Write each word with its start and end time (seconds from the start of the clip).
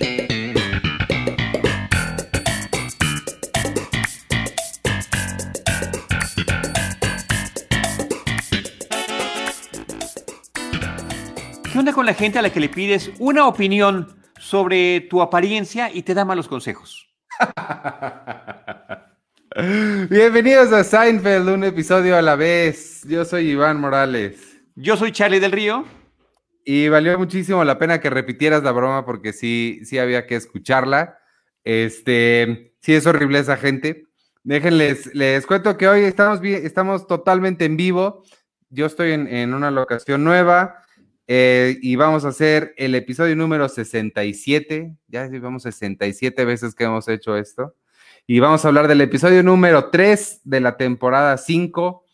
¿Qué 0.00 0.28
onda 11.76 11.92
con 11.92 12.06
la 12.06 12.14
gente 12.14 12.38
a 12.38 12.42
la 12.42 12.50
que 12.50 12.60
le 12.60 12.70
pides 12.70 13.10
una 13.18 13.46
opinión 13.46 14.08
sobre 14.38 15.02
tu 15.02 15.20
apariencia 15.20 15.90
y 15.92 16.00
te 16.02 16.14
da 16.14 16.24
malos 16.24 16.48
consejos? 16.48 17.10
Bienvenidos 20.08 20.72
a 20.72 20.82
Seinfeld, 20.82 21.50
un 21.50 21.64
episodio 21.64 22.16
a 22.16 22.22
la 22.22 22.36
vez. 22.36 23.02
Yo 23.06 23.26
soy 23.26 23.50
Iván 23.50 23.78
Morales. 23.78 24.62
Yo 24.76 24.96
soy 24.96 25.12
Charlie 25.12 25.40
del 25.40 25.52
Río. 25.52 25.99
Y 26.64 26.88
valió 26.88 27.18
muchísimo 27.18 27.64
la 27.64 27.78
pena 27.78 28.00
que 28.00 28.10
repitieras 28.10 28.62
la 28.62 28.72
broma 28.72 29.04
porque 29.04 29.32
sí, 29.32 29.80
sí 29.84 29.98
había 29.98 30.26
que 30.26 30.36
escucharla. 30.36 31.18
Este, 31.64 32.74
sí 32.80 32.94
es 32.94 33.06
horrible 33.06 33.38
esa 33.38 33.56
gente. 33.56 34.04
Déjenles, 34.42 35.14
les 35.14 35.46
cuento 35.46 35.76
que 35.76 35.88
hoy 35.88 36.02
estamos, 36.02 36.42
estamos 36.42 37.06
totalmente 37.06 37.64
en 37.64 37.76
vivo. 37.76 38.24
Yo 38.68 38.86
estoy 38.86 39.12
en, 39.12 39.26
en 39.26 39.54
una 39.54 39.70
locación 39.70 40.24
nueva. 40.24 40.80
Eh, 41.32 41.78
y 41.80 41.94
vamos 41.94 42.24
a 42.24 42.28
hacer 42.30 42.74
el 42.76 42.92
episodio 42.96 43.36
número 43.36 43.68
67. 43.68 44.96
Ya 45.06 45.28
llevamos 45.28 45.62
67 45.62 46.44
veces 46.44 46.74
que 46.74 46.82
hemos 46.82 47.06
hecho 47.06 47.36
esto. 47.36 47.76
Y 48.26 48.40
vamos 48.40 48.64
a 48.64 48.68
hablar 48.68 48.88
del 48.88 49.00
episodio 49.00 49.42
número 49.44 49.90
3 49.90 50.40
de 50.42 50.60
la 50.60 50.76
temporada 50.76 51.36
5. 51.36 52.04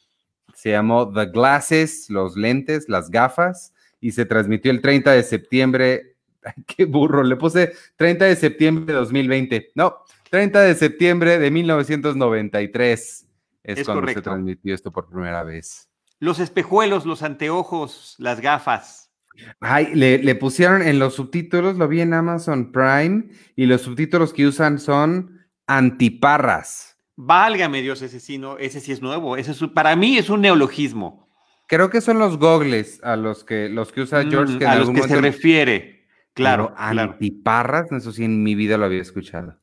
Se 0.55 0.71
llamó 0.73 1.11
The 1.11 1.27
Glasses, 1.27 2.11
los 2.11 2.37
lentes, 2.37 2.91
las 2.91 3.11
gafas. 3.11 3.73
Y 4.07 4.13
se 4.13 4.25
transmitió 4.25 4.71
el 4.71 4.81
30 4.81 5.11
de 5.11 5.23
septiembre. 5.25 6.15
Ay, 6.45 6.63
qué 6.65 6.85
burro, 6.85 7.25
le 7.25 7.35
puse 7.35 7.73
30 7.97 8.25
de 8.27 8.37
septiembre 8.37 8.85
de 8.87 8.93
2020. 9.01 9.73
No, 9.75 9.97
30 10.31 10.61
de 10.61 10.75
septiembre 10.77 11.41
de 11.41 11.51
1993 11.51 13.27
es, 13.65 13.79
Es 13.79 13.85
cuando 13.85 14.07
se 14.07 14.23
transmitió 14.23 14.73
esto 14.73 14.93
por 14.93 15.09
primera 15.09 15.43
vez. 15.43 15.89
Los 16.21 16.39
espejuelos, 16.39 17.05
los 17.05 17.25
anteojos, 17.25 18.15
las 18.19 18.41
gafas. 18.41 19.11
Ay, 19.59 19.93
le, 19.93 20.19
le 20.19 20.35
pusieron 20.37 20.83
en 20.83 21.01
los 21.01 21.15
subtítulos, 21.15 21.77
lo 21.77 21.89
vi 21.89 22.01
en 22.01 22.15
Amazon 22.15 22.71
Prime, 22.71 23.25
y 23.57 23.67
los 23.67 23.83
subtítulos 23.83 24.33
que 24.33 24.47
usan 24.47 24.79
son 24.79 25.49
antiparras. 25.67 26.97
Válgame 27.17 27.83
Dios, 27.83 28.03
ese 28.03 28.21
sí, 28.21 28.39
no, 28.39 28.57
ese 28.59 28.81
sí 28.81 28.93
es 28.93 29.03
nuevo. 29.03 29.37
Ese 29.37 29.51
es, 29.51 29.59
para 29.75 29.97
mí 29.97 30.17
es 30.17 30.31
un 30.31 30.43
neologismo. 30.43 31.26
Creo 31.67 31.91
que 31.91 32.01
son 32.01 32.19
los 32.19 32.39
gogles 32.39 33.01
a 33.03 33.17
los 33.17 33.45
que 33.45 33.69
los 33.69 33.93
que 33.93 34.03
usa 34.03 34.25
George. 34.25 34.55
Mm, 34.55 34.59
que 34.59 34.67
a 34.67 34.77
los 34.77 34.91
que 34.91 35.03
se 35.03 35.21
refiere. 35.21 36.07
Claro, 36.33 36.69
Pero 36.69 36.77
claro. 36.77 37.13
Antiparras, 37.13 37.91
eso 37.93 38.13
sí, 38.13 38.25
en 38.25 38.43
mi 38.43 38.55
vida 38.55 38.77
lo 38.77 38.85
había 38.85 39.01
escuchado. 39.01 39.59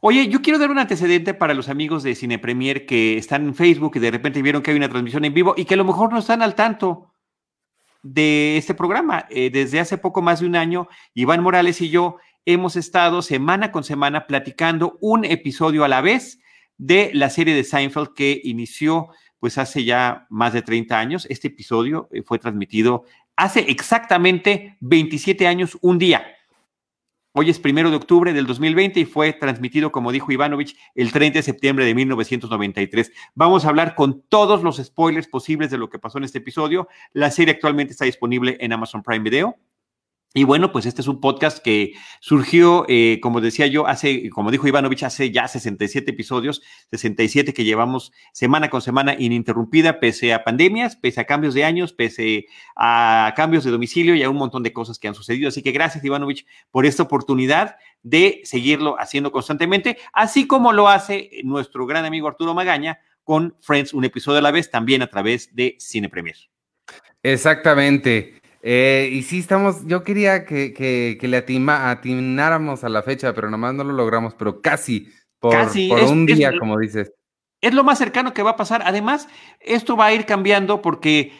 Oye, 0.00 0.28
yo 0.28 0.42
quiero 0.42 0.58
dar 0.58 0.70
un 0.70 0.78
antecedente 0.78 1.34
para 1.34 1.54
los 1.54 1.68
amigos 1.68 2.02
de 2.02 2.14
Cine 2.14 2.38
Premier 2.38 2.86
que 2.86 3.16
están 3.16 3.46
en 3.46 3.54
Facebook 3.54 3.92
y 3.96 4.00
de 4.00 4.10
repente 4.10 4.42
vieron 4.42 4.62
que 4.62 4.70
hay 4.70 4.76
una 4.76 4.88
transmisión 4.88 5.24
en 5.24 5.34
vivo 5.34 5.54
y 5.56 5.64
que 5.64 5.74
a 5.74 5.76
lo 5.76 5.84
mejor 5.84 6.12
no 6.12 6.18
están 6.18 6.42
al 6.42 6.54
tanto 6.54 7.12
de 8.02 8.56
este 8.56 8.74
programa. 8.74 9.26
Eh, 9.30 9.50
desde 9.50 9.80
hace 9.80 9.98
poco 9.98 10.22
más 10.22 10.40
de 10.40 10.46
un 10.46 10.56
año, 10.56 10.88
Iván 11.14 11.42
Morales 11.42 11.80
y 11.80 11.90
yo 11.90 12.16
hemos 12.44 12.76
estado 12.76 13.22
semana 13.22 13.70
con 13.70 13.84
semana 13.84 14.26
platicando 14.26 14.98
un 15.00 15.24
episodio 15.24 15.84
a 15.84 15.88
la 15.88 16.00
vez 16.00 16.40
de 16.78 17.10
la 17.14 17.30
serie 17.30 17.54
de 17.54 17.62
Seinfeld 17.62 18.14
que 18.14 18.40
inició 18.42 19.08
pues 19.42 19.58
hace 19.58 19.82
ya 19.82 20.28
más 20.30 20.52
de 20.52 20.62
30 20.62 20.96
años. 20.96 21.26
Este 21.28 21.48
episodio 21.48 22.08
eh, 22.12 22.22
fue 22.22 22.38
transmitido 22.38 23.06
hace 23.34 23.58
exactamente 23.68 24.76
27 24.78 25.48
años, 25.48 25.76
un 25.80 25.98
día. 25.98 26.24
Hoy 27.32 27.50
es 27.50 27.58
primero 27.58 27.90
de 27.90 27.96
octubre 27.96 28.32
del 28.32 28.46
2020 28.46 29.00
y 29.00 29.04
fue 29.04 29.32
transmitido, 29.32 29.90
como 29.90 30.12
dijo 30.12 30.30
Ivanovich, 30.30 30.76
el 30.94 31.10
30 31.10 31.40
de 31.40 31.42
septiembre 31.42 31.84
de 31.84 31.92
1993. 31.92 33.10
Vamos 33.34 33.64
a 33.64 33.70
hablar 33.70 33.96
con 33.96 34.22
todos 34.28 34.62
los 34.62 34.76
spoilers 34.76 35.26
posibles 35.26 35.72
de 35.72 35.78
lo 35.78 35.90
que 35.90 35.98
pasó 35.98 36.18
en 36.18 36.24
este 36.24 36.38
episodio. 36.38 36.86
La 37.12 37.32
serie 37.32 37.54
actualmente 37.54 37.94
está 37.94 38.04
disponible 38.04 38.56
en 38.60 38.72
Amazon 38.72 39.02
Prime 39.02 39.24
Video. 39.24 39.56
Y 40.34 40.44
bueno, 40.44 40.72
pues 40.72 40.86
este 40.86 41.02
es 41.02 41.08
un 41.08 41.20
podcast 41.20 41.58
que 41.58 41.92
surgió, 42.20 42.86
eh, 42.88 43.18
como 43.20 43.42
decía 43.42 43.66
yo, 43.66 43.86
hace, 43.86 44.30
como 44.30 44.50
dijo 44.50 44.66
Ivanovich, 44.66 45.02
hace 45.02 45.30
ya 45.30 45.46
67 45.46 46.10
episodios, 46.10 46.62
67 46.90 47.52
que 47.52 47.64
llevamos 47.64 48.12
semana 48.32 48.70
con 48.70 48.80
semana 48.80 49.14
ininterrumpida, 49.18 50.00
pese 50.00 50.32
a 50.32 50.42
pandemias, 50.42 50.96
pese 50.96 51.20
a 51.20 51.24
cambios 51.24 51.52
de 51.52 51.64
años, 51.64 51.92
pese 51.92 52.46
a 52.76 53.34
cambios 53.36 53.64
de 53.64 53.72
domicilio 53.72 54.14
y 54.14 54.22
a 54.22 54.30
un 54.30 54.36
montón 54.36 54.62
de 54.62 54.72
cosas 54.72 54.98
que 54.98 55.06
han 55.06 55.14
sucedido. 55.14 55.48
Así 55.48 55.62
que 55.62 55.70
gracias, 55.70 56.02
Ivanovich, 56.02 56.46
por 56.70 56.86
esta 56.86 57.02
oportunidad 57.02 57.76
de 58.02 58.40
seguirlo 58.44 58.98
haciendo 58.98 59.32
constantemente, 59.32 59.98
así 60.14 60.46
como 60.46 60.72
lo 60.72 60.88
hace 60.88 61.30
nuestro 61.44 61.86
gran 61.86 62.06
amigo 62.06 62.26
Arturo 62.26 62.54
Magaña 62.54 63.00
con 63.22 63.54
Friends, 63.60 63.92
un 63.92 64.04
episodio 64.06 64.38
a 64.38 64.42
la 64.42 64.50
vez, 64.50 64.70
también 64.70 65.02
a 65.02 65.08
través 65.08 65.54
de 65.54 65.76
Cine 65.78 66.08
Premier. 66.08 66.36
Exactamente. 67.22 68.41
Eh, 68.62 69.08
y 69.12 69.22
sí, 69.22 69.40
estamos. 69.40 69.86
Yo 69.86 70.04
quería 70.04 70.44
que, 70.46 70.72
que- 70.72 71.18
que 71.20 71.28
le 71.28 71.44
atima- 71.44 71.90
atináramos 71.90 72.84
a 72.84 72.88
la 72.88 73.02
fecha, 73.02 73.34
pero 73.34 73.50
nomás 73.50 73.74
no 73.74 73.82
lo 73.84 73.92
logramos, 73.92 74.34
pero 74.34 74.60
casi 74.60 75.08
por, 75.40 75.52
Casi, 75.52 75.88
por 75.88 75.98
es- 75.98 76.10
un 76.10 76.28
es- 76.28 76.36
día, 76.38 76.52
como 76.58 76.78
dices. 76.78 77.12
Es 77.60 77.74
lo 77.74 77.84
más 77.84 77.98
cercano 77.98 78.32
que 78.32 78.42
va 78.42 78.50
a 78.50 78.56
pasar. 78.56 78.82
Además, 78.84 79.28
esto 79.60 79.96
va 79.96 80.06
a 80.06 80.12
ir 80.14 80.26
cambiando 80.26 80.80
porque 80.82 81.32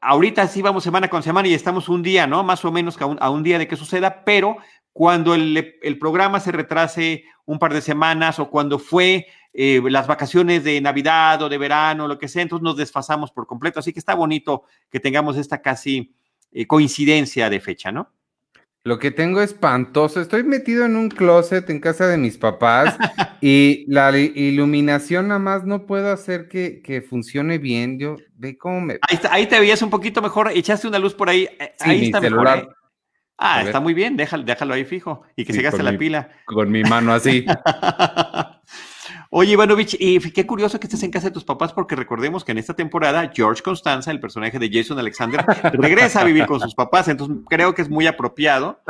ahorita 0.00 0.46
sí 0.48 0.62
vamos 0.62 0.82
semana 0.84 1.08
con 1.08 1.22
semana 1.22 1.48
y 1.48 1.54
estamos 1.54 1.88
un 1.88 2.02
día, 2.02 2.26
¿no? 2.26 2.42
Más 2.42 2.64
o 2.64 2.72
menos 2.72 2.96
que 2.96 3.04
a 3.04 3.06
un, 3.06 3.18
a 3.20 3.30
un 3.30 3.42
día 3.42 3.58
de 3.58 3.68
que 3.68 3.76
suceda, 3.76 4.24
pero 4.24 4.56
cuando 4.92 5.34
el, 5.34 5.76
el 5.82 5.98
programa 5.98 6.40
se 6.40 6.52
retrase 6.52 7.24
un 7.46 7.58
par 7.58 7.72
de 7.72 7.80
semanas 7.80 8.38
o 8.38 8.50
cuando 8.50 8.78
fue 8.78 9.26
eh, 9.54 9.80
las 9.84 10.06
vacaciones 10.06 10.64
de 10.64 10.80
Navidad 10.80 11.40
o 11.42 11.48
de 11.48 11.58
verano, 11.58 12.06
lo 12.08 12.18
que 12.18 12.28
sea, 12.28 12.42
entonces 12.42 12.62
nos 12.64 12.76
desfasamos 12.76 13.30
por 13.32 13.46
completo. 13.46 13.80
Así 13.80 13.92
que 13.92 13.98
está 13.98 14.14
bonito 14.14 14.64
que 14.90 15.00
tengamos 15.00 15.36
esta 15.36 15.60
casi 15.62 16.14
eh, 16.52 16.66
coincidencia 16.66 17.48
de 17.50 17.60
fecha, 17.60 17.90
¿no? 17.92 18.10
Lo 18.84 18.98
que 18.98 19.12
tengo 19.12 19.40
espantoso, 19.40 20.20
estoy 20.20 20.42
metido 20.42 20.84
en 20.84 20.96
un 20.96 21.08
closet 21.08 21.70
en 21.70 21.78
casa 21.78 22.08
de 22.08 22.16
mis 22.18 22.36
papás 22.36 22.96
y 23.40 23.84
la 23.86 24.16
iluminación 24.18 25.28
nada 25.28 25.38
más 25.38 25.64
no 25.64 25.86
puedo 25.86 26.10
hacer 26.12 26.48
que, 26.48 26.82
que 26.82 27.00
funcione 27.00 27.58
bien. 27.58 27.98
Yo 28.00 28.16
ve 28.34 28.58
cómo 28.58 28.80
me... 28.80 28.94
Ahí, 29.08 29.14
está- 29.16 29.32
ahí 29.32 29.46
te 29.46 29.60
veías 29.60 29.82
un 29.82 29.90
poquito 29.90 30.20
mejor, 30.20 30.50
echaste 30.52 30.88
una 30.88 30.98
luz 30.98 31.14
por 31.14 31.28
ahí. 31.28 31.48
eh, 31.60 31.74
Sí, 31.78 31.90
ahí 31.90 31.98
mi 32.00 32.06
está 32.06 32.20
celular. 32.20 32.56
mejor. 32.58 32.72
¿eh? 32.72 32.76
Ah, 33.38 33.62
está 33.62 33.80
muy 33.80 33.94
bien, 33.94 34.16
déjalo, 34.16 34.44
déjalo 34.44 34.74
ahí 34.74 34.84
fijo 34.84 35.22
y 35.36 35.44
que 35.44 35.52
Sí, 35.52 35.58
se 35.58 35.62
gaste 35.64 35.82
la 35.82 35.92
mi- 35.92 35.98
pila. 35.98 36.30
Con 36.44 36.70
mi 36.70 36.82
mano 36.82 37.12
así. 37.12 37.44
Oye, 39.34 39.52
Ivanovich, 39.52 39.96
y 39.98 40.20
qué 40.30 40.46
curioso 40.46 40.78
que 40.78 40.86
estés 40.86 41.02
en 41.04 41.10
casa 41.10 41.28
de 41.28 41.32
tus 41.32 41.44
papás, 41.44 41.72
porque 41.72 41.96
recordemos 41.96 42.44
que 42.44 42.52
en 42.52 42.58
esta 42.58 42.74
temporada 42.74 43.30
George 43.34 43.62
Constanza, 43.62 44.10
el 44.10 44.20
personaje 44.20 44.58
de 44.58 44.68
Jason 44.70 44.98
Alexander, 44.98 45.42
regresa 45.72 46.20
a 46.20 46.24
vivir 46.24 46.44
con 46.44 46.60
sus 46.60 46.74
papás. 46.74 47.08
Entonces 47.08 47.38
creo 47.48 47.74
que 47.74 47.80
es 47.80 47.88
muy 47.88 48.06
apropiado 48.06 48.80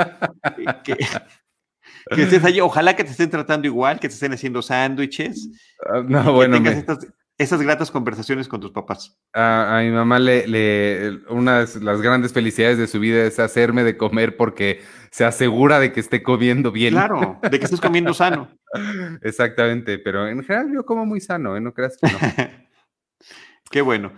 que, 0.85 0.97
que 0.97 2.23
estés 2.23 2.45
allí. 2.45 2.61
Ojalá 2.61 2.97
que 2.97 3.05
te 3.05 3.13
estén 3.13 3.31
tratando 3.31 3.69
igual, 3.69 4.01
que 4.01 4.09
te 4.09 4.15
estén 4.15 4.33
haciendo 4.33 4.63
sándwiches, 4.63 5.49
Ah, 5.87 6.03
No, 6.05 6.33
bueno, 6.33 6.57
tengas 6.57 6.75
me- 6.75 6.81
estas, 6.81 7.07
estas 7.43 7.63
gratas 7.63 7.91
conversaciones 7.91 8.49
con 8.49 8.61
tus 8.61 8.71
papás. 8.71 9.19
a, 9.33 9.79
a 9.79 9.83
mi 9.83 9.91
mamá 9.91 10.19
le, 10.19 10.47
le- 10.47 11.21
una 11.29 11.65
de 11.65 11.81
las 11.81 12.01
grandes 12.01 12.33
felicidades 12.33 12.79
de 12.79 12.87
su 12.87 12.99
vida 13.01 13.25
es 13.25 13.39
hacerme 13.39 13.85
de 13.85 13.97
comer 13.97 14.37
porque 14.37 14.81
se 15.11 15.25
asegura 15.25 15.79
de 15.81 15.93
que 15.93 16.01
esté 16.01 16.23
comiendo 16.23 16.73
bien. 16.73 16.95
Claro, 16.95 17.39
de 17.43 17.59
que 17.59 17.65
estés 17.65 17.81
comiendo 17.81 18.15
sano. 18.15 18.49
Exactamente, 19.23 19.99
pero 19.99 20.27
en 20.29 20.43
general 20.45 20.73
yo 20.73 20.85
como 20.87 21.05
muy 21.07 21.21
sano, 21.21 21.57
¿eh? 21.57 21.61
No 21.61 21.73
creas 21.75 21.97
que 22.01 22.11
no. 22.11 22.19
Qué 23.71 23.81
bueno. 23.83 24.13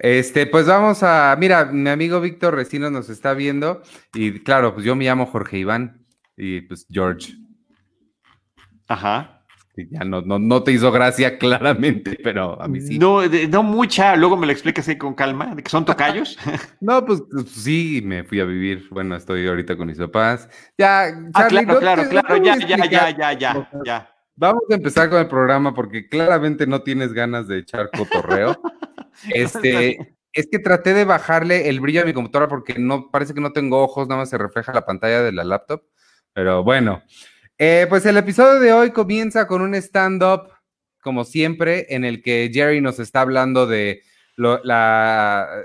Este, 0.00 0.46
pues 0.46 0.66
vamos 0.66 1.02
a, 1.02 1.36
mira, 1.40 1.64
mi 1.64 1.90
amigo 1.90 2.20
Víctor 2.20 2.54
Recinos 2.54 2.92
nos 2.92 3.08
está 3.10 3.34
viendo 3.34 3.82
y 4.14 4.38
claro, 4.40 4.72
pues 4.74 4.86
yo 4.86 4.94
me 4.94 5.04
llamo 5.04 5.26
Jorge 5.26 5.58
Iván 5.58 6.06
y 6.36 6.60
pues 6.60 6.86
George. 6.88 7.32
Ajá. 8.86 9.37
Ya 9.90 10.00
no, 10.04 10.20
no, 10.22 10.38
no 10.38 10.62
te 10.62 10.72
hizo 10.72 10.90
gracia 10.90 11.38
claramente, 11.38 12.18
pero 12.22 12.60
a 12.60 12.66
mí 12.66 12.80
sí. 12.80 12.98
No, 12.98 13.20
de- 13.28 13.46
no 13.48 13.62
mucha, 13.62 14.16
luego 14.16 14.36
me 14.36 14.46
lo 14.46 14.52
explicas 14.52 14.88
ahí 14.88 14.96
con 14.98 15.14
calma, 15.14 15.54
de 15.54 15.62
que 15.62 15.70
son 15.70 15.84
tocayos. 15.84 16.36
No, 16.80 17.04
pues, 17.04 17.22
pues, 17.30 17.48
sí, 17.50 18.00
me 18.04 18.24
fui 18.24 18.40
a 18.40 18.44
vivir. 18.44 18.88
Bueno, 18.90 19.16
estoy 19.16 19.46
ahorita 19.46 19.76
con 19.76 19.88
mis 19.88 19.98
papás. 19.98 20.48
Ya, 20.78 21.06
Ah, 21.34 21.46
claro, 21.48 21.66
no 21.66 21.78
claro, 21.78 22.02
te- 22.04 22.08
claro, 22.08 22.36
ya, 22.42 22.56
ya, 22.56 22.76
ya, 22.86 23.10
ya, 23.10 23.32
ya, 23.32 23.68
ya. 23.84 24.14
Vamos 24.36 24.62
a 24.70 24.74
empezar 24.74 25.10
con 25.10 25.18
el 25.18 25.26
programa 25.26 25.74
porque 25.74 26.08
claramente 26.08 26.66
no 26.66 26.82
tienes 26.82 27.12
ganas 27.12 27.48
de 27.48 27.58
echar 27.58 27.90
cotorreo. 27.90 28.60
Este, 29.34 30.16
es 30.32 30.46
que 30.50 30.58
traté 30.60 30.94
de 30.94 31.04
bajarle 31.04 31.68
el 31.68 31.80
brillo 31.80 32.02
a 32.02 32.04
mi 32.04 32.12
computadora 32.12 32.48
porque 32.48 32.74
no 32.78 33.10
parece 33.10 33.34
que 33.34 33.40
no 33.40 33.52
tengo 33.52 33.82
ojos, 33.82 34.06
nada 34.08 34.20
más 34.20 34.30
se 34.30 34.38
refleja 34.38 34.72
la 34.72 34.86
pantalla 34.86 35.22
de 35.22 35.32
la 35.32 35.42
laptop. 35.44 35.82
Pero 36.32 36.62
bueno, 36.62 37.02
Eh, 37.58 37.86
pues 37.88 38.06
el 38.06 38.16
episodio 38.16 38.60
de 38.60 38.72
hoy 38.72 38.92
comienza 38.92 39.48
con 39.48 39.62
un 39.62 39.74
stand-up, 39.74 40.52
como 41.02 41.24
siempre, 41.24 41.86
en 41.92 42.04
el 42.04 42.22
que 42.22 42.50
Jerry 42.52 42.80
nos 42.80 43.00
está 43.00 43.22
hablando 43.22 43.66
de 43.66 44.02
la, 44.36 45.64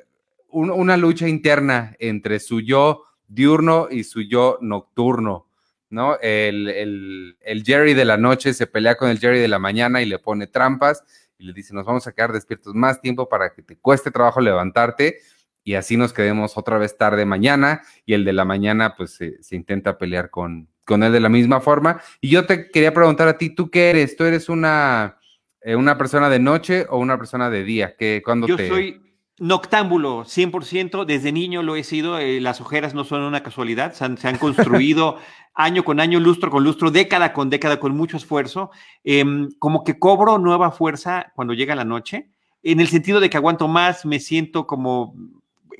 un- 0.49 0.71
una 0.71 0.97
lucha 0.97 1.27
interna 1.27 1.95
entre 1.99 2.39
su 2.39 2.61
yo 2.61 3.03
diurno 3.27 3.87
y 3.91 4.03
su 4.05 4.21
yo 4.21 4.57
nocturno. 4.61 5.47
¿no? 5.89 6.17
El, 6.19 7.37
Jerry 7.63 7.93
de 7.93 8.05
la 8.05 8.17
noche 8.17 8.55
se 8.55 8.65
pelea 8.65 8.95
con 8.95 9.09
el 9.09 9.19
Jerry 9.19 9.39
de 9.39 9.47
la 9.47 9.59
mañana 9.59 10.01
y 10.01 10.07
le 10.07 10.17
pone 10.17 10.47
trampas 10.47 11.03
y 11.37 11.45
le 11.45 11.53
dice, 11.53 11.75
nos 11.75 11.85
vamos 11.85 12.07
a 12.07 12.11
quedar 12.13 12.31
despiertos 12.33 12.73
más 12.73 12.99
tiempo 13.01 13.29
para 13.29 13.53
que 13.53 13.61
te 13.61 13.77
cueste 13.77 14.09
trabajo 14.09 14.41
levantarte 14.41 15.19
y 15.63 15.75
así 15.75 15.95
nos 15.95 16.11
quedemos 16.11 16.57
otra 16.57 16.79
vez 16.79 16.97
tarde 16.97 17.25
mañana 17.25 17.83
y 18.07 18.15
el 18.15 18.25
de 18.25 18.33
la 18.33 18.43
mañana 18.45 18.95
pues 18.95 19.11
se, 19.13 19.55
intenta 19.55 19.99
pelear 19.99 20.31
con, 20.31 20.67
con 20.85 21.03
él 21.03 21.11
de 21.11 21.19
la 21.19 21.29
misma 21.29 21.61
forma. 21.61 22.01
Y 22.21 22.29
yo 22.29 22.45
te 22.45 22.69
quería 22.69 22.93
preguntar 22.93 23.27
a 23.27 23.37
ti, 23.37 23.49
¿tú 23.49 23.69
qué 23.69 23.89
eres? 23.89 24.15
¿Tú 24.15 24.23
eres 24.23 24.49
una, 24.49 25.17
eh, 25.61 25.75
una 25.75 25.97
persona 25.97 26.29
de 26.29 26.39
noche 26.39 26.85
o 26.89 26.97
una 26.97 27.17
persona 27.17 27.49
de 27.49 27.63
día? 27.63 27.95
¿Qué, 27.97 28.21
cuando 28.23 28.47
yo 28.47 28.57
soy 28.57 29.01
noctámbulo, 29.39 30.25
100%, 30.25 31.05
desde 31.05 31.31
niño 31.31 31.63
lo 31.63 31.75
he 31.75 31.83
sido, 31.83 32.19
eh, 32.19 32.39
las 32.39 32.61
ojeras 32.61 32.93
no 32.93 33.03
son 33.03 33.21
una 33.23 33.43
casualidad, 33.43 33.93
se 33.93 34.05
han, 34.05 34.37
construido 34.37 35.17
año 35.55 35.83
con 35.83 35.99
año, 35.99 36.19
lustro 36.19 36.51
con 36.51 36.63
lustro, 36.63 36.91
década 36.91 37.33
con 37.33 37.49
década, 37.49 37.79
con 37.79 37.95
mucho 37.95 38.17
esfuerzo, 38.17 38.71
em, 39.03 39.49
como 39.59 39.83
que 39.83 39.97
cobro 39.97 40.37
nueva 40.37 40.71
fuerza 40.71 41.31
cuando 41.35 41.53
llega 41.53 41.75
la 41.75 41.83
noche, 41.83 42.29
en 42.61 42.79
el 42.79 42.87
sentido 42.87 43.19
de 43.19 43.29
que 43.29 43.37
aguanto 43.37 43.67
más, 43.67 44.05
me 44.05 44.19
siento 44.19 44.67
como 44.67 45.15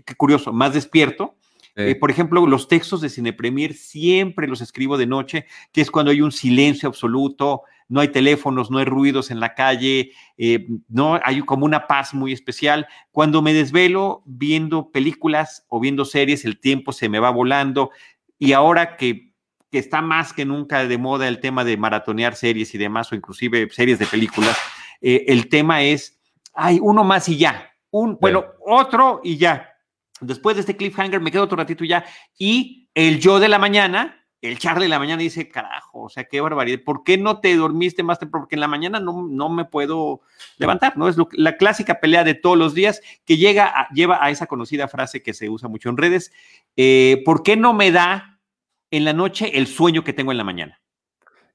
qué 0.05 0.15
curioso, 0.15 0.51
más 0.51 0.73
despierto. 0.73 1.35
Eh, 1.75 1.95
por 1.95 2.11
ejemplo, 2.11 2.45
los 2.45 2.67
textos 2.67 3.01
de 3.01 3.09
Cine 3.09 3.33
Premier 3.33 3.73
siempre 3.73 4.47
los 4.47 4.61
escribo 4.61 4.97
de 4.97 5.07
noche, 5.07 5.45
que 5.71 5.81
es 5.81 5.89
cuando 5.89 6.11
hay 6.11 6.21
un 6.21 6.31
silencio 6.31 6.87
absoluto, 6.87 7.63
no 7.89 7.99
hay 7.99 8.09
teléfonos, 8.09 8.71
no 8.71 8.77
hay 8.77 8.85
ruidos 8.85 9.31
en 9.31 9.39
la 9.39 9.53
calle, 9.53 10.11
eh, 10.37 10.67
no 10.87 11.19
hay 11.23 11.41
como 11.41 11.65
una 11.65 11.87
paz 11.87 12.13
muy 12.13 12.31
especial. 12.31 12.87
Cuando 13.11 13.41
me 13.41 13.53
desvelo 13.53 14.23
viendo 14.25 14.91
películas 14.91 15.65
o 15.67 15.79
viendo 15.79 16.05
series, 16.05 16.45
el 16.45 16.59
tiempo 16.59 16.91
se 16.91 17.09
me 17.09 17.19
va 17.19 17.29
volando. 17.29 17.91
Y 18.39 18.53
ahora 18.53 18.97
que, 18.97 19.33
que 19.71 19.79
está 19.79 20.01
más 20.01 20.33
que 20.33 20.45
nunca 20.45 20.85
de 20.87 20.97
moda 20.97 21.27
el 21.27 21.39
tema 21.39 21.63
de 21.63 21.77
maratonear 21.77 22.35
series 22.35 22.73
y 22.73 22.77
demás, 22.77 23.11
o 23.11 23.15
inclusive 23.15 23.69
series 23.71 23.99
de 23.99 24.05
películas, 24.05 24.57
eh, 25.01 25.25
el 25.27 25.49
tema 25.49 25.83
es, 25.83 26.19
hay 26.53 26.79
uno 26.81 27.03
más 27.03 27.27
y 27.29 27.37
ya, 27.37 27.71
un, 27.91 28.17
bueno, 28.19 28.45
otro 28.65 29.21
y 29.23 29.37
ya, 29.37 29.72
Después 30.23 30.55
de 30.55 30.61
este 30.61 30.75
cliffhanger 30.75 31.21
me 31.21 31.31
quedo 31.31 31.43
otro 31.43 31.57
ratito 31.57 31.83
ya 31.85 32.05
y 32.37 32.89
el 32.93 33.19
yo 33.19 33.39
de 33.39 33.49
la 33.49 33.59
mañana, 33.59 34.25
el 34.41 34.59
Charlie 34.59 34.85
de 34.85 34.89
la 34.89 34.99
mañana 34.99 35.21
dice, 35.21 35.49
carajo, 35.49 36.03
o 36.03 36.09
sea, 36.09 36.25
qué 36.25 36.41
barbaridad, 36.41 36.83
¿por 36.83 37.03
qué 37.03 37.17
no 37.17 37.39
te 37.39 37.55
dormiste 37.55 38.03
más 38.03 38.19
temprano? 38.19 38.43
Porque 38.43 38.55
en 38.55 38.61
la 38.61 38.67
mañana 38.67 38.99
no, 38.99 39.25
no 39.27 39.49
me 39.49 39.65
puedo 39.65 40.21
levantar, 40.57 40.97
¿no? 40.97 41.07
Es 41.07 41.15
la 41.31 41.55
clásica 41.55 41.99
pelea 41.99 42.23
de 42.23 42.33
todos 42.33 42.57
los 42.57 42.73
días 42.73 43.01
que 43.25 43.37
llega 43.37 43.87
lleva 43.93 44.23
a 44.23 44.29
esa 44.29 44.47
conocida 44.47 44.87
frase 44.87 45.23
que 45.23 45.33
se 45.33 45.49
usa 45.49 45.69
mucho 45.69 45.89
en 45.89 45.97
redes, 45.97 46.31
eh, 46.75 47.21
¿por 47.25 47.41
qué 47.41 47.55
no 47.55 47.73
me 47.73 47.91
da 47.91 48.39
en 48.91 49.05
la 49.05 49.13
noche 49.13 49.57
el 49.57 49.67
sueño 49.67 50.03
que 50.03 50.13
tengo 50.13 50.31
en 50.31 50.37
la 50.37 50.43
mañana? 50.43 50.82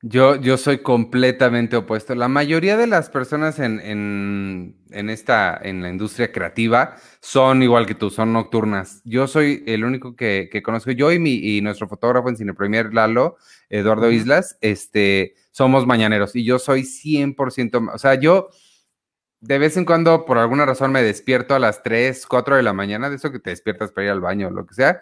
Yo, 0.02 0.36
yo 0.36 0.56
soy 0.58 0.78
completamente 0.78 1.74
opuesto. 1.74 2.14
La 2.14 2.28
mayoría 2.28 2.76
de 2.76 2.86
las 2.86 3.10
personas 3.10 3.58
en, 3.58 3.80
en, 3.80 5.10
esta, 5.10 5.58
en 5.60 5.82
la 5.82 5.88
industria 5.88 6.30
creativa 6.30 6.94
son 7.20 7.64
igual 7.64 7.84
que 7.84 7.96
tú, 7.96 8.08
son 8.08 8.32
nocturnas. 8.32 9.02
Yo 9.04 9.26
soy 9.26 9.64
el 9.66 9.84
único 9.84 10.14
que, 10.14 10.48
conozco, 10.64 10.92
yo 10.92 11.10
y, 11.10 11.18
mi, 11.18 11.34
y 11.34 11.62
nuestro 11.62 11.88
fotógrafo 11.88 12.28
en 12.28 12.36
Cine 12.36 12.54
Premier, 12.54 12.94
Lalo, 12.94 13.38
Eduardo 13.70 14.12
Islas, 14.12 14.56
este, 14.60 15.34
somos 15.50 15.84
mañaneros 15.84 16.36
y 16.36 16.44
yo 16.44 16.60
soy 16.60 16.84
100%, 16.84 17.90
o 17.92 17.98
sea, 17.98 18.14
yo 18.14 18.50
de 19.40 19.58
vez 19.58 19.76
en 19.76 19.84
cuando 19.84 20.24
por 20.24 20.38
alguna 20.38 20.66
razón 20.66 20.92
me 20.92 21.02
despierto 21.02 21.54
a 21.54 21.58
las 21.58 21.82
3, 21.82 22.26
4 22.26 22.56
de 22.56 22.62
la 22.62 22.72
mañana, 22.72 23.10
de 23.10 23.16
eso 23.16 23.30
que 23.32 23.38
te 23.38 23.50
despiertas 23.50 23.92
para 23.92 24.06
ir 24.06 24.10
al 24.12 24.20
baño 24.20 24.48
o 24.48 24.50
lo 24.50 24.66
que 24.66 24.74
sea, 24.74 25.00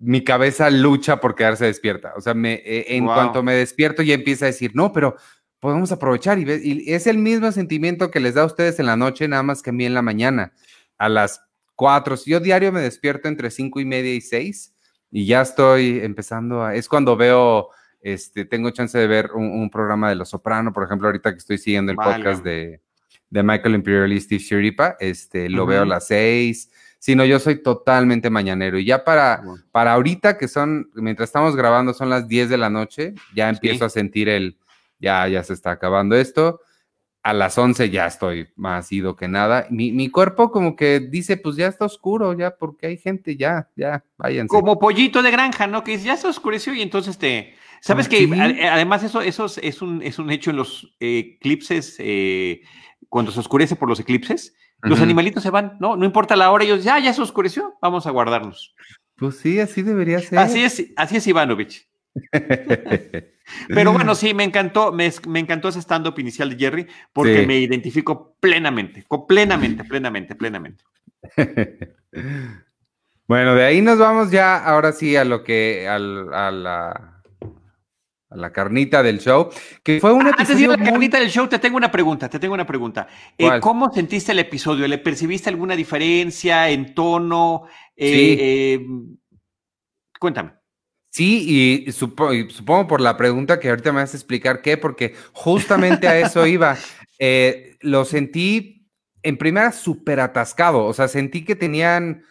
mi 0.00 0.24
cabeza 0.24 0.70
lucha 0.70 1.20
por 1.20 1.34
quedarse 1.34 1.66
despierta. 1.66 2.14
O 2.16 2.20
sea, 2.20 2.34
me, 2.34 2.54
eh, 2.54 2.96
en 2.96 3.04
cuanto 3.04 3.42
me 3.42 3.54
despierto 3.54 4.02
ya 4.02 4.14
empieza 4.14 4.46
a 4.46 4.48
decir, 4.48 4.72
no, 4.74 4.92
pero 4.92 5.16
podemos 5.60 5.92
aprovechar 5.92 6.38
y, 6.38 6.50
y, 6.50 6.92
es 6.92 7.06
el 7.06 7.18
mismo 7.18 7.52
sentimiento 7.52 8.10
que 8.10 8.18
les 8.18 8.34
da 8.34 8.42
a 8.42 8.46
ustedes 8.46 8.80
en 8.80 8.86
la 8.86 8.96
noche, 8.96 9.28
nada 9.28 9.42
más 9.42 9.62
que 9.62 9.70
a 9.70 9.72
mí 9.74 9.84
en 9.84 9.92
la 9.92 10.00
mañana, 10.00 10.52
a 10.96 11.10
las 11.10 11.42
cuatro. 11.76 12.16
Yo 12.24 12.40
diario 12.40 12.72
me 12.72 12.80
despierto 12.80 13.28
entre 13.28 13.50
cinco 13.50 13.78
y 13.78 13.84
media 13.84 14.14
y 14.14 14.22
seis 14.22 14.74
y 15.10 15.26
ya 15.26 15.42
estoy 15.42 16.00
empezando 16.00 16.64
a, 16.64 16.74
es 16.74 16.88
cuando 16.88 17.14
veo, 17.14 17.68
este, 18.00 18.46
tengo 18.46 18.70
chance 18.70 18.96
de 18.96 19.06
ver 19.06 19.32
un, 19.32 19.68
programa 19.68 20.08
de 20.08 20.14
Los 20.14 20.30
Soprano, 20.30 20.72
por 20.72 20.84
ejemplo, 20.84 21.08
ahorita 21.08 21.32
que 21.32 21.38
estoy 21.38 21.58
siguiendo 21.58 21.92
el 21.92 21.98
podcast 21.98 22.42
de, 22.42 22.80
de 23.28 23.42
Michael 23.42 23.74
Imperial 23.74 24.12
y 24.14 24.20
Steve 24.20 24.40
Shiripa, 24.42 24.96
este, 24.98 25.50
lo 25.50 25.66
veo 25.66 25.82
a 25.82 25.86
las 25.86 26.06
seis 26.06 26.70
sino 27.00 27.24
yo 27.24 27.40
soy 27.40 27.62
totalmente 27.62 28.28
mañanero. 28.28 28.78
Y 28.78 28.84
ya 28.84 29.04
para, 29.04 29.42
para 29.72 29.94
ahorita, 29.94 30.36
que 30.36 30.46
son, 30.46 30.90
mientras 30.94 31.30
estamos 31.30 31.56
grabando, 31.56 31.94
son 31.94 32.10
las 32.10 32.28
10 32.28 32.50
de 32.50 32.58
la 32.58 32.68
noche, 32.68 33.14
ya 33.34 33.48
empiezo 33.48 33.86
a 33.86 33.90
sentir 33.90 34.28
el, 34.28 34.58
ya, 34.98 35.26
ya 35.26 35.42
se 35.42 35.54
está 35.54 35.72
acabando 35.72 36.14
esto. 36.14 36.60
A 37.22 37.32
las 37.32 37.56
11 37.56 37.88
ya 37.88 38.06
estoy 38.06 38.48
más 38.54 38.92
ido 38.92 39.16
que 39.16 39.28
nada. 39.28 39.66
Mi, 39.70 39.92
mi 39.92 40.10
cuerpo 40.10 40.50
como 40.50 40.76
que 40.76 41.00
dice, 41.00 41.38
pues 41.38 41.56
ya 41.56 41.68
está 41.68 41.86
oscuro, 41.86 42.34
ya, 42.34 42.54
porque 42.56 42.88
hay 42.88 42.98
gente, 42.98 43.34
ya, 43.34 43.70
ya, 43.76 44.04
váyanse. 44.18 44.48
Como 44.48 44.78
pollito 44.78 45.22
de 45.22 45.30
granja, 45.30 45.66
¿no? 45.66 45.82
Que 45.82 45.96
ya 45.98 46.18
se 46.18 46.28
oscureció 46.28 46.74
y 46.74 46.82
entonces 46.82 47.18
te... 47.18 47.54
¿Sabes 47.82 48.06
ah, 48.06 48.08
que 48.10 48.68
Además, 48.70 49.02
eso, 49.04 49.22
eso 49.22 49.46
es, 49.46 49.80
un, 49.80 50.02
es 50.02 50.18
un 50.18 50.30
hecho 50.30 50.50
en 50.50 50.56
los 50.56 50.94
eclipses, 51.00 51.96
eh, 51.98 52.60
cuando 53.08 53.32
se 53.32 53.40
oscurece 53.40 53.74
por 53.74 53.88
los 53.88 54.00
eclipses, 54.00 54.54
los 54.82 55.00
animalitos 55.00 55.42
se 55.42 55.50
van, 55.50 55.76
¿no? 55.80 55.96
No 55.96 56.04
importa 56.04 56.36
la 56.36 56.50
hora, 56.50 56.64
ellos 56.64 56.84
ya, 56.84 56.98
ya 56.98 57.12
se 57.12 57.22
oscureció, 57.22 57.76
vamos 57.82 58.06
a 58.06 58.10
guardarnos. 58.10 58.74
Pues 59.16 59.36
sí, 59.36 59.60
así 59.60 59.82
debería 59.82 60.20
ser. 60.20 60.38
Así 60.38 60.62
es, 60.62 60.86
así 60.96 61.16
es 61.16 61.26
Ivanovich. 61.26 61.88
Pero 63.68 63.92
bueno, 63.92 64.14
sí, 64.14 64.34
me 64.34 64.44
encantó, 64.44 64.92
me, 64.92 65.12
encantó 65.34 65.68
ese 65.68 65.80
stand-up 65.80 66.18
inicial 66.18 66.50
de 66.50 66.56
Jerry 66.56 66.86
porque 67.12 67.46
me 67.46 67.58
identifico 67.58 68.36
plenamente, 68.40 69.04
plenamente, 69.28 69.84
plenamente, 69.84 70.34
plenamente. 70.34 70.84
bueno, 73.26 73.54
de 73.54 73.64
ahí 73.64 73.82
nos 73.82 73.98
vamos 73.98 74.30
ya 74.30 74.56
ahora 74.56 74.92
sí 74.92 75.16
a 75.16 75.24
lo 75.24 75.44
que, 75.44 75.86
a 75.88 75.98
la 75.98 77.19
a 78.30 78.36
la 78.36 78.52
carnita 78.52 79.02
del 79.02 79.18
show, 79.18 79.50
que 79.82 80.00
fue 80.00 80.12
un 80.12 80.26
ah, 80.26 80.34
Antes 80.38 80.56
de 80.56 80.66
la 80.66 80.76
carnita 80.76 81.18
del 81.18 81.30
show, 81.30 81.48
te 81.48 81.58
tengo 81.58 81.76
una 81.76 81.90
pregunta, 81.90 82.28
te 82.28 82.38
tengo 82.38 82.54
una 82.54 82.66
pregunta. 82.66 83.08
Eh, 83.36 83.48
¿Cómo 83.60 83.92
sentiste 83.92 84.32
el 84.32 84.38
episodio? 84.38 84.86
¿Le 84.86 84.98
percibiste 84.98 85.50
alguna 85.50 85.74
diferencia 85.74 86.70
en 86.70 86.94
tono? 86.94 87.64
Eh, 87.96 88.12
sí. 88.12 88.36
Eh, 88.40 88.86
cuéntame. 90.18 90.52
Sí, 91.12 91.84
y 91.86 91.92
supongo, 91.92 92.86
por 92.86 93.00
la 93.00 93.16
pregunta 93.16 93.58
que 93.58 93.68
ahorita 93.68 93.90
me 93.90 94.00
vas 94.00 94.14
a 94.14 94.16
explicar 94.16 94.62
qué, 94.62 94.76
porque 94.76 95.14
justamente 95.32 96.06
a 96.06 96.18
eso 96.18 96.46
iba. 96.46 96.76
lo 97.80 98.04
sentí 98.04 98.86
en 99.22 99.36
primera 99.36 99.72
súper 99.72 100.20
atascado, 100.20 100.84
o 100.84 100.94
sea, 100.94 101.08
sentí 101.08 101.44
que 101.44 101.56
tenían 101.56 102.22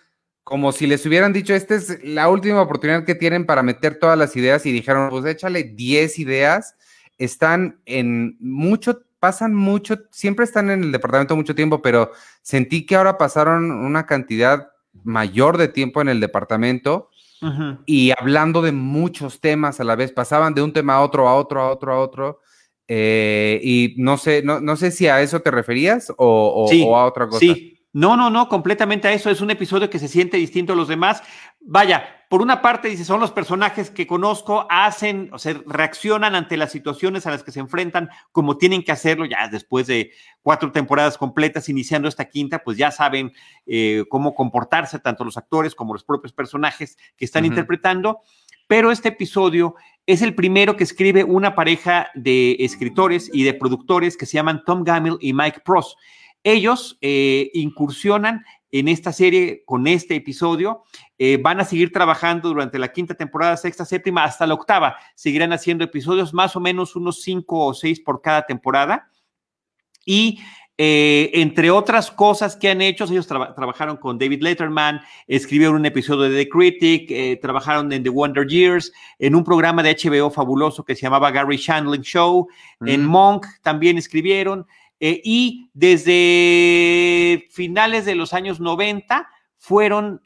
como 0.50 0.72
si 0.72 0.88
les 0.88 1.06
hubieran 1.06 1.32
dicho, 1.32 1.53
esta 1.53 1.75
es 1.75 2.03
la 2.03 2.27
última 2.27 2.60
oportunidad 2.60 3.06
que 3.06 3.13
tienen 3.13 3.46
para 3.46 3.62
meter 3.62 4.00
todas 4.00 4.18
las 4.18 4.36
ideas 4.36 4.65
y 4.65 4.72
dijeron, 4.72 5.12
pues 5.12 5.24
échale 5.25 5.63
10 5.63 6.18
ideas, 6.18 6.75
están 7.20 7.79
en 7.86 8.36
mucho, 8.39 9.03
pasan 9.20 9.53
mucho, 9.53 10.00
siempre 10.10 10.46
están 10.46 10.72
en 10.72 10.84
el 10.84 10.91
departamento 10.91 11.36
mucho 11.36 11.53
tiempo, 11.53 11.84
pero 11.84 12.13
sentí 12.41 12.88
que 12.88 12.96
ahora 12.96 13.20
pasaron 13.20 13.70
una 13.70 14.08
cantidad 14.08 14.72
mayor 15.03 15.60
de 15.60 15.68
tiempo 15.68 16.01
en 16.01 16.10
el 16.10 16.20
departamento 16.20 17.12
y 17.86 18.12
hablando 18.18 18.63
de 18.63 18.72
muchos 18.72 19.39
temas 19.39 19.79
a 19.79 19.84
la 19.84 19.96
vez, 19.96 20.12
pasaban 20.12 20.56
de 20.56 20.63
un 20.63 20.74
tema 20.74 20.96
a 20.96 21.01
otro, 21.01 21.29
a 21.29 21.36
otro, 21.36 21.62
a 21.62 21.70
otro, 21.70 21.94
a 21.94 22.00
otro. 22.00 22.39
Eh, 22.88 23.62
y 23.63 23.94
no 23.98 24.18
sé, 24.18 24.41
no, 24.44 24.60
no, 24.60 24.75
sé 24.75 24.89
si 24.89 25.08
a 25.08 25.22
eso 25.22 25.39
te 25.41 25.51
referías 25.51 26.12
o, 26.18 26.68
o 26.68 26.98
a 26.98 27.06
otra 27.06 27.27
cosa. 27.27 27.39
Sí, 27.39 27.78
no, 27.91 28.15
no, 28.15 28.29
no, 28.29 28.50
completamente 28.50 29.08
a 29.08 29.13
eso. 29.13 29.29
Es 29.29 29.41
un 29.41 29.50
episodio 29.50 29.89
que 29.89 29.98
se 29.98 30.08
siente 30.08 30.38
distinto 30.38 30.74
a 30.74 30.75
los 30.75 30.88
demás. 30.88 31.24
Vaya, 31.60 32.25
por 32.29 32.43
una 32.43 32.62
parte, 32.62 32.88
dice, 32.88 33.03
son 33.03 33.19
los 33.19 33.31
personajes 33.31 33.89
que 33.89 34.05
conozco, 34.05 34.67
hacen, 34.69 35.29
o 35.34 35.39
sea, 35.39 35.60
reaccionan 35.65 36.36
ante 36.36 36.55
las 36.55 36.72
situaciones 36.72 37.25
a 37.25 37.31
las 37.31 37.41
que 37.43 37.51
se 37.51 37.60
enfrentan 37.60 38.10
como 38.31 38.58
tienen 38.58 38.84
que 38.84 38.91
hacerlo 38.91 39.25
ya 39.25 39.48
después 39.48 39.88
de 39.88 40.12
cuatro 40.43 40.72
temporadas 40.72 41.17
completas, 41.17 41.67
iniciando 41.67 42.08
esta 42.08 42.25
quinta, 42.25 42.63
pues 42.63 42.77
ya 42.77 42.91
saben 42.91 43.34
eh, 43.65 44.05
cómo 44.08 44.36
comportarse 44.36 45.00
tanto 45.00 45.25
los 45.25 45.38
actores 45.38 45.74
como 45.74 45.93
los 45.93 46.03
propios 46.03 46.31
personajes 46.31 46.96
que 47.17 47.25
están 47.25 47.46
interpretando. 47.46 48.19
Pero 48.67 48.91
este 48.91 49.10
episodio 49.10 49.74
es 50.05 50.22
el 50.22 50.36
primero 50.36 50.77
que 50.77 50.84
escribe 50.84 51.24
una 51.24 51.55
pareja 51.55 52.12
de 52.13 52.58
escritores 52.60 53.31
y 53.34 53.43
de 53.43 53.55
productores 53.55 54.15
que 54.15 54.27
se 54.27 54.34
llaman 54.34 54.63
Tom 54.63 54.84
Gamil 54.84 55.17
y 55.19 55.34
Mike 55.34 55.62
Pross. 55.65 55.98
Ellos 56.43 56.98
eh, 57.01 57.51
incursionan 57.53 58.46
en 58.72 58.88
esta 58.88 59.12
serie 59.12 59.63
con 59.65 59.88
este 59.88 60.15
episodio. 60.15 60.84
Eh, 61.17 61.38
van 61.41 61.60
a 61.60 61.65
seguir 61.65 61.91
trabajando 61.91 62.50
durante 62.50 62.79
la 62.79 62.91
quinta 62.91 63.13
temporada, 63.13 63.58
sexta, 63.58 63.86
séptima, 63.86 64.24
hasta 64.24 64.48
la 64.48 64.53
octava. 64.53 64.98
Seguirán 65.15 65.53
haciendo 65.53 65.84
episodios, 65.84 66.34
más 66.34 66.55
o 66.55 66.60
menos 66.60 66.96
unos 66.96 67.22
cinco 67.22 67.65
o 67.65 67.74
seis 67.74 68.00
por 68.00 68.22
cada 68.22 68.46
temporada. 68.46 69.10
Y 70.05 70.39
eh, 70.81 71.31
entre 71.34 71.72
otras 71.72 72.10
cosas 72.10 72.55
que 72.55 72.69
han 72.69 72.81
hecho, 72.81 73.03
ellos 73.03 73.27
trabajaron 73.27 73.98
con 73.98 74.17
David 74.17 74.41
Letterman, 74.41 75.01
escribieron 75.27 75.75
un 75.75 75.86
episodio 75.86 76.29
de 76.29 76.46
The 76.46 76.50
Critic, 76.50 77.12
eh, 77.12 77.38
trabajaron 77.41 77.91
en 77.91 78.01
The 78.01 78.10
Wonder 78.10 78.48
Years, 78.48 78.93
en 79.19 79.36
un 79.36 79.43
programa 79.43 79.84
de 79.84 79.93
HBO 79.93 80.29
fabuloso 80.31 80.86
que 80.86 80.96
se 80.96 81.01
llamaba 81.01 81.31
Gary 81.31 81.58
Shandling 81.58 82.03
Show, 82.03 82.48
en 82.86 83.03
mm. 83.03 83.10
Monk 83.10 83.46
también 83.62 83.98
escribieron, 83.98 84.65
eh, 85.00 85.22
y 85.24 85.70
desde 85.74 87.48
finales 87.51 88.06
de 88.06 88.15
los 88.15 88.34
años 88.34 88.60
90 88.60 89.27
fueron 89.58 90.22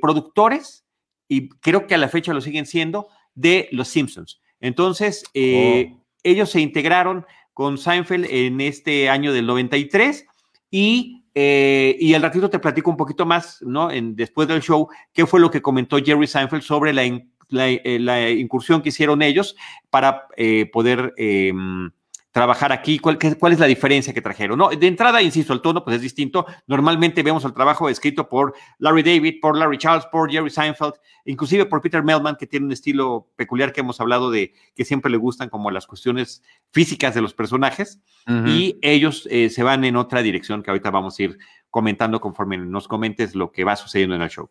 productores, 0.00 0.84
y 1.28 1.48
creo 1.48 1.86
que 1.86 1.94
a 1.94 1.98
la 1.98 2.08
fecha 2.08 2.32
lo 2.32 2.40
siguen 2.40 2.66
siendo, 2.66 3.08
de 3.34 3.68
Los 3.72 3.88
Simpsons. 3.88 4.40
Entonces, 4.60 5.22
oh. 5.36 6.02
ellos 6.22 6.50
se 6.50 6.60
integraron 6.60 7.26
con 7.60 7.76
Seinfeld 7.76 8.26
en 8.30 8.60
este 8.62 9.10
año 9.10 9.32
del 9.34 9.46
93 9.46 10.26
y, 10.70 11.24
eh, 11.34 11.96
y 12.00 12.14
al 12.14 12.22
ratito 12.22 12.48
te 12.48 12.58
platico 12.58 12.90
un 12.90 12.96
poquito 12.96 13.26
más, 13.26 13.60
¿no? 13.60 13.90
En, 13.90 14.16
después 14.16 14.48
del 14.48 14.62
show, 14.62 14.88
qué 15.12 15.26
fue 15.26 15.40
lo 15.40 15.50
que 15.50 15.60
comentó 15.60 15.98
Jerry 15.98 16.26
Seinfeld 16.26 16.62
sobre 16.62 16.92
la, 16.92 17.04
eh, 17.04 18.36
incursión 18.38 18.80
que 18.80 18.90
hicieron 18.90 19.20
ellos 19.20 19.56
para 19.90 20.26
eh, 20.36 20.70
poder 20.72 21.12
em, 21.16 21.90
trabajar 22.32 22.70
aquí, 22.70 22.98
cuál, 22.98 23.18
cuál, 23.38 23.52
es 23.52 23.58
la 23.58 23.66
diferencia 23.66 24.14
que 24.14 24.22
trajeron. 24.22 24.58
No, 24.58 24.68
de 24.68 24.86
entrada, 24.86 25.20
insisto, 25.20 25.52
el 25.52 25.60
tono 25.60 25.82
pues 25.84 25.96
es 25.96 26.02
distinto. 26.02 26.46
Normalmente 26.66 27.22
vemos 27.22 27.44
el 27.44 27.52
trabajo 27.52 27.88
escrito 27.88 28.28
por 28.28 28.54
Larry 28.78 29.02
David, 29.02 29.40
por 29.40 29.56
Larry 29.56 29.78
Charles, 29.78 30.06
por 30.06 30.30
Jerry 30.30 30.50
Seinfeld, 30.50 30.94
inclusive 31.24 31.66
por 31.66 31.80
Peter 31.80 32.02
Melman, 32.02 32.36
que 32.36 32.46
tiene 32.46 32.66
un 32.66 32.72
estilo 32.72 33.28
peculiar 33.36 33.72
que 33.72 33.80
hemos 33.80 34.00
hablado 34.00 34.30
de 34.30 34.52
que 34.76 34.84
siempre 34.84 35.10
le 35.10 35.16
gustan 35.16 35.48
como 35.48 35.70
las 35.70 35.86
cuestiones 35.86 36.42
físicas 36.70 37.14
de 37.14 37.22
los 37.22 37.34
personajes, 37.34 38.00
y 38.46 38.78
ellos 38.82 39.26
eh, 39.30 39.50
se 39.50 39.64
van 39.64 39.84
en 39.84 39.96
otra 39.96 40.22
dirección 40.22 40.62
que 40.62 40.70
ahorita 40.70 40.90
vamos 40.90 41.18
a 41.18 41.22
ir 41.24 41.38
comentando 41.68 42.20
conforme 42.20 42.58
nos 42.58 42.86
comentes 42.86 43.34
lo 43.34 43.50
que 43.50 43.64
va 43.64 43.74
sucediendo 43.74 44.14
en 44.14 44.22
el 44.22 44.30
show. 44.30 44.48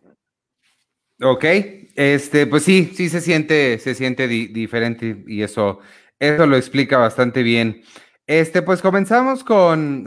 Ok, 1.22 1.46
este, 1.96 2.48
pues 2.48 2.64
sí, 2.64 2.92
sí 2.94 3.08
se 3.10 3.22
siente, 3.22 3.78
se 3.80 3.96
siente 3.96 4.28
diferente 4.28 5.24
y 5.28 5.44
eso 5.44 5.80
eso 6.20 6.46
lo 6.46 6.58
explica 6.58 6.98
bastante 6.98 7.44
bien. 7.44 7.82
Este, 8.28 8.62
pues 8.62 8.82
comenzamos 8.82 9.44
con. 9.44 10.06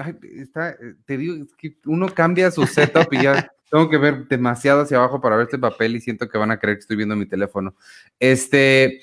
te 1.06 1.16
digo, 1.16 1.44
que 1.58 1.78
uno 1.86 2.08
cambia 2.08 2.50
su 2.50 2.66
setup 2.66 3.12
y 3.12 3.22
ya 3.22 3.52
tengo 3.70 3.90
que 3.90 3.98
ver 3.98 4.28
demasiado 4.28 4.82
hacia 4.82 4.98
abajo 4.98 5.20
para 5.20 5.36
ver 5.36 5.46
este 5.46 5.58
papel 5.58 5.96
y 5.96 6.00
siento 6.00 6.28
que 6.28 6.38
van 6.38 6.50
a 6.50 6.58
creer 6.58 6.76
que 6.76 6.82
estoy 6.82 6.96
viendo 6.96 7.16
mi 7.16 7.26
teléfono. 7.26 7.74
Este, 8.20 9.00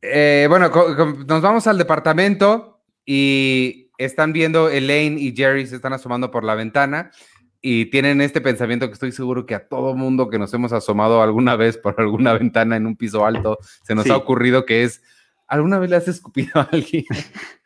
eh, 0.00 0.46
bueno, 0.48 0.70
nos 1.26 1.42
vamos 1.42 1.66
al 1.66 1.76
departamento 1.76 2.80
y 3.04 3.90
están 3.98 4.32
viendo 4.32 4.70
Elaine 4.70 5.20
y 5.20 5.36
Jerry 5.36 5.66
se 5.66 5.76
están 5.76 5.92
asomando 5.92 6.30
por 6.30 6.44
la 6.44 6.54
ventana 6.54 7.10
y 7.60 7.86
tienen 7.86 8.20
este 8.22 8.40
pensamiento 8.40 8.86
que 8.86 8.94
estoy 8.94 9.12
seguro 9.12 9.44
que 9.44 9.54
a 9.54 9.68
todo 9.68 9.94
mundo 9.94 10.30
que 10.30 10.38
nos 10.38 10.54
hemos 10.54 10.72
asomado 10.72 11.22
alguna 11.22 11.56
vez 11.56 11.76
por 11.76 12.00
alguna 12.00 12.32
ventana 12.32 12.76
en 12.76 12.86
un 12.86 12.96
piso 12.96 13.26
alto 13.26 13.58
se 13.82 13.94
nos 13.94 14.08
ha 14.08 14.16
ocurrido 14.16 14.64
que 14.64 14.84
es 14.84 15.02
¿alguna 15.50 15.78
vez 15.78 15.90
le 15.90 15.96
has 15.96 16.08
escupido 16.08 16.52
a 16.54 16.68
alguien? 16.72 17.04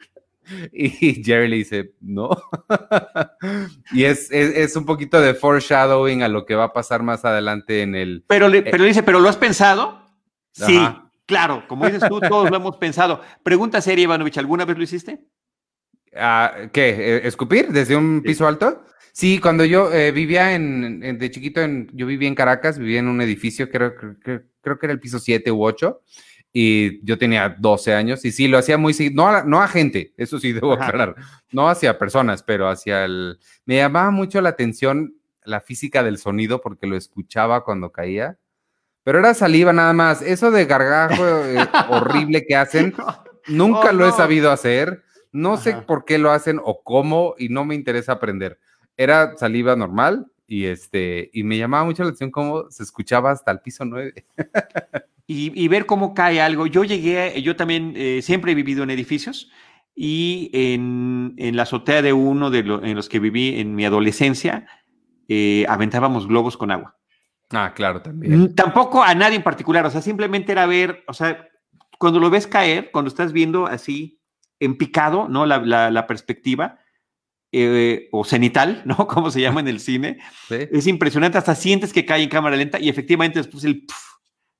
Y 0.72 1.24
Jerry 1.24 1.48
le 1.48 1.56
dice, 1.56 1.94
no. 2.02 2.28
y 3.92 4.04
es, 4.04 4.30
es, 4.30 4.76
un 4.76 4.84
poquito 4.84 5.18
de 5.20 5.32
foreshadowing 5.32 6.22
a 6.22 6.28
lo 6.28 6.44
que 6.44 6.54
va 6.54 6.64
a 6.64 6.72
pasar 6.72 7.02
más 7.02 7.24
adelante 7.24 7.80
en 7.80 7.94
el... 7.94 8.24
Pero 8.26 8.48
le, 8.48 8.62
pero 8.62 8.84
dice, 8.84 9.02
¿pero 9.02 9.20
lo 9.20 9.28
has 9.30 9.38
pensado? 9.38 10.02
Sí, 10.52 10.78
claro, 11.26 11.64
como 11.66 11.86
dices 11.86 12.08
tú, 12.08 12.20
todos 12.20 12.50
lo 12.50 12.56
hemos 12.56 12.76
pensado. 12.76 13.22
Pregunta 13.42 13.80
seria, 13.80 14.04
Ivanovich, 14.04 14.36
¿alguna 14.36 14.66
vez 14.66 14.76
lo 14.76 14.84
hiciste? 14.84 15.24
Ah, 16.14 16.68
¿Qué? 16.72 16.90
¿E, 16.90 17.26
¿Escupir 17.26 17.68
desde 17.68 17.96
un 17.96 18.22
piso 18.22 18.46
alto? 18.46 18.84
Sí, 19.12 19.38
cuando 19.38 19.64
yo 19.64 19.92
eh, 19.92 20.12
vivía 20.12 20.54
en, 20.54 21.18
de 21.18 21.30
chiquito, 21.30 21.60
en, 21.60 21.88
yo 21.92 22.06
vivía 22.06 22.28
en 22.28 22.34
Caracas, 22.34 22.78
vivía 22.78 22.98
en 22.98 23.08
un 23.08 23.20
edificio, 23.20 23.70
creo, 23.70 23.94
creo, 23.94 24.42
creo 24.60 24.78
que 24.78 24.86
era 24.86 24.92
el 24.92 25.00
piso 25.00 25.18
7 25.18 25.50
u 25.52 25.64
8, 25.64 26.02
y 26.56 27.04
yo 27.04 27.18
tenía 27.18 27.56
12 27.58 27.94
años 27.94 28.24
y 28.24 28.30
sí, 28.30 28.46
lo 28.46 28.58
hacía 28.58 28.78
muy, 28.78 28.94
no 29.12 29.26
a, 29.26 29.42
no 29.42 29.60
a 29.60 29.66
gente, 29.66 30.14
eso 30.16 30.38
sí 30.38 30.52
debo 30.52 30.74
aclarar, 30.74 31.16
no 31.50 31.68
hacia 31.68 31.98
personas, 31.98 32.44
pero 32.44 32.68
hacia 32.68 33.04
el... 33.04 33.40
Me 33.66 33.78
llamaba 33.78 34.12
mucho 34.12 34.40
la 34.40 34.50
atención 34.50 35.16
la 35.42 35.60
física 35.60 36.04
del 36.04 36.16
sonido 36.16 36.60
porque 36.60 36.86
lo 36.86 36.96
escuchaba 36.96 37.64
cuando 37.64 37.90
caía, 37.90 38.38
pero 39.02 39.18
era 39.18 39.34
saliva 39.34 39.72
nada 39.72 39.92
más. 39.92 40.22
Eso 40.22 40.52
de 40.52 40.64
gargajo 40.64 41.24
eh, 41.24 41.58
horrible 41.90 42.46
que 42.46 42.54
hacen, 42.54 42.94
nunca 43.48 43.90
oh, 43.90 43.92
lo 43.92 44.08
he 44.08 44.12
sabido 44.12 44.52
hacer, 44.52 45.02
no 45.32 45.56
sé 45.56 45.74
por 45.74 46.04
qué 46.04 46.18
lo 46.18 46.30
hacen 46.30 46.60
o 46.62 46.84
cómo 46.84 47.34
y 47.36 47.48
no 47.48 47.64
me 47.64 47.74
interesa 47.74 48.12
aprender. 48.12 48.60
Era 48.96 49.36
saliva 49.36 49.74
normal 49.74 50.30
y 50.46 50.66
este 50.66 51.30
y 51.32 51.42
me 51.42 51.58
llamaba 51.58 51.84
mucho 51.84 52.04
la 52.04 52.10
atención 52.10 52.30
cómo 52.30 52.70
se 52.70 52.84
escuchaba 52.84 53.32
hasta 53.32 53.50
el 53.50 53.58
piso 53.58 53.84
9. 53.84 54.24
y, 55.26 55.68
ver 55.68 55.86
cómo 55.86 56.12
cae 56.12 56.40
algo. 56.40 56.66
Yo 56.66 56.84
llegué, 56.84 57.40
yo 57.42 57.56
también 57.56 57.94
eh, 57.96 58.20
siempre 58.22 58.52
he 58.52 58.54
vivido 58.54 58.82
en 58.82 58.90
edificios 58.90 59.50
y 59.94 60.50
en, 60.52 61.34
la 61.56 61.62
azotea 61.62 62.02
de 62.02 62.12
uno 62.12 62.50
de 62.50 62.58
en 62.58 62.94
los 62.94 63.08
que 63.08 63.20
viví 63.20 63.60
en 63.60 63.74
mi 63.74 63.84
adolescencia, 63.84 64.66
eh, 65.28 65.64
aventábamos 65.68 66.26
globos 66.26 66.56
con 66.56 66.70
agua. 66.70 66.96
Ah, 67.50 67.72
claro, 67.74 68.02
también. 68.02 68.40
Mm, 68.40 68.54
tampoco 68.54 69.02
a 69.02 69.14
nadie 69.14 69.36
en 69.36 69.42
particular, 69.42 69.86
o 69.86 69.90
sea, 69.90 70.02
simplemente 70.02 70.52
era 70.52 70.66
ver, 70.66 71.04
o 71.06 71.14
sea, 71.14 71.48
cuando 71.98 72.18
lo 72.18 72.30
ves 72.30 72.46
caer, 72.46 72.90
cuando 72.90 73.08
estás 73.08 73.32
viendo 73.32 73.66
así 73.66 74.20
en 74.58 74.76
picado, 74.76 75.28
¿no? 75.28 75.46
La, 75.46 76.06
perspectiva, 76.06 76.78
eh, 77.52 78.08
o 78.12 78.24
cenital, 78.24 78.82
¿no? 78.86 79.06
Como 79.06 79.30
se 79.30 79.40
llama 79.40 79.60
en 79.60 79.68
el 79.68 79.80
cine. 79.80 80.18
Es 80.50 80.86
impresionante, 80.86 81.38
hasta 81.38 81.54
sientes 81.54 81.92
que 81.92 82.04
cae 82.04 82.22
en 82.22 82.28
cámara 82.28 82.56
lenta 82.56 82.78
y 82.78 82.88
efectivamente 82.88 83.38
después 83.38 83.64
el... 83.64 83.86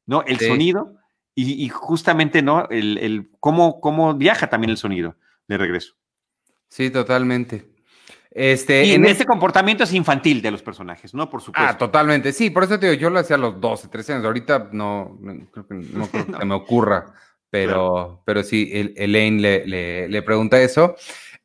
¿no? 0.06 0.22
El 0.26 0.38
sonido 0.38 0.96
y, 1.34 1.68
justamente, 1.68 2.42
¿no? 2.42 2.68
El, 2.70 2.98
el 2.98 3.30
cómo, 3.40 3.80
cómo, 3.80 4.14
viaja 4.14 4.48
también 4.48 4.70
el 4.70 4.76
sonido 4.76 5.16
de 5.48 5.58
regreso. 5.58 5.94
Sí, 6.68 6.90
totalmente. 6.90 7.74
Este, 8.30 8.84
y 8.84 8.92
en 8.92 9.04
este 9.04 9.24
comportamiento 9.24 9.84
es 9.84 9.92
infantil 9.92 10.42
de 10.42 10.50
los 10.50 10.60
personajes, 10.60 11.14
¿no? 11.14 11.30
Por 11.30 11.40
supuesto. 11.40 11.70
Ah, 11.70 11.78
totalmente. 11.78 12.32
Sí, 12.32 12.50
por 12.50 12.64
eso 12.64 12.78
te 12.78 12.90
digo, 12.90 13.00
yo 13.00 13.10
lo 13.10 13.20
hacía 13.20 13.36
a 13.36 13.38
los 13.38 13.60
12, 13.60 13.88
13 13.88 14.12
años. 14.14 14.24
Ahorita 14.24 14.70
no, 14.72 15.18
creo 15.52 15.66
que, 15.66 15.74
no 15.74 16.06
creo 16.08 16.26
que 16.38 16.44
me 16.44 16.54
ocurra, 16.54 17.14
pero, 17.48 18.22
pero 18.24 18.42
sí, 18.42 18.70
Elaine 18.96 19.40
le, 19.40 19.66
le, 19.66 20.08
le, 20.08 20.22
pregunta 20.22 20.60
eso. 20.60 20.96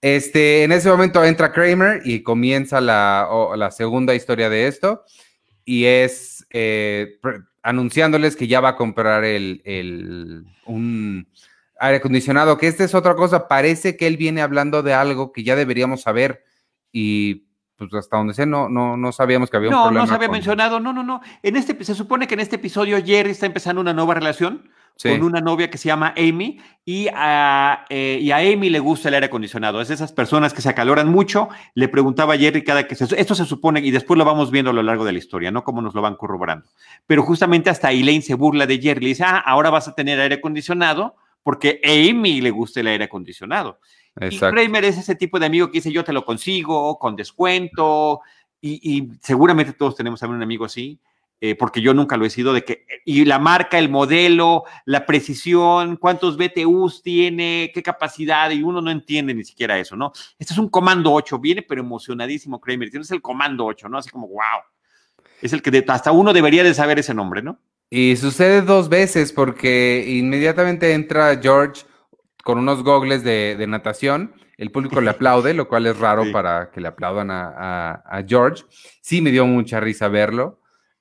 Este, 0.02 0.64
en 0.64 0.72
ese 0.72 0.90
momento 0.90 1.24
entra 1.24 1.52
Kramer 1.52 2.02
y 2.06 2.24
comienza 2.24 2.82
la, 2.82 3.28
la 3.56 3.70
segunda 3.70 4.16
historia 4.16 4.50
de 4.50 4.68
esto. 4.68 5.04
Y 5.66 5.86
es 5.86 6.48
eh, 6.50 7.20
anunciándoles 7.64 8.36
que 8.36 8.48
ya 8.48 8.62
va 8.62 8.70
a 8.70 8.76
comprar 8.76 9.24
el, 9.24 10.46
un 10.66 11.28
aire 11.80 11.98
acondicionado, 11.98 12.58
que 12.58 12.68
esta 12.68 12.84
es 12.84 12.94
otra 12.94 13.16
cosa, 13.16 13.48
parece 13.48 13.96
que 13.98 14.08
él 14.08 14.18
viene 14.18 14.42
hablando 14.42 14.84
de 14.84 14.94
algo 14.94 15.32
que 15.32 15.44
ya 15.44 15.56
deberíamos 15.56 16.02
saber 16.02 16.44
y 16.92 17.48
pues 17.78 17.94
hasta 17.94 18.18
donde 18.18 18.34
sé 18.34 18.46
no, 18.46 18.68
no, 18.68 18.98
no 18.98 19.12
sabíamos 19.14 19.50
que 19.50 19.58
había 19.58 19.70
un 19.70 19.76
problema. 19.76 19.94
No, 19.94 20.02
no 20.02 20.08
se 20.08 20.14
había 20.14 20.28
mencionado, 20.28 20.80
no, 20.82 20.92
no, 20.92 21.02
no. 21.02 21.22
En 21.42 21.56
este, 21.56 21.82
se 21.84 21.96
supone 21.96 22.28
que 22.28 22.34
en 22.34 22.42
este 22.42 22.58
episodio 22.58 23.02
Jerry 23.04 23.32
está 23.32 23.46
empezando 23.46 23.80
una 23.80 23.94
nueva 23.94 24.16
relación 24.16 24.70
con 25.02 25.24
una 25.24 25.40
novia 25.40 25.70
que 25.70 25.78
se 25.78 25.88
llama 25.88 26.14
Amy 26.18 26.60
y 26.84 27.08
a, 27.14 27.86
eh, 27.90 28.20
y 28.22 28.32
a 28.32 28.38
Amy 28.38 28.70
le 28.70 28.80
gusta 28.80 29.08
el 29.08 29.14
aire 29.14 29.28
acondicionado. 29.28 29.80
Es 29.80 29.88
de 29.88 29.94
esas 29.94 30.12
personas 30.12 30.54
que 30.54 30.62
se 30.62 30.70
acaloran 30.70 31.08
mucho. 31.08 31.48
Le 31.74 31.88
preguntaba 31.88 32.34
a 32.34 32.38
Jerry 32.38 32.64
cada 32.64 32.86
que 32.86 32.96
se, 32.96 33.06
esto 33.20 33.36
se 33.36 33.46
supone 33.46 33.80
y 33.80 33.92
después 33.92 34.18
lo 34.18 34.26
vamos 34.26 34.52
viendo 34.52 34.72
a 34.72 34.74
lo 34.74 34.84
largo 34.84 35.06
de 35.06 35.14
la 35.14 35.20
historia, 35.20 35.52
¿no? 35.52 35.64
Cómo 35.64 35.82
nos 35.82 35.96
lo 35.96 36.02
van 36.02 36.16
corroborando. 36.16 36.68
Pero 37.08 37.24
justamente 37.24 37.70
hasta 37.70 37.92
Elaine 37.92 38.22
se 38.22 38.34
burla 38.34 38.66
de 38.66 38.80
Jerry. 38.80 39.02
Le 39.02 39.08
dice, 39.10 39.24
ah, 39.24 39.38
ahora 39.38 39.70
vas 39.70 39.88
a 39.88 39.96
tener 39.96 40.20
aire 40.20 40.36
acondicionado 40.36 41.16
porque 41.44 41.80
a 41.86 41.92
Amy 41.92 42.42
le 42.42 42.52
gusta 42.52 42.82
el 42.82 42.88
aire 42.88 43.06
acondicionado. 43.06 43.80
Y 44.20 44.38
Kramer 44.38 44.84
es 44.84 44.98
ese 44.98 45.16
tipo 45.16 45.40
de 45.40 45.46
amigo 45.46 45.68
que 45.68 45.78
dice, 45.78 45.94
yo 45.94 46.04
te 46.04 46.12
lo 46.12 46.26
consigo 46.26 47.00
con 47.00 47.16
descuento. 47.16 48.20
Y, 48.60 48.98
y 48.98 49.10
seguramente 49.22 49.72
todos 49.72 49.96
tenemos 49.96 50.20
también 50.20 50.38
un 50.38 50.44
amigo 50.44 50.66
así 50.66 51.00
eh, 51.42 51.56
porque 51.56 51.80
yo 51.80 51.94
nunca 51.94 52.18
lo 52.18 52.26
he 52.26 52.30
sido, 52.30 52.52
de 52.52 52.66
que, 52.66 52.86
y 53.06 53.24
la 53.24 53.40
marca, 53.40 53.80
el 53.80 53.88
modelo, 53.88 54.66
la 54.86 55.06
precisión, 55.06 55.96
cuántos 55.96 56.36
BTUs 56.36 57.02
tiene, 57.02 57.72
qué 57.74 57.82
capacidad, 57.82 58.52
y 58.52 58.62
uno 58.62 58.82
no 58.82 58.92
entiende 58.92 59.34
ni 59.34 59.46
siquiera 59.46 59.80
eso, 59.80 59.96
¿no? 59.96 60.12
Este 60.38 60.54
es 60.54 60.60
un 60.60 60.68
comando 60.68 61.14
8, 61.14 61.40
viene 61.40 61.62
pero 61.62 61.80
emocionadísimo 61.80 62.60
Kramer, 62.60 62.90
es 62.94 63.12
el 63.12 63.22
comando 63.22 63.66
8, 63.66 63.88
¿no? 63.88 63.98
Así 63.98 64.10
como, 64.10 64.28
wow. 64.28 64.62
Es 65.42 65.54
el 65.54 65.62
que 65.62 65.86
hasta 65.88 66.12
uno 66.12 66.34
debería 66.34 66.62
de 66.66 66.74
saber 66.74 67.00
ese 67.00 67.14
nombre, 67.14 67.42
¿no? 67.42 67.58
Y 67.90 68.18
sucede 68.18 68.62
dos 68.62 68.90
veces 68.90 69.32
porque 69.32 70.06
inmediatamente 70.10 70.94
entra 70.94 71.40
George 71.42 71.84
con 72.44 72.58
unos 72.58 72.84
gogles 72.84 73.24
de, 73.24 73.66
natación, 73.66 74.34
el 74.58 74.72
público 74.72 75.00
le 75.00 75.10
aplaude, 75.12 75.54
lo 75.54 75.70
cual 75.70 75.88
es 75.88 75.98
raro 75.98 76.30
para 76.34 76.70
que 76.72 76.82
le 76.82 76.90
aplaudan 76.90 77.30
a 77.32 78.24
George. 78.28 78.66
Sí 79.00 79.22
me 79.22 79.32
dio 79.32 79.46
mucha 79.48 79.80
risa 79.80 80.10
verlo. 80.10 80.59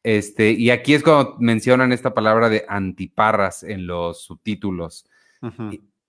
Este, 0.09 0.53
y 0.53 0.71
aquí 0.71 0.95
es 0.95 1.03
cuando 1.03 1.37
mencionan 1.39 1.93
esta 1.93 2.15
palabra 2.15 2.49
de 2.49 2.65
antiparras 2.67 3.63
en 3.63 3.87
los 3.87 4.23
subtítulos. 4.23 5.05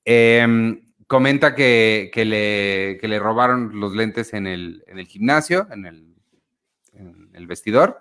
Em, 0.06 0.82
comenta 1.06 1.54
que, 1.54 2.10
que, 2.14 2.24
le, 2.24 2.98
que, 3.02 3.10
le, 3.10 3.20
robaron 3.20 3.78
los 3.78 3.94
lentes 3.94 4.34
en 4.34 4.48
el, 4.48 4.86
en 4.88 5.00
el 5.00 5.06
gimnasio, 5.06 5.68
en 5.70 5.86
el, 5.86 6.16
en 6.94 7.30
el, 7.34 7.46
vestidor, 7.46 8.00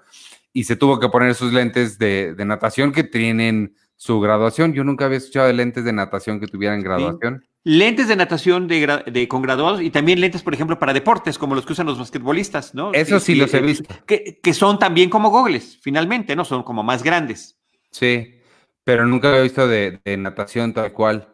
y 0.53 0.63
se 0.63 0.77
tuvo 0.77 1.01
que 1.01 1.09
poner 1.09 1.35
sus 1.35 1.53
lentes 1.53 1.99
de, 1.99 2.33
de, 2.33 2.45
natación 2.45 2.93
que 2.93 3.03
tienen 3.03 3.75
su 3.97 4.21
graduación. 4.21 4.75
Yo 4.75 4.85
nunca 4.85 5.07
había 5.07 5.19
escuchado 5.19 5.49
de 5.49 5.55
lentes 5.55 5.83
de 5.83 5.93
natación 5.93 6.39
que 6.39 6.47
tuvieran 6.47 6.81
graduación. 6.81 7.45
Lentes 7.69 8.09
de 8.09 8.17
natación 8.17 8.67
de, 8.67 9.03
de, 9.13 9.29
con 9.29 9.43
graduados 9.43 9.83
y 9.83 9.91
también 9.91 10.23
lentes, 10.23 10.43
por 10.43 10.55
ejemplo, 10.55 10.79
para 10.79 10.95
deportes, 10.95 11.37
como 11.37 11.55
los 11.55 11.67
que 11.67 11.75
usan 11.75 11.85
los 11.85 11.99
basquetbolistas, 11.99 12.75
¿no? 12.75 12.95
Eso 12.95 13.21
sí, 13.21 13.35
los 13.35 13.53
he 13.53 13.61
visto. 13.61 13.95
Que, 14.07 14.41
que, 14.43 14.55
son 14.55 14.79
también 14.79 15.11
como 15.11 15.29
gogles, 15.29 15.79
finalmente, 15.83 16.35
¿no? 16.35 16.47
Son 16.47 16.63
como 16.63 16.83
más 16.83 17.03
grandes. 17.03 17.59
Sí, 17.91 18.41
pero 18.85 19.05
nunca 19.05 19.29
había 19.29 19.43
visto 19.43 19.69
de, 19.69 20.01
de 20.03 20.17
natación 20.17 20.73
tal 20.73 20.95
cual. 20.95 21.29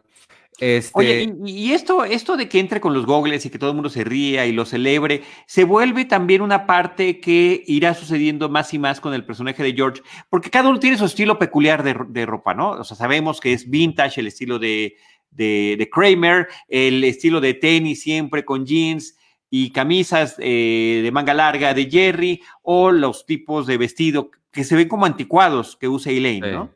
Este... 0.59 0.91
Oye, 0.93 1.33
y, 1.45 1.71
esto, 1.71 2.03
esto 2.03 2.35
de 2.35 2.49
que 2.49 2.59
entre 2.59 2.81
con 2.81 2.93
los 2.93 3.05
gogles 3.05 3.45
y 3.45 3.49
que 3.49 3.57
todo 3.57 3.69
el 3.69 3.75
mundo 3.75 3.89
se 3.89 4.03
ría 4.03 4.45
y 4.45 4.51
lo 4.51 4.65
celebre, 4.65 5.23
se 5.47 5.63
vuelve 5.63 6.03
también 6.03 6.41
una 6.41 6.65
parte 6.65 7.21
que 7.21 7.63
irá 7.65 7.93
sucediendo 7.93 8.49
más 8.49 8.73
y 8.73 8.79
más 8.79 8.99
con 8.99 9.13
el 9.13 9.25
personaje 9.25 9.63
de 9.63 9.71
George, 9.71 10.01
porque 10.29 10.49
cada 10.49 10.67
uno 10.67 10.79
tiene 10.79 10.97
su 10.97 11.05
estilo 11.05 11.39
peculiar 11.39 11.81
de, 11.81 11.95
de 12.09 12.25
ropa, 12.25 12.53
¿no? 12.53 12.71
O 12.71 12.83
sea, 12.83 12.97
sabemos 12.97 13.39
que 13.39 13.53
es 13.53 13.69
vintage, 13.69 14.19
el 14.19 14.27
estilo 14.27 14.59
de, 14.59 14.95
de, 15.35 15.75
de 15.77 15.89
Kramer, 15.89 16.47
el 16.67 17.03
estilo 17.03 17.41
de 17.41 17.53
tenis 17.53 18.01
siempre 18.01 18.45
con 18.45 18.65
jeans 18.65 19.17
y 19.49 19.71
camisas 19.71 20.35
eh, 20.39 21.01
de 21.03 21.11
manga 21.11 21.33
larga 21.33 21.73
de 21.73 21.89
Jerry, 21.89 22.41
o 22.61 22.91
los 22.91 23.25
tipos 23.25 23.67
de 23.67 23.77
vestido 23.77 24.31
que 24.51 24.63
se 24.63 24.75
ven 24.75 24.87
como 24.87 25.05
anticuados 25.05 25.75
que 25.75 25.87
usa 25.87 26.11
Elaine, 26.11 26.51
¿no? 26.51 26.71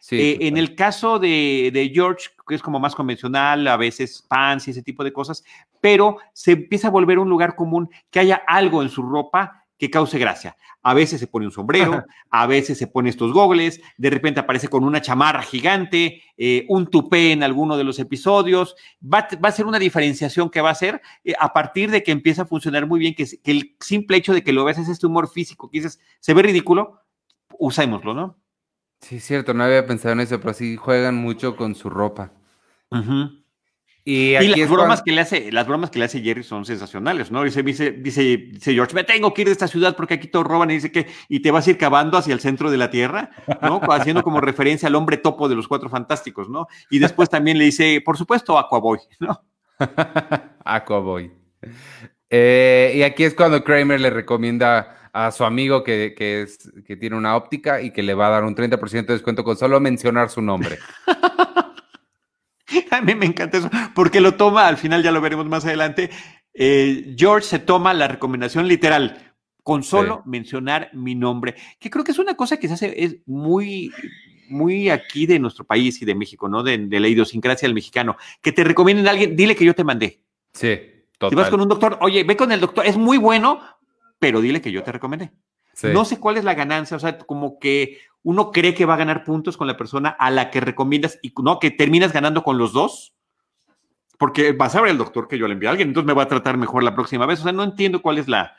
Sí, 0.00 0.16
eh, 0.20 0.38
en 0.42 0.58
el 0.58 0.74
caso 0.74 1.18
de, 1.18 1.70
de, 1.72 1.90
George, 1.94 2.28
que 2.46 2.54
es 2.54 2.62
como 2.62 2.78
más 2.78 2.94
convencional, 2.94 3.66
a 3.66 3.78
veces 3.78 4.22
pants 4.28 4.68
y 4.68 4.72
ese 4.72 4.82
tipo 4.82 5.02
de 5.02 5.14
cosas, 5.14 5.42
pero 5.80 6.18
se 6.34 6.52
empieza 6.52 6.88
a 6.88 6.90
volver 6.90 7.18
un 7.18 7.28
lugar 7.28 7.56
común 7.56 7.88
que 8.10 8.20
haya 8.20 8.42
algo 8.46 8.82
en 8.82 8.90
su 8.90 9.02
ropa 9.02 9.63
que 9.78 9.90
cause 9.90 10.18
gracia. 10.18 10.56
A 10.82 10.94
veces 10.94 11.18
se 11.20 11.26
pone 11.26 11.46
un 11.46 11.52
sombrero, 11.52 12.04
a 12.30 12.46
veces 12.46 12.78
se 12.78 12.86
pone 12.86 13.10
estos 13.10 13.32
gogles, 13.32 13.80
de 13.96 14.10
repente 14.10 14.40
aparece 14.40 14.68
con 14.68 14.84
una 14.84 15.00
chamarra 15.00 15.42
gigante, 15.42 16.22
eh, 16.36 16.64
un 16.68 16.86
tupé 16.86 17.32
en 17.32 17.42
alguno 17.42 17.76
de 17.76 17.84
los 17.84 17.98
episodios. 17.98 18.76
Va, 19.02 19.26
va, 19.42 19.48
a 19.48 19.52
ser 19.52 19.66
una 19.66 19.78
diferenciación 19.78 20.50
que 20.50 20.60
va 20.60 20.70
a 20.70 20.74
ser 20.74 21.00
eh, 21.24 21.34
a 21.38 21.52
partir 21.52 21.90
de 21.90 22.02
que 22.02 22.12
empieza 22.12 22.42
a 22.42 22.46
funcionar 22.46 22.86
muy 22.86 23.00
bien, 23.00 23.14
que, 23.14 23.24
que, 23.42 23.50
el 23.50 23.76
simple 23.80 24.16
hecho 24.16 24.34
de 24.34 24.44
que 24.44 24.52
lo 24.52 24.64
veas 24.64 24.78
es 24.78 24.88
este 24.88 25.06
humor 25.06 25.28
físico, 25.28 25.70
que 25.70 25.78
dices, 25.78 26.00
se 26.20 26.34
ve 26.34 26.42
ridículo, 26.42 27.00
usémoslo, 27.58 28.14
¿no? 28.14 28.38
Sí, 29.00 29.20
cierto, 29.20 29.54
no 29.54 29.64
había 29.64 29.86
pensado 29.86 30.12
en 30.12 30.20
eso, 30.20 30.40
pero 30.40 30.54
sí 30.54 30.76
juegan 30.76 31.16
mucho 31.16 31.56
con 31.56 31.74
su 31.74 31.90
ropa. 31.90 32.32
Uh 32.90 33.43
y, 34.06 34.36
y 34.36 34.48
las 34.54 34.68
bromas 34.68 34.86
cuando... 34.86 35.04
que 35.04 35.12
le 35.12 35.20
hace, 35.22 35.50
las 35.50 35.66
bromas 35.66 35.90
que 35.90 35.98
le 35.98 36.04
hace 36.04 36.20
Jerry 36.20 36.42
son 36.42 36.66
sensacionales, 36.66 37.30
¿no? 37.30 37.42
Dice, 37.42 37.62
dice, 37.62 37.92
dice, 37.92 38.22
dice, 38.22 38.74
George, 38.74 38.94
me 38.94 39.02
tengo 39.02 39.32
que 39.32 39.42
ir 39.42 39.46
de 39.48 39.52
esta 39.52 39.66
ciudad 39.66 39.96
porque 39.96 40.14
aquí 40.14 40.28
todos 40.28 40.46
roban 40.46 40.70
y 40.70 40.74
dice 40.74 40.92
que, 40.92 41.06
y 41.30 41.40
te 41.40 41.50
vas 41.50 41.66
a 41.66 41.70
ir 41.70 41.78
cavando 41.78 42.18
hacia 42.18 42.34
el 42.34 42.40
centro 42.40 42.70
de 42.70 42.76
la 42.76 42.90
tierra, 42.90 43.30
¿no? 43.62 43.80
Haciendo 43.90 44.22
como 44.22 44.42
referencia 44.42 44.88
al 44.88 44.94
hombre 44.94 45.16
topo 45.16 45.48
de 45.48 45.54
los 45.54 45.68
cuatro 45.68 45.88
fantásticos, 45.88 46.50
¿no? 46.50 46.66
Y 46.90 46.98
después 46.98 47.30
también 47.30 47.56
le 47.56 47.64
dice, 47.64 48.02
por 48.04 48.18
supuesto, 48.18 48.58
Aquaboy, 48.58 48.98
¿no? 49.20 49.42
Aquaboy. 50.64 51.32
Eh, 52.28 52.92
y 52.96 53.02
aquí 53.02 53.24
es 53.24 53.32
cuando 53.32 53.64
Kramer 53.64 54.02
le 54.02 54.10
recomienda 54.10 55.08
a 55.14 55.30
su 55.30 55.44
amigo 55.44 55.82
que, 55.82 56.14
que, 56.14 56.42
es, 56.42 56.70
que 56.86 56.96
tiene 56.96 57.16
una 57.16 57.36
óptica 57.36 57.80
y 57.80 57.90
que 57.90 58.02
le 58.02 58.12
va 58.12 58.26
a 58.26 58.30
dar 58.30 58.44
un 58.44 58.54
30% 58.54 59.06
de 59.06 59.14
descuento 59.14 59.44
con 59.44 59.56
solo 59.56 59.80
mencionar 59.80 60.28
su 60.28 60.42
nombre. 60.42 60.78
A 62.90 63.00
mí 63.00 63.14
me 63.14 63.26
encanta 63.26 63.58
eso, 63.58 63.70
porque 63.94 64.20
lo 64.20 64.34
toma, 64.34 64.66
al 64.66 64.76
final 64.76 65.02
ya 65.02 65.12
lo 65.12 65.20
veremos 65.20 65.46
más 65.46 65.64
adelante. 65.64 66.10
Eh, 66.52 67.14
George 67.16 67.46
se 67.46 67.58
toma 67.58 67.94
la 67.94 68.08
recomendación 68.08 68.68
literal, 68.68 69.34
con 69.62 69.82
solo 69.82 70.22
sí. 70.24 70.30
mencionar 70.30 70.90
mi 70.92 71.14
nombre, 71.14 71.54
que 71.78 71.90
creo 71.90 72.04
que 72.04 72.12
es 72.12 72.18
una 72.18 72.36
cosa 72.36 72.58
que 72.58 72.68
se 72.68 72.74
hace 72.74 73.04
es 73.04 73.16
muy, 73.26 73.90
muy 74.48 74.90
aquí 74.90 75.26
de 75.26 75.38
nuestro 75.38 75.64
país 75.64 76.00
y 76.00 76.04
de 76.04 76.14
México, 76.14 76.48
¿no? 76.48 76.62
De, 76.62 76.78
de 76.78 77.00
la 77.00 77.08
idiosincrasia 77.08 77.66
del 77.66 77.74
mexicano. 77.74 78.16
Que 78.40 78.52
te 78.52 78.62
recomienden 78.62 79.08
a 79.08 79.10
alguien, 79.10 79.34
dile 79.36 79.56
que 79.56 79.64
yo 79.64 79.74
te 79.74 79.84
mandé. 79.84 80.20
Sí, 80.52 80.78
total. 81.18 81.30
Si 81.30 81.34
vas 81.36 81.50
con 81.50 81.60
un 81.60 81.68
doctor, 81.68 81.98
oye, 82.00 82.24
ve 82.24 82.36
con 82.36 82.52
el 82.52 82.60
doctor, 82.60 82.86
es 82.86 82.96
muy 82.96 83.18
bueno, 83.18 83.60
pero 84.18 84.40
dile 84.40 84.60
que 84.60 84.70
yo 84.70 84.82
te 84.82 84.92
recomendé. 84.92 85.32
Sí. 85.72 85.88
No 85.92 86.04
sé 86.04 86.20
cuál 86.20 86.36
es 86.36 86.44
la 86.44 86.54
ganancia, 86.54 86.96
o 86.96 87.00
sea, 87.00 87.18
como 87.18 87.58
que 87.58 87.98
uno 88.24 88.50
cree 88.50 88.74
que 88.74 88.86
va 88.86 88.94
a 88.94 88.98
ganar 88.98 89.22
puntos 89.22 89.56
con 89.56 89.66
la 89.66 89.76
persona 89.76 90.08
a 90.08 90.30
la 90.30 90.50
que 90.50 90.60
recomiendas 90.60 91.18
y 91.22 91.32
no, 91.42 91.58
que 91.58 91.70
terminas 91.70 92.12
ganando 92.12 92.42
con 92.42 92.58
los 92.58 92.72
dos, 92.72 93.14
porque 94.18 94.52
vas 94.52 94.74
a 94.74 94.80
ver 94.80 94.90
el 94.90 94.98
doctor 94.98 95.28
que 95.28 95.38
yo 95.38 95.46
le 95.46 95.52
envié 95.52 95.68
a 95.68 95.72
alguien, 95.72 95.88
entonces 95.88 96.06
me 96.06 96.14
va 96.14 96.22
a 96.22 96.28
tratar 96.28 96.56
mejor 96.56 96.82
la 96.82 96.94
próxima 96.94 97.26
vez. 97.26 97.40
O 97.40 97.42
sea, 97.44 97.52
no 97.52 97.62
entiendo 97.62 98.00
cuál 98.00 98.18
es 98.18 98.26
la. 98.26 98.56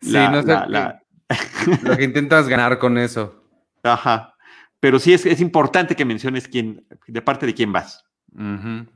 la, 0.00 0.26
sí, 0.26 0.32
no 0.32 0.42
sé 0.42 0.48
la, 0.48 0.66
la... 0.66 1.02
lo 1.82 1.96
que 1.96 2.04
intentas 2.04 2.48
ganar 2.48 2.78
con 2.78 2.96
eso. 2.96 3.44
Ajá. 3.82 4.34
Pero 4.80 4.98
sí 4.98 5.12
es, 5.12 5.26
es 5.26 5.40
importante 5.40 5.94
que 5.94 6.04
menciones 6.04 6.48
quién, 6.48 6.86
de 7.06 7.22
parte 7.22 7.44
de 7.46 7.54
quién 7.54 7.72
vas. 7.72 8.04
Uh 8.32 8.42
-huh. 8.42 8.88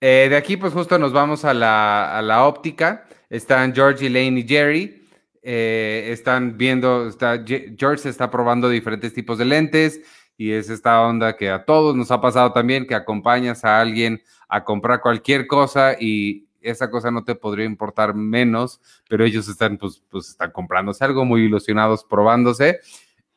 eh, 0.00 0.26
de 0.28 0.36
aquí, 0.36 0.56
pues 0.56 0.72
justo 0.72 0.98
nos 0.98 1.12
vamos 1.12 1.44
a 1.44 1.54
la, 1.54 2.18
a 2.18 2.22
la 2.22 2.44
óptica. 2.44 3.06
Están 3.30 3.74
George, 3.74 4.06
Elaine 4.06 4.38
y 4.38 4.46
Jerry. 4.46 5.01
Eh, 5.42 6.08
están 6.12 6.56
viendo, 6.56 7.08
está, 7.08 7.42
George 7.44 8.08
está 8.08 8.30
probando 8.30 8.68
diferentes 8.68 9.12
tipos 9.12 9.38
de 9.38 9.44
lentes 9.44 10.00
y 10.36 10.52
es 10.52 10.70
esta 10.70 11.02
onda 11.02 11.36
que 11.36 11.50
a 11.50 11.64
todos 11.64 11.96
nos 11.96 12.10
ha 12.12 12.20
pasado 12.20 12.52
también, 12.52 12.86
que 12.86 12.94
acompañas 12.94 13.64
a 13.64 13.80
alguien 13.80 14.22
a 14.48 14.64
comprar 14.64 15.00
cualquier 15.00 15.46
cosa 15.46 15.96
y 15.98 16.46
esa 16.60 16.90
cosa 16.90 17.10
no 17.10 17.24
te 17.24 17.34
podría 17.34 17.64
importar 17.64 18.14
menos, 18.14 18.80
pero 19.08 19.24
ellos 19.24 19.48
están, 19.48 19.78
pues, 19.78 20.02
pues 20.08 20.28
están 20.28 20.52
comprándose 20.52 21.04
algo, 21.04 21.24
muy 21.24 21.42
ilusionados, 21.42 22.04
probándose. 22.04 22.80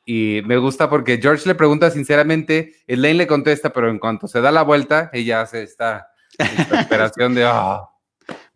Y 0.05 0.41
me 0.45 0.57
gusta 0.57 0.89
porque 0.89 1.17
George 1.19 1.47
le 1.47 1.55
pregunta 1.55 1.89
sinceramente, 1.89 2.75
Elaine 2.85 3.17
le 3.17 3.27
contesta, 3.27 3.73
pero 3.73 3.89
en 3.89 3.97
cuanto 3.97 4.27
se 4.27 4.41
da 4.41 4.51
la 4.51 4.61
vuelta, 4.61 5.09
ella 5.11 5.41
hace 5.41 5.63
esta, 5.63 6.09
esta 6.37 6.79
esperación 6.81 7.33
de, 7.33 7.45
oh, 7.45 7.89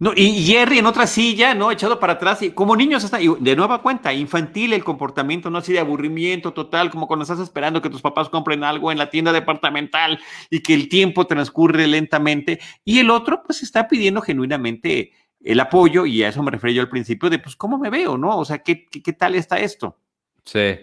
no, 0.01 0.13
y 0.15 0.45
Jerry 0.45 0.79
en 0.79 0.85
otra 0.85 1.05
silla, 1.05 1.53
¿no? 1.53 1.71
Echado 1.71 1.99
para 1.99 2.13
atrás, 2.13 2.41
y 2.41 2.51
como 2.51 2.77
niños 2.77 3.03
hasta, 3.03 3.21
y 3.21 3.27
de 3.37 3.55
nueva 3.57 3.81
cuenta, 3.81 4.13
infantil 4.13 4.71
el 4.71 4.85
comportamiento, 4.85 5.49
no 5.49 5.57
así 5.57 5.73
de 5.73 5.79
aburrimiento 5.79 6.53
total, 6.53 6.89
como 6.89 7.05
cuando 7.05 7.23
estás 7.23 7.39
esperando 7.39 7.81
que 7.81 7.89
tus 7.89 8.01
papás 8.01 8.29
compren 8.29 8.63
algo 8.63 8.93
en 8.93 8.97
la 8.97 9.09
tienda 9.09 9.33
departamental 9.33 10.17
y 10.49 10.61
que 10.61 10.73
el 10.73 10.87
tiempo 10.87 11.27
transcurre 11.27 11.85
lentamente. 11.85 12.61
Y 12.85 12.99
el 12.99 13.09
otro, 13.09 13.43
pues, 13.43 13.61
está 13.61 13.89
pidiendo 13.89 14.21
genuinamente 14.21 15.11
el 15.41 15.59
apoyo, 15.59 16.05
y 16.05 16.23
a 16.23 16.29
eso 16.29 16.41
me 16.43 16.51
refería 16.51 16.77
yo 16.77 16.81
al 16.83 16.89
principio, 16.89 17.29
de 17.29 17.39
pues, 17.39 17.57
¿cómo 17.57 17.77
me 17.77 17.89
veo, 17.89 18.17
no? 18.17 18.37
O 18.37 18.45
sea, 18.45 18.59
¿qué, 18.59 18.85
qué, 18.85 19.11
tal 19.11 19.35
está 19.35 19.59
esto? 19.59 19.97
Sí. 20.45 20.77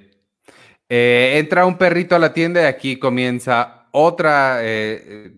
Eh, 0.91 1.39
entra 1.39 1.65
un 1.65 1.79
perrito 1.79 2.15
a 2.15 2.19
la 2.19 2.35
tienda 2.35 2.61
y 2.61 2.67
aquí 2.67 2.99
comienza 2.99 3.89
otra. 3.93 4.59
Eh, 4.61 5.33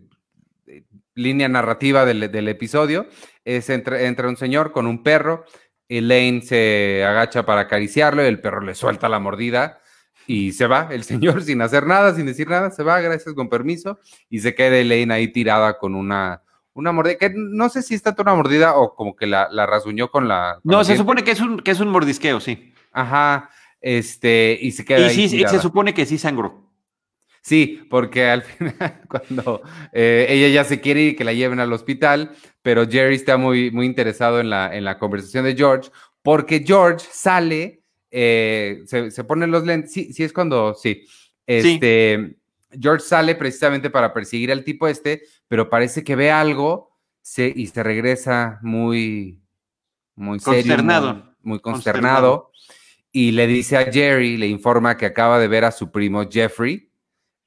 línea 1.19 1.49
narrativa 1.49 2.05
del, 2.05 2.31
del 2.31 2.49
episodio 2.49 3.09
es 3.57 3.71
entre, 3.71 4.07
entre, 4.07 4.29
un 4.29 4.37
señor 4.37 4.73
con 4.73 4.87
un 4.87 5.03
perro. 5.03 5.45
Elaine 5.89 6.43
se 6.43 7.05
agacha 7.05 7.47
para 7.47 7.63
acariciarlo 7.63 8.23
y 8.23 8.27
el 8.27 8.41
perro 8.41 8.61
le 8.61 8.75
suelta 8.75 9.09
la 9.09 9.19
mordida 9.19 9.81
y 10.27 10.53
se 10.53 10.67
va. 10.67 10.89
El 10.91 11.03
señor 11.03 11.43
sin 11.45 11.63
hacer 11.63 11.87
nada, 11.87 12.15
sin 12.15 12.27
decir 12.27 12.49
nada, 12.49 12.71
se 12.71 12.83
va, 12.83 13.01
gracias, 13.01 13.35
con 13.35 13.49
permiso. 13.49 13.99
Y 14.29 14.41
se 14.41 14.55
queda 14.55 14.77
Elaine 14.77 15.13
ahí 15.13 15.29
tirada 15.29 15.79
con 15.79 15.95
una, 15.95 16.43
una 16.75 16.93
mordida, 16.93 17.17
que 17.17 17.33
no 17.35 17.71
sé 17.71 17.83
si 17.83 17.95
es 17.95 18.03
tanto 18.03 18.23
una 18.23 18.35
mordida 18.35 18.77
o 18.77 18.95
como 18.95 19.17
que 19.17 19.27
la, 19.27 19.49
la 19.51 19.65
rasguñó 19.65 20.11
con 20.11 20.29
la... 20.29 20.61
Con 20.63 20.71
no, 20.71 20.85
se 20.85 20.97
supone 20.97 21.25
que 21.25 21.31
es, 21.31 21.41
un, 21.41 21.61
que 21.61 21.71
es 21.71 21.81
un 21.81 21.89
mordisqueo, 21.89 22.41
sí. 22.41 22.75
Ajá, 22.93 23.49
este, 23.81 24.59
y 24.61 24.73
se 24.73 24.85
queda 24.85 25.01
y 25.01 25.05
ahí 25.05 25.15
sí, 25.15 25.37
tirada. 25.39 25.57
se 25.57 25.63
supone 25.63 25.95
que 25.95 26.05
sí 26.05 26.19
sangró. 26.19 26.68
Sí, 27.49 27.81
porque 27.89 28.27
al 28.27 28.43
final, 28.45 29.01
cuando 29.09 29.63
eh, 29.91 30.27
ella 30.29 30.49
ya 30.49 30.65
se 30.65 30.83
quiere 30.83 31.01
ir, 31.01 31.17
que 31.17 31.25
la 31.25 31.33
lleven 31.33 31.61
al 31.61 31.73
hospital, 31.73 32.33
pero 32.61 32.87
Jerry 32.87 33.15
está 33.15 33.39
muy, 33.39 33.71
muy 33.71 33.87
interesado 33.87 34.39
en 34.39 34.51
la, 34.51 34.77
en 34.77 34.85
la 34.85 34.99
conversación 34.99 35.47
de 35.47 35.57
George, 35.57 35.91
porque 36.21 36.63
George 36.63 37.07
sale, 37.11 37.85
eh, 38.11 38.83
se, 38.85 39.11
se 39.11 39.25
pone 39.25 39.47
los 39.47 39.65
lentes, 39.65 39.95
sí, 39.95 40.13
sí 40.13 40.25
es 40.25 40.35
cuando, 40.35 40.75
sí, 40.75 41.07
este, 41.47 42.19
sí. 42.21 42.79
George 42.79 43.07
sale 43.07 43.35
precisamente 43.35 43.89
para 43.89 44.13
perseguir 44.13 44.53
al 44.53 44.63
tipo 44.63 44.87
este, 44.87 45.23
pero 45.49 45.71
parece 45.71 46.05
que 46.05 46.17
ve 46.17 46.31
algo 46.31 46.99
se, 47.23 47.51
y 47.57 47.69
se 47.69 47.83
regresa 47.83 48.59
muy, 48.61 49.41
muy 50.15 50.39
serio, 50.39 50.59
consternado. 50.59 51.15
Muy, 51.15 51.23
muy 51.45 51.61
consternado, 51.61 52.43
consternado, 52.43 52.53
y 53.11 53.31
le 53.31 53.47
dice 53.47 53.79
a 53.79 53.91
Jerry, 53.91 54.37
le 54.37 54.49
informa 54.49 54.99
que 54.99 55.07
acaba 55.07 55.39
de 55.39 55.49
ver 55.49 55.65
a 55.65 55.73
su 55.73 55.91
primo 55.91 56.29
Jeffrey, 56.31 56.88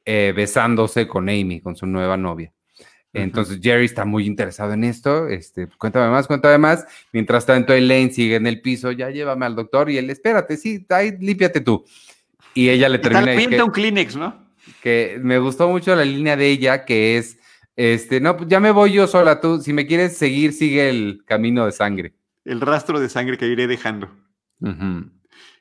eh, 0.05 0.33
besándose 0.35 1.07
con 1.07 1.29
Amy, 1.29 1.61
con 1.61 1.75
su 1.75 1.85
nueva 1.85 2.17
novia. 2.17 2.51
Entonces 3.13 3.59
Jerry 3.61 3.85
está 3.85 4.05
muy 4.05 4.25
interesado 4.25 4.71
en 4.73 4.85
esto. 4.85 5.27
Este, 5.27 5.67
cuéntame 5.77 6.09
más, 6.09 6.27
cuéntame 6.27 6.57
más. 6.57 6.85
Mientras 7.11 7.45
tanto, 7.45 7.73
Elaine 7.73 8.11
sigue 8.11 8.35
en 8.35 8.47
el 8.47 8.61
piso, 8.61 8.91
ya 8.91 9.09
llévame 9.09 9.45
al 9.45 9.55
doctor 9.55 9.89
y 9.89 9.97
él, 9.97 10.09
espérate, 10.09 10.55
sí, 10.55 10.85
ahí 10.89 11.17
límpiate 11.19 11.59
tú. 11.59 11.83
Y 12.53 12.69
ella 12.69 12.87
le 12.87 12.99
termina. 12.99 13.35
Pinta 13.35 13.63
un 13.65 13.71
Kleenex, 13.71 14.15
¿no? 14.15 14.49
Que 14.81 15.19
me 15.21 15.39
gustó 15.39 15.67
mucho 15.67 15.95
la 15.95 16.05
línea 16.05 16.37
de 16.37 16.47
ella, 16.47 16.85
que 16.85 17.17
es, 17.17 17.37
Este, 17.75 18.21
no, 18.21 18.37
pues 18.37 18.49
ya 18.49 18.59
me 18.59 18.71
voy 18.71 18.93
yo 18.93 19.07
sola. 19.07 19.41
Tú, 19.41 19.59
si 19.59 19.73
me 19.73 19.87
quieres 19.87 20.17
seguir, 20.17 20.53
sigue 20.53 20.89
el 20.89 21.23
camino 21.25 21.65
de 21.65 21.71
sangre. 21.71 22.13
El 22.45 22.61
rastro 22.61 22.99
de 22.99 23.09
sangre 23.09 23.37
que 23.37 23.47
iré 23.47 23.67
dejando. 23.67 24.09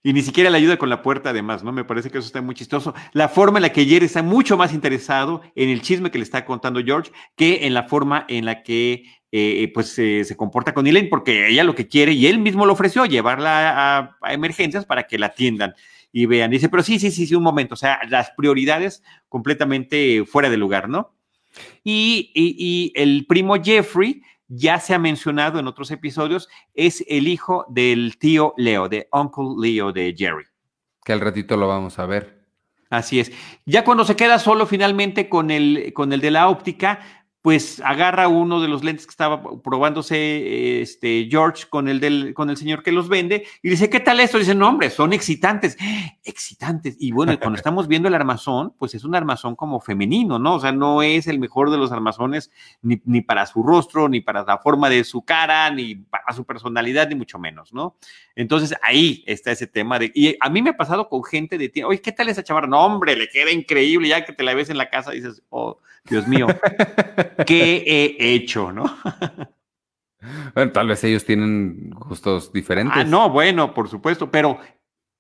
Y 0.03 0.15
ni 0.15 0.23
siquiera 0.23 0.49
le 0.49 0.57
ayuda 0.57 0.79
con 0.79 0.89
la 0.89 1.03
puerta, 1.03 1.31
además, 1.31 1.63
¿no? 1.63 1.73
Me 1.73 1.85
parece 1.85 2.11
que 2.11 2.19
eso 2.19 2.27
está 2.27 2.41
muy 2.41 2.55
chistoso. 2.55 2.95
La 3.13 3.29
forma 3.29 3.59
en 3.59 3.63
la 3.63 3.73
que 3.73 3.85
Jerry 3.85 4.07
está 4.07 4.23
mucho 4.23 4.57
más 4.57 4.73
interesado 4.73 5.43
en 5.55 5.69
el 5.69 5.83
chisme 5.83 6.11
que 6.11 6.17
le 6.17 6.25
está 6.25 6.47
contando 6.47 6.81
George 6.83 7.13
que 7.37 7.67
en 7.67 7.75
la 7.75 7.83
forma 7.83 8.25
en 8.29 8.47
la 8.47 8.63
que 8.63 9.05
eh, 9.31 9.71
pues 9.75 9.91
se 9.91 10.37
comporta 10.37 10.73
con 10.73 10.87
Elaine, 10.87 11.09
porque 11.09 11.49
ella 11.49 11.65
lo 11.65 11.75
que 11.75 11.87
quiere, 11.87 12.13
y 12.13 12.27
él 12.27 12.39
mismo 12.39 12.65
lo 12.65 12.73
ofreció, 12.73 13.05
llevarla 13.05 14.17
a, 14.23 14.33
emergencias 14.33 14.87
para 14.87 15.07
que 15.07 15.19
la 15.19 15.27
atiendan 15.27 15.75
y 16.13 16.25
vean. 16.25 16.51
Dice, 16.51 16.71
pero 16.71 16.83
sí, 16.83 16.99
sí, 16.99 17.11
sí, 17.11 17.27
sí, 17.27 17.35
un 17.35 17.43
momento. 17.43 17.75
O 17.75 17.77
sea, 17.77 18.01
las 18.09 18.31
prioridades 18.31 19.03
completamente 19.29 20.25
fuera 20.25 20.49
de 20.49 20.57
lugar, 20.57 20.89
¿no? 20.89 21.15
Y, 21.85 22.31
y 22.35 22.93
el 22.95 23.27
primo 23.27 23.63
Jeffrey 23.63 24.23
ya 24.51 24.81
se 24.81 24.95
ha 24.95 24.99
mencionado 24.99 25.59
en 25.59 25.69
otros 25.69 25.91
episodios, 25.93 26.49
es 26.75 27.05
el 27.09 27.29
hijo 27.29 27.65
del 27.69 28.19
tío 28.19 28.53
Leo, 28.57 28.89
de 28.89 29.09
Uncle 29.13 29.55
Leo 29.57 29.93
de 29.93 30.15
Jerry. 30.17 30.45
Que 31.05 31.13
al 31.13 31.21
ratito 31.21 31.57
lo 31.57 31.69
vamos 31.69 31.99
a 31.99 32.07
ver. 32.07 32.41
Así 32.91 33.21
es. 33.21 33.31
Ya 33.65 33.85
cuando 33.85 34.05
se 34.05 34.17
queda 34.17 34.41
solo 34.41 34.67
finalmente 34.67 35.29
con 35.29 35.53
el, 35.53 35.93
con 35.95 36.13
el 36.13 36.21
de 36.21 36.33
la 36.33 36.49
óptica, 36.49 37.20
pues 37.43 37.81
agarra 37.85 38.29
uno 38.29 38.61
de 38.61 38.69
los 38.69 38.85
lentes 38.85 39.07
que 39.07 39.11
estaba 39.11 39.43
probándose 39.63 40.83
este, 40.83 41.27
George 41.31 41.65
con 41.71 41.89
el, 41.89 41.99
del, 41.99 42.35
con 42.35 42.51
el 42.51 42.57
señor 42.59 42.83
que 42.83 42.93
los 42.93 43.09
vende 43.09 43.47
y 43.63 43.71
dice, 43.71 43.89
¿qué 43.89 44.01
tal 44.01 44.21
esto? 44.21 44.39
Dice, 44.39 44.55
no, 44.55 44.69
hombre, 44.69 44.91
son 44.91 45.13
excitantes, 45.15 45.79
excitantes. 46.25 46.97
Y 46.99 47.13
bueno, 47.13 47.39
cuando 47.41 47.57
estamos 47.59 47.89
viendo 47.89 48.09
el 48.09 48.15
armazón, 48.15 48.75
pues 48.79 48.95
es 48.95 49.05
un 49.05 49.15
armazón 49.15 49.57
como 49.57 49.81
femenino, 49.81 50.39
¿no? 50.39 50.57
O 50.57 50.61
sea, 50.61 50.73
no 50.73 51.03
es 51.03 51.27
el 51.29 51.39
mejor 51.39 51.71
de 51.71 51.79
los 51.79 51.93
armazones 51.93 52.51
ni, 52.83 53.01
ni 53.05 53.23
para 53.23 53.47
su 53.47 53.63
rostro, 53.63 54.09
ni 54.09 54.21
para 54.21 54.45
la 54.45 54.59
forma 54.59 54.91
de 54.91 55.03
su 55.05 55.23
cara, 55.23 55.71
ni 55.71 55.95
para 55.95 56.33
su 56.35 56.45
personalidad, 56.45 57.09
ni 57.09 57.15
mucho 57.15 57.39
menos, 57.39 57.73
¿no? 57.73 57.97
Entonces 58.35 58.75
ahí 58.83 59.25
está 59.27 59.51
ese 59.51 59.67
tema 59.67 59.99
de, 59.99 60.13
y 60.15 60.37
a 60.41 60.51
mí 60.51 60.61
me 60.61 60.71
ha 60.71 60.77
pasado 60.77 61.09
con 61.09 61.25
gente 61.25 61.57
de 61.57 61.69
ti, 61.69 61.83
oye, 61.83 62.01
¿qué 62.01 62.13
tal 62.13 62.29
esa 62.29 62.43
chamarra? 62.43 62.67
No, 62.67 62.85
hombre, 62.85 63.17
le 63.17 63.29
queda 63.29 63.51
increíble, 63.51 64.09
ya 64.09 64.25
que 64.25 64.33
te 64.33 64.43
la 64.43 64.55
ves 64.55 64.71
en 64.71 64.79
la 64.79 64.91
casa, 64.91 65.11
dices, 65.11 65.43
oh, 65.49 65.79
Dios 66.05 66.27
mío, 66.27 66.47
¿qué 67.47 67.85
he 68.19 68.35
hecho, 68.35 68.73
no? 68.73 68.85
Bueno, 70.55 70.73
tal 70.73 70.89
vez 70.89 71.03
ellos 71.05 71.25
tienen 71.25 71.91
gustos 71.91 72.53
diferentes. 72.53 72.95
Ah, 72.95 73.05
no, 73.05 73.31
bueno, 73.31 73.73
por 73.73 73.89
supuesto, 73.89 74.31
pero 74.31 74.59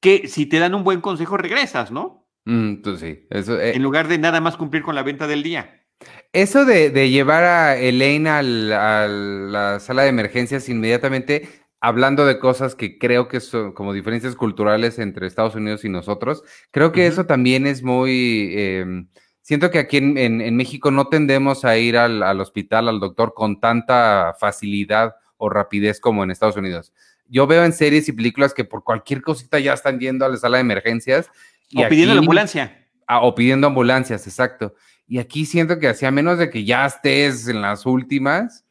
que 0.00 0.28
si 0.28 0.46
te 0.46 0.59
dan 0.59 0.74
un 0.74 0.85
buen 0.85 1.00
consejo, 1.00 1.37
regresas, 1.37 1.90
¿no? 1.90 2.26
Mm, 2.44 2.83
pues 2.83 3.00
sí, 3.00 3.26
eso. 3.30 3.59
Eh, 3.59 3.76
en 3.76 3.83
lugar 3.83 4.09
de 4.09 4.18
nada 4.18 4.40
más 4.40 4.56
cumplir 4.56 4.83
con 4.83 4.94
la 4.94 5.02
venta 5.02 5.26
del 5.26 5.42
día. 5.42 5.87
Eso 6.33 6.64
de, 6.64 7.11
llevar 7.11 7.44
a 7.44 7.76
Elaine 7.76 8.28
a 8.28 8.42
la 8.42 9.80
sala 9.80 10.02
de 10.02 10.09
emergencias 10.09 10.68
inmediatamente, 10.68 11.48
hablando 11.80 12.24
de 12.24 12.38
cosas 12.38 12.74
que 12.74 12.98
creo 12.98 13.28
que 13.28 13.40
son 13.40 13.72
como 13.72 13.92
diferencias 13.92 14.35
culturales 14.35 14.98
entre 14.98 15.26
Estados 15.26 15.54
Unidos 15.54 15.85
y 15.85 15.90
nosotros, 15.90 16.42
creo 16.70 16.92
que 16.92 17.06
eso 17.06 17.26
también 17.26 17.66
es 17.66 17.83
muy. 17.83 18.54
Em, 18.56 19.09
siento 19.50 19.72
que 19.72 19.80
aquí 19.80 19.96
en, 19.96 20.54
México 20.54 20.92
no 20.92 21.08
tendemos 21.08 21.64
a 21.64 21.76
ir 21.76 21.96
al, 21.96 22.40
hospital, 22.40 22.88
al 22.88 23.00
doctor, 23.00 23.34
con 23.34 23.58
tanta 23.58 24.32
facilidad 24.38 25.16
o 25.38 25.48
rapidez 25.48 25.98
como 25.98 26.22
en 26.22 26.30
Estados 26.30 26.54
Unidos. 26.54 26.92
Yo 27.26 27.48
veo 27.48 27.64
en 27.64 27.72
series 27.72 28.08
y 28.08 28.12
películas 28.12 28.54
que 28.54 28.64
por 28.64 28.84
cualquier 28.84 29.22
cosita 29.22 29.58
ya 29.58 29.72
están 29.72 29.98
yendo 29.98 30.24
a 30.24 30.28
la 30.28 30.36
sala 30.36 30.58
de 30.58 30.60
emergencias. 30.60 31.28
Y 31.68 31.82
o 31.82 31.88
pidiendo 31.88 32.14
la 32.14 32.20
ambulancia. 32.20 32.86
Ah, 33.08 33.22
o 33.22 33.34
pidiendo 33.34 33.66
ambulancias, 33.66 34.24
exacto. 34.28 34.76
Y 35.08 35.18
aquí 35.18 35.44
siento 35.44 35.80
que 35.80 35.88
hacía 35.88 36.12
menos 36.12 36.38
de 36.38 36.48
que 36.48 36.64
ya 36.64 36.86
estés 36.86 37.48
en 37.48 37.60
las 37.60 37.86
últimas, 37.86 38.64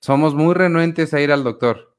somos 0.00 0.34
muy 0.34 0.52
renuentes 0.52 1.14
a 1.14 1.20
ir 1.22 1.32
al 1.32 1.44
doctor. 1.44 1.96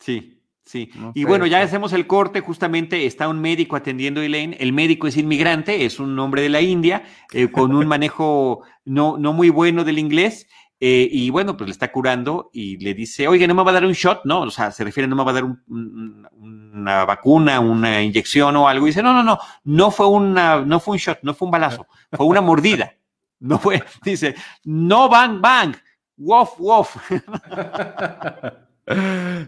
Sí, 0.00 0.39
Sí, 0.70 0.88
y 1.14 1.24
bueno, 1.24 1.46
ya 1.46 1.62
hacemos 1.62 1.92
el 1.92 2.06
corte, 2.06 2.42
justamente 2.42 3.04
está 3.04 3.26
un 3.26 3.40
médico 3.40 3.74
atendiendo 3.74 4.20
a 4.20 4.24
Elaine, 4.24 4.56
el 4.60 4.72
médico 4.72 5.08
es 5.08 5.16
inmigrante, 5.16 5.84
es 5.84 5.98
un 5.98 6.16
hombre 6.20 6.42
de 6.42 6.48
la 6.48 6.60
India, 6.60 7.02
eh, 7.32 7.48
con 7.50 7.74
un 7.74 7.88
manejo 7.88 8.62
no, 8.84 9.18
no 9.18 9.32
muy 9.32 9.50
bueno 9.50 9.82
del 9.82 9.98
inglés, 9.98 10.46
eh, 10.78 11.08
y 11.10 11.30
bueno, 11.30 11.56
pues 11.56 11.66
le 11.66 11.72
está 11.72 11.90
curando 11.90 12.50
y 12.52 12.76
le 12.76 12.94
dice, 12.94 13.26
oye, 13.26 13.48
¿no 13.48 13.54
me 13.56 13.64
va 13.64 13.72
a 13.72 13.74
dar 13.74 13.84
un 13.84 13.94
shot? 13.94 14.20
No, 14.24 14.42
o 14.42 14.50
sea, 14.52 14.70
se 14.70 14.84
refiere, 14.84 15.08
no 15.08 15.16
me 15.16 15.24
va 15.24 15.32
a 15.32 15.34
dar 15.34 15.44
una 15.66 17.04
vacuna, 17.04 17.58
una 17.58 18.00
inyección 18.00 18.54
o 18.54 18.68
algo, 18.68 18.86
y 18.86 18.90
dice, 18.90 19.02
no, 19.02 19.12
no, 19.12 19.24
no, 19.24 19.40
no 19.64 19.90
fue, 19.90 20.06
una, 20.06 20.60
no 20.60 20.78
fue 20.78 20.92
un 20.92 20.98
shot, 20.98 21.18
no 21.22 21.34
fue 21.34 21.46
un 21.46 21.52
balazo, 21.52 21.88
fue 22.12 22.26
una 22.26 22.42
mordida, 22.42 22.94
no 23.40 23.58
fue, 23.58 23.82
dice, 24.04 24.36
no 24.62 25.08
bang, 25.08 25.40
bang, 25.40 25.74
wof, 26.16 26.60
wof. 26.60 26.96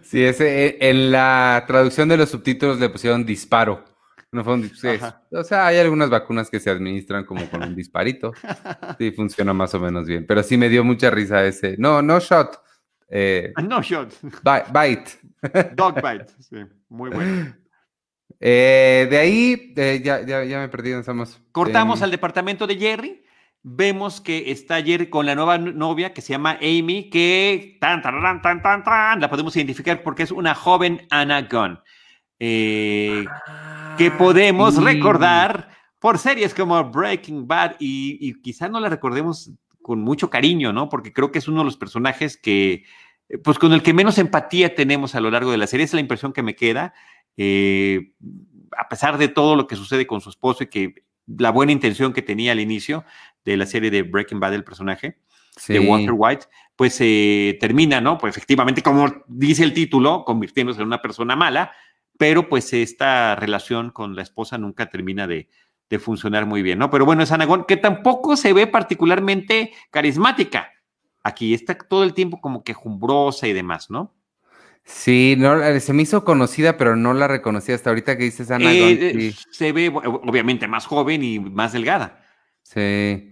Sí, 0.02 0.22
ese, 0.22 0.66
eh, 0.66 0.78
en 0.81 1.11
la 1.11 1.64
traducción 1.66 2.09
de 2.09 2.16
los 2.16 2.31
subtítulos 2.31 2.78
le 2.78 2.88
pusieron 2.88 3.24
disparo. 3.24 3.85
No 4.31 4.42
fue 4.42 4.55
un, 4.55 4.70
o 5.31 5.44
sea, 5.44 5.66
hay 5.66 5.76
algunas 5.76 6.09
vacunas 6.09 6.48
que 6.48 6.59
se 6.59 6.70
administran 6.70 7.24
como 7.24 7.48
con 7.50 7.62
un 7.62 7.74
disparito. 7.74 8.33
Sí, 8.98 9.11
funciona 9.11 9.52
más 9.52 9.74
o 9.74 9.81
menos 9.81 10.07
bien. 10.07 10.26
Pero 10.26 10.42
sí 10.42 10.57
me 10.57 10.68
dio 10.68 10.85
mucha 10.85 11.11
risa 11.11 11.44
ese. 11.44 11.76
No, 11.78 12.02
no 12.02 12.20
shot. 12.20 12.61
Eh, 13.09 13.52
no 13.62 13.83
shot. 13.83 14.14
Bite. 14.22 15.11
Dog 15.74 15.96
bite. 15.96 16.26
Sí, 16.40 16.57
muy 16.88 17.11
bueno. 17.11 17.55
Eh, 18.38 19.07
de 19.11 19.18
ahí, 19.18 19.72
ya, 20.02 20.20
ya, 20.20 20.44
ya, 20.44 20.61
me 20.61 20.68
perdí, 20.68 20.92
estamos. 20.92 21.40
Cortamos 21.52 22.02
al 22.02 22.11
departamento 22.11 22.66
de 22.66 22.76
Jerry 22.76 23.22
vemos 23.62 24.20
que 24.20 24.51
está 24.51 24.77
ayer 24.77 25.09
con 25.09 25.27
la 25.27 25.35
nueva 25.35 25.59
novia 25.59 26.12
que 26.12 26.20
se 26.20 26.33
llama 26.33 26.59
Amy, 26.61 27.09
que 27.11 27.79
tan, 27.81 28.03
tan, 28.03 28.42
tan, 28.42 28.62
tan, 28.62 28.85
tan, 28.85 29.20
la 29.20 29.31
podemos 29.31 29.55
identificar 29.57 30.03
porque 30.03 30.25
es 30.25 30.33
una 30.33 30.55
joven 30.55 31.07
Anna 31.11 31.42
Gunn, 31.42 31.79
eh, 32.40 33.25
que 33.96 34.07
ah, 34.07 34.18
podemos 34.18 34.83
recordar 34.83 35.68
por 36.01 36.18
series 36.18 36.55
como 36.55 36.83
Breaking 36.90 37.46
Bad 37.46 37.77
y, 37.79 38.18
y 38.20 38.40
quizá 38.42 38.68
no 38.68 38.81
la 38.81 38.88
recordemos 38.88 39.53
con 39.81 40.01
mucho 40.01 40.31
cariño, 40.31 40.72
¿no? 40.72 40.88
Porque 40.88 41.12
creo 41.12 41.31
que 41.31 41.38
es 41.38 41.48
uno 41.48 41.61
de 41.61 41.66
los 41.66 41.77
personajes 41.77 42.37
que, 42.37 42.85
pues 43.44 43.59
con 43.59 43.72
el 43.72 43.83
que 43.83 43.94
menos 43.94 44.18
empatía 44.18 44.75
tenemos 44.75 45.14
a 45.14 45.20
lo 45.20 45.31
largo 45.31 45.51
de 45.51 45.59
la 45.59 45.66
serie, 45.66 45.85
es 45.85 45.94
la 45.94 46.01
impresión 46.01 46.33
que 46.33 46.42
me 46.42 46.55
queda. 46.55 46.94
Eh, 47.37 48.12
a 48.77 48.88
pesar 48.88 49.18
de 49.18 49.29
todo 49.29 49.57
lo 49.57 49.66
que 49.66 49.77
sucede 49.77 50.07
con 50.07 50.20
su 50.20 50.31
esposo 50.31 50.64
y 50.64 50.68
que 50.68 51.05
la 51.27 51.51
buena 51.51 51.72
intención 51.72 52.12
que 52.12 52.22
tenía 52.22 52.53
al 52.53 52.61
inicio 52.61 53.05
de 53.44 53.57
la 53.57 53.66
serie 53.66 53.90
de 53.90 54.02
Breaking 54.02 54.40
Bad, 54.40 54.55
el 54.55 54.64
personaje 54.64 55.18
de 55.68 55.81
Walter 55.81 56.14
White, 56.16 56.46
pues 56.76 56.94
se 56.94 57.57
termina, 57.61 58.00
¿no? 58.00 58.18
Pues 58.18 58.37
efectivamente, 58.37 58.83
como 58.83 59.24
dice 59.28 59.64
el 59.64 59.74
título, 59.74 60.24
convirtiéndose 60.24 60.81
en 60.81 60.87
una 60.87 61.02
persona 61.02 61.37
mala, 61.37 61.72
pero 62.18 62.48
pues 62.48 62.72
esta 62.72 63.37
relación 63.37 63.90
con 63.90 64.16
la 64.16 64.22
esposa 64.22 64.59
nunca 64.59 64.88
termina 64.88 65.26
de, 65.26 65.48
funcionar 66.00 66.46
muy 66.46 66.62
bien, 66.62 66.78
¿no? 66.78 66.88
Pero 66.88 67.05
bueno, 67.05 67.22
es 67.22 67.33
Anagón, 67.33 67.66
que 67.68 67.76
tampoco 67.76 68.35
se 68.35 68.55
ve 68.55 68.66
particularmente 68.66 69.74
carismática. 69.90 70.72
Aquí 71.22 71.52
está 71.52 71.74
todo 71.74 72.02
el 72.02 72.14
tiempo 72.14 72.40
como 72.40 72.64
quejumbrosa 72.64 73.46
y 73.46 73.52
demás, 73.52 73.90
¿no? 73.90 74.14
Sí, 74.85 75.35
no, 75.37 75.62
eh, 75.62 75.81
se 75.81 75.92
me 75.92 76.02
hizo 76.02 76.24
conocida, 76.24 76.78
pero 76.78 76.96
no 76.96 77.12
la 77.12 77.28
reconocí 77.28 77.72
hasta 77.72 77.90
ahorita 77.90 78.16
que 78.16 78.24
dices 78.24 78.50
Ana. 78.50 78.72
Eh, 78.72 79.35
se 79.50 79.72
ve 79.72 79.88
obviamente 79.88 80.66
más 80.66 80.87
joven 80.87 81.22
y 81.22 81.38
más 81.38 81.74
delgada. 81.74 82.24
Sí. 82.62 83.28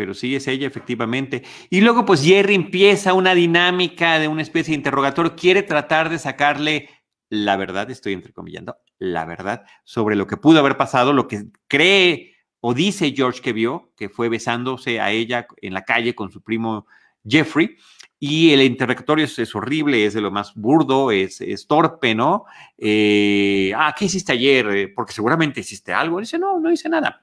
Pero 0.00 0.14
sí 0.14 0.34
es 0.34 0.48
ella, 0.48 0.66
efectivamente. 0.66 1.42
Y 1.68 1.82
luego, 1.82 2.06
pues 2.06 2.22
Jerry 2.22 2.54
empieza 2.54 3.12
una 3.12 3.34
dinámica 3.34 4.18
de 4.18 4.28
una 4.28 4.40
especie 4.40 4.72
de 4.72 4.78
interrogatorio, 4.78 5.36
quiere 5.36 5.62
tratar 5.62 6.08
de 6.08 6.18
sacarle 6.18 6.88
la 7.28 7.58
verdad, 7.58 7.90
estoy 7.90 8.14
entrecomillando, 8.14 8.78
la 8.98 9.26
verdad 9.26 9.66
sobre 9.84 10.16
lo 10.16 10.26
que 10.26 10.38
pudo 10.38 10.60
haber 10.60 10.78
pasado, 10.78 11.12
lo 11.12 11.28
que 11.28 11.48
cree 11.68 12.34
o 12.60 12.72
dice 12.72 13.12
George 13.14 13.42
que 13.42 13.52
vio, 13.52 13.92
que 13.94 14.08
fue 14.08 14.30
besándose 14.30 15.00
a 15.00 15.10
ella 15.10 15.46
en 15.60 15.74
la 15.74 15.84
calle 15.84 16.14
con 16.14 16.32
su 16.32 16.40
primo 16.40 16.86
Jeffrey. 17.28 17.76
Y 18.18 18.52
el 18.52 18.62
interrogatorio 18.62 19.26
es, 19.26 19.54
horrible, 19.54 20.06
es 20.06 20.14
de 20.14 20.22
lo 20.22 20.30
más 20.30 20.54
burdo, 20.54 21.10
es, 21.10 21.66
torpe, 21.68 22.14
¿no? 22.14 22.46
Eh, 22.78 23.74
ah, 23.76 23.94
¿qué 23.98 24.06
hiciste 24.06 24.32
ayer? 24.32 24.66
Eh, 24.70 24.88
porque 24.88 25.12
seguramente 25.12 25.60
hiciste 25.60 25.92
algo. 25.92 26.20
dice, 26.20 26.38
no, 26.38 26.58
no 26.58 26.72
hice 26.72 26.88
nada. 26.88 27.22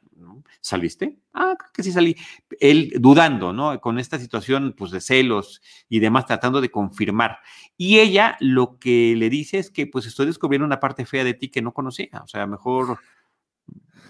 ¿Saliste? 0.67 1.17
Ah, 1.33 1.55
creo 1.57 1.71
que 1.73 1.81
sí 1.81 1.93
salí. 1.93 2.17
Él 2.59 2.91
dudando, 2.99 3.53
¿no? 3.53 3.79
Con 3.79 3.99
esta 3.99 4.19
situación, 4.19 4.75
pues, 4.77 4.91
de 4.91 4.99
celos 4.99 5.61
y 5.87 5.99
demás, 5.99 6.25
tratando 6.25 6.59
de 6.59 6.69
confirmar. 6.69 7.39
Y 7.77 7.99
ella 7.99 8.35
lo 8.41 8.77
que 8.77 9.15
le 9.15 9.29
dice 9.29 9.59
es 9.59 9.71
que, 9.71 9.87
pues, 9.87 10.05
estoy 10.05 10.25
descubriendo 10.25 10.65
una 10.65 10.81
parte 10.81 11.05
fea 11.05 11.23
de 11.23 11.33
ti 11.33 11.47
que 11.47 11.61
no 11.61 11.73
conocía. 11.73 12.09
O 12.21 12.27
sea, 12.27 12.45
mejor, 12.47 12.99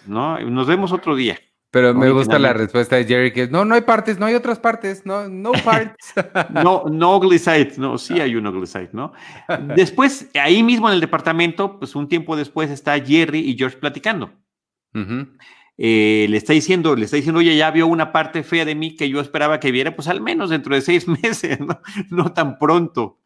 ¿no? 0.07 0.39
Nos 0.39 0.65
vemos 0.65 0.91
otro 0.91 1.15
día. 1.15 1.37
Pero 1.69 1.93
me 1.93 2.09
gusta 2.09 2.39
la 2.39 2.53
respuesta 2.53 2.95
de 2.95 3.05
Jerry 3.05 3.31
que 3.31 3.43
es, 3.43 3.51
no, 3.51 3.63
no 3.65 3.75
hay 3.75 3.81
partes, 3.81 4.17
no 4.17 4.25
hay 4.25 4.33
otras 4.33 4.57
partes, 4.57 5.05
no, 5.05 5.27
no 5.29 5.51
parts. 5.63 6.13
no, 6.49 6.85
no 6.89 7.17
ugly 7.17 7.39
no, 7.77 7.99
sí 7.99 8.19
hay 8.19 8.35
un 8.35 8.47
ugly 8.47 8.67
¿no? 8.93 9.13
Después, 9.75 10.27
ahí 10.41 10.63
mismo 10.63 10.87
en 10.87 10.95
el 10.95 11.01
departamento, 11.01 11.77
pues 11.77 11.93
un 11.93 12.07
tiempo 12.07 12.35
después 12.35 12.71
está 12.71 12.99
Jerry 12.99 13.41
y 13.41 13.55
George 13.55 13.77
platicando. 13.77 14.31
Eh, 15.77 16.25
le 16.29 16.37
está 16.37 16.53
diciendo, 16.53 16.95
le 16.95 17.05
está 17.05 17.17
diciendo, 17.17 17.39
oye, 17.39 17.55
ya 17.55 17.69
vio 17.71 17.87
una 17.87 18.11
parte 18.11 18.43
fea 18.43 18.65
de 18.65 18.75
mí 18.75 18.95
que 18.95 19.09
yo 19.09 19.19
esperaba 19.19 19.59
que 19.59 19.71
viera, 19.71 19.95
pues 19.95 20.07
al 20.07 20.21
menos 20.21 20.49
dentro 20.49 20.73
de 20.73 20.81
seis 20.81 21.07
meses, 21.23 21.59
no, 21.59 21.79
no 22.09 22.33
tan 22.33 22.57
pronto. 22.57 23.19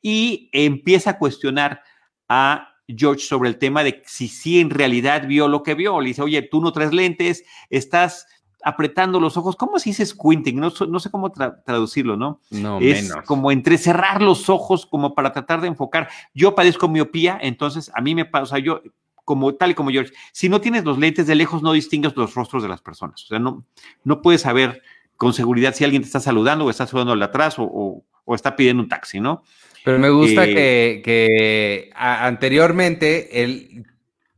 Y 0.00 0.48
empieza 0.52 1.10
a 1.10 1.18
cuestionar 1.18 1.82
a 2.28 2.68
George 2.88 3.24
sobre 3.24 3.48
el 3.48 3.58
tema 3.58 3.84
de 3.84 4.02
si 4.06 4.28
sí 4.28 4.60
en 4.60 4.70
realidad 4.70 5.26
vio 5.26 5.48
lo 5.48 5.62
que 5.62 5.74
vio. 5.74 6.00
Le 6.00 6.08
dice, 6.08 6.22
oye, 6.22 6.42
tú 6.42 6.60
no 6.60 6.72
traes 6.72 6.92
lentes, 6.92 7.44
estás 7.70 8.26
apretando 8.64 9.20
los 9.20 9.36
ojos. 9.36 9.56
¿Cómo 9.56 9.78
se 9.78 9.90
dice 9.90 10.06
squinting? 10.06 10.58
No, 10.58 10.72
no 10.88 11.00
sé 11.00 11.10
cómo 11.10 11.32
traducirlo, 11.32 12.16
¿no? 12.16 12.40
No, 12.50 12.78
es 12.80 13.04
menos. 13.04 13.24
como 13.26 13.50
entrecerrar 13.50 14.22
los 14.22 14.48
ojos 14.48 14.86
como 14.86 15.14
para 15.14 15.32
tratar 15.32 15.60
de 15.60 15.68
enfocar. 15.68 16.08
Yo 16.34 16.54
padezco 16.54 16.88
miopía, 16.88 17.38
entonces 17.40 17.90
a 17.94 18.00
mí 18.00 18.14
me 18.14 18.24
pasa, 18.24 18.42
o 18.42 18.46
sea, 18.46 18.58
yo 18.58 18.82
como 19.24 19.54
tal 19.54 19.70
y 19.70 19.74
como 19.74 19.90
George, 19.90 20.12
si 20.32 20.48
no 20.48 20.60
tienes 20.60 20.84
los 20.84 20.98
lentes 20.98 21.26
de 21.26 21.34
lejos 21.34 21.62
no 21.62 21.72
distingues 21.72 22.16
los 22.16 22.34
rostros 22.34 22.62
de 22.62 22.68
las 22.68 22.82
personas. 22.82 23.22
O 23.24 23.26
sea, 23.26 23.38
no, 23.38 23.64
no 24.04 24.22
puedes 24.22 24.42
saber 24.42 24.82
con 25.16 25.32
seguridad 25.32 25.74
si 25.74 25.84
alguien 25.84 26.02
te 26.02 26.06
está 26.06 26.20
saludando 26.20 26.64
o 26.64 26.70
está 26.70 26.86
saludando 26.86 27.12
al 27.12 27.22
atrás 27.22 27.58
o, 27.58 27.64
o, 27.64 28.04
o 28.24 28.34
está 28.34 28.56
pidiendo 28.56 28.82
un 28.82 28.88
taxi, 28.88 29.20
¿no? 29.20 29.42
Pero 29.84 29.98
me 29.98 30.10
gusta 30.10 30.44
eh, 30.44 30.54
que, 30.54 31.02
que 31.04 31.90
a, 31.94 32.26
anteriormente 32.26 33.42
el, 33.42 33.84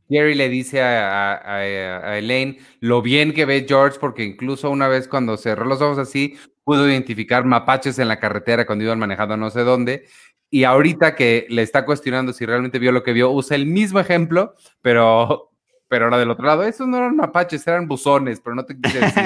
Jerry 0.09 0.35
le 0.35 0.49
dice 0.49 0.81
a, 0.81 1.33
a, 1.33 1.57
a, 1.57 2.17
Elaine 2.17 2.59
lo 2.79 3.01
bien 3.01 3.33
que 3.33 3.45
ve 3.45 3.65
George, 3.67 3.97
porque 3.99 4.23
incluso 4.23 4.69
una 4.69 4.87
vez 4.87 5.07
cuando 5.07 5.37
cerró 5.37 5.65
los 5.65 5.81
ojos 5.81 5.97
así, 5.97 6.37
pudo 6.63 6.89
identificar 6.89 7.45
mapaches 7.45 7.99
en 7.99 8.07
la 8.07 8.19
carretera 8.19 8.65
cuando 8.65 8.85
iban 8.85 8.99
manejando 8.99 9.37
no 9.37 9.49
sé 9.49 9.61
dónde. 9.61 10.05
Y 10.49 10.63
ahorita 10.63 11.15
que 11.15 11.47
le 11.49 11.61
está 11.61 11.85
cuestionando 11.85 12.33
si 12.33 12.45
realmente 12.45 12.79
vio 12.79 12.91
lo 12.91 13.03
que 13.03 13.13
vio, 13.13 13.31
usa 13.31 13.55
el 13.55 13.65
mismo 13.65 13.99
ejemplo, 13.99 14.55
pero, 14.81 15.51
pero 15.87 16.05
ahora 16.05 16.17
del 16.17 16.31
otro 16.31 16.45
lado, 16.45 16.63
esos 16.63 16.87
no 16.87 16.97
eran 16.97 17.15
mapaches, 17.15 17.65
eran 17.67 17.87
buzones, 17.87 18.39
pero 18.39 18.55
no 18.55 18.65
te 18.65 18.79
quise 18.79 18.99
decir. 18.99 19.23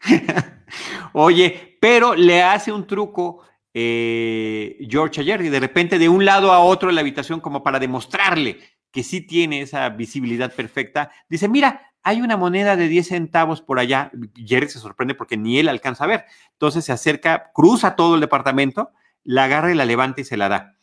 Oye, 1.12 1.78
pero 1.80 2.14
le 2.14 2.42
hace 2.42 2.72
un 2.72 2.86
truco 2.86 3.42
eh, 3.76 4.78
George 4.88 5.20
ayer 5.20 5.50
de 5.50 5.60
repente 5.60 5.98
de 5.98 6.08
un 6.08 6.24
lado 6.24 6.52
a 6.52 6.60
otro 6.60 6.88
de 6.88 6.94
la 6.94 7.00
habitación 7.00 7.40
como 7.40 7.64
para 7.64 7.80
demostrarle 7.80 8.60
que 8.92 9.02
sí 9.02 9.20
tiene 9.20 9.60
esa 9.60 9.88
visibilidad 9.88 10.54
perfecta, 10.54 11.10
dice, 11.28 11.48
mira, 11.48 11.92
hay 12.04 12.20
una 12.20 12.36
moneda 12.36 12.76
de 12.76 12.86
10 12.86 13.08
centavos 13.08 13.60
por 13.60 13.80
allá. 13.80 14.12
Jerry 14.36 14.68
se 14.68 14.78
sorprende 14.78 15.16
porque 15.16 15.36
ni 15.36 15.58
él 15.58 15.68
alcanza 15.68 16.04
a 16.04 16.06
ver. 16.06 16.26
Entonces 16.52 16.84
se 16.84 16.92
acerca, 16.92 17.50
cruza 17.52 17.96
todo 17.96 18.14
el 18.14 18.20
departamento, 18.20 18.92
la 19.24 19.44
agarra 19.44 19.72
y 19.72 19.74
la 19.74 19.84
levanta 19.84 20.20
y 20.20 20.24
se 20.24 20.36
la 20.36 20.48
da. 20.48 20.76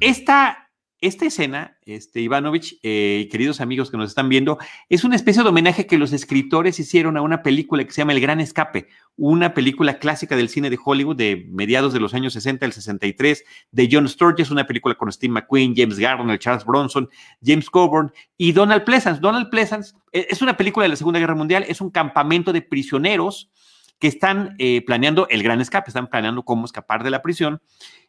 Esta 0.00 0.66
esta 1.02 1.26
escena, 1.26 1.76
este, 1.84 2.22
Ivanovich, 2.22 2.78
eh, 2.82 3.28
queridos 3.30 3.60
amigos 3.60 3.90
que 3.90 3.98
nos 3.98 4.08
están 4.08 4.30
viendo, 4.30 4.58
es 4.88 5.04
una 5.04 5.14
especie 5.14 5.42
de 5.42 5.50
homenaje 5.50 5.86
que 5.86 5.98
los 5.98 6.14
escritores 6.14 6.80
hicieron 6.80 7.18
a 7.18 7.22
una 7.22 7.42
película 7.42 7.84
que 7.84 7.92
se 7.92 8.00
llama 8.00 8.14
El 8.14 8.20
Gran 8.20 8.40
Escape, 8.40 8.88
una 9.14 9.52
película 9.52 9.98
clásica 9.98 10.36
del 10.36 10.48
cine 10.48 10.70
de 10.70 10.78
Hollywood 10.82 11.16
de 11.16 11.46
mediados 11.50 11.92
de 11.92 12.00
los 12.00 12.14
años 12.14 12.32
60, 12.32 12.64
el 12.64 12.72
63, 12.72 13.44
de 13.72 13.88
John 13.92 14.08
Sturges, 14.08 14.50
una 14.50 14.66
película 14.66 14.94
con 14.94 15.12
Steve 15.12 15.34
McQueen, 15.34 15.74
James 15.76 15.98
Garner, 15.98 16.38
Charles 16.38 16.64
Bronson, 16.64 17.10
James 17.44 17.68
Coburn 17.68 18.10
y 18.38 18.52
Donald 18.52 18.84
Pleasance. 18.84 19.20
Donald 19.20 19.50
Pleasance 19.50 19.94
eh, 20.12 20.26
es 20.30 20.40
una 20.40 20.56
película 20.56 20.84
de 20.84 20.88
la 20.90 20.96
Segunda 20.96 21.20
Guerra 21.20 21.34
Mundial, 21.34 21.66
es 21.68 21.82
un 21.82 21.90
campamento 21.90 22.54
de 22.54 22.62
prisioneros 22.62 23.50
que 23.98 24.08
están 24.08 24.54
eh, 24.58 24.82
planeando 24.84 25.26
el 25.28 25.42
gran 25.42 25.60
escape, 25.60 25.90
están 25.90 26.08
planeando 26.08 26.42
cómo 26.42 26.66
escapar 26.66 27.02
de 27.02 27.10
la 27.10 27.22
prisión. 27.22 27.60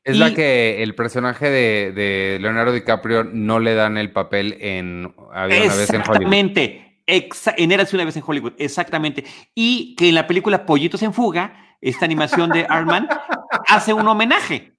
Es 0.04 0.16
y, 0.16 0.20
la 0.20 0.34
que 0.34 0.84
el 0.84 0.96
personaje 0.96 1.50
de, 1.50 1.92
de, 1.92 2.38
Leonardo 2.42 2.74
DiCaprio 2.74 3.24
no 3.24 3.60
le 3.60 3.74
dan 3.74 3.98
el 3.98 4.12
papel 4.12 4.58
en 4.60 5.14
Había 5.34 5.64
una 5.64 5.76
vez 5.76 5.90
en 5.90 6.02
Hollywood. 6.02 6.34
Exactamente, 6.34 7.04
en 7.06 7.72
Érase 7.72 7.96
una 7.96 8.06
vez 8.06 8.18
en 8.18 8.24
Hollywood, 8.26 8.54
exactamente. 8.58 9.24
Y 9.56 9.96
que 9.96 10.10
en 10.10 10.16
la 10.16 10.28
película 10.28 10.66
Pollitos 10.66 11.02
en 11.04 11.14
Fuga, 11.14 11.78
esta 11.82 12.06
animación 12.06 12.50
de 12.50 12.66
Arman, 12.68 13.08
hace 13.68 13.94
un 13.94 14.08
homenaje. 14.08 14.74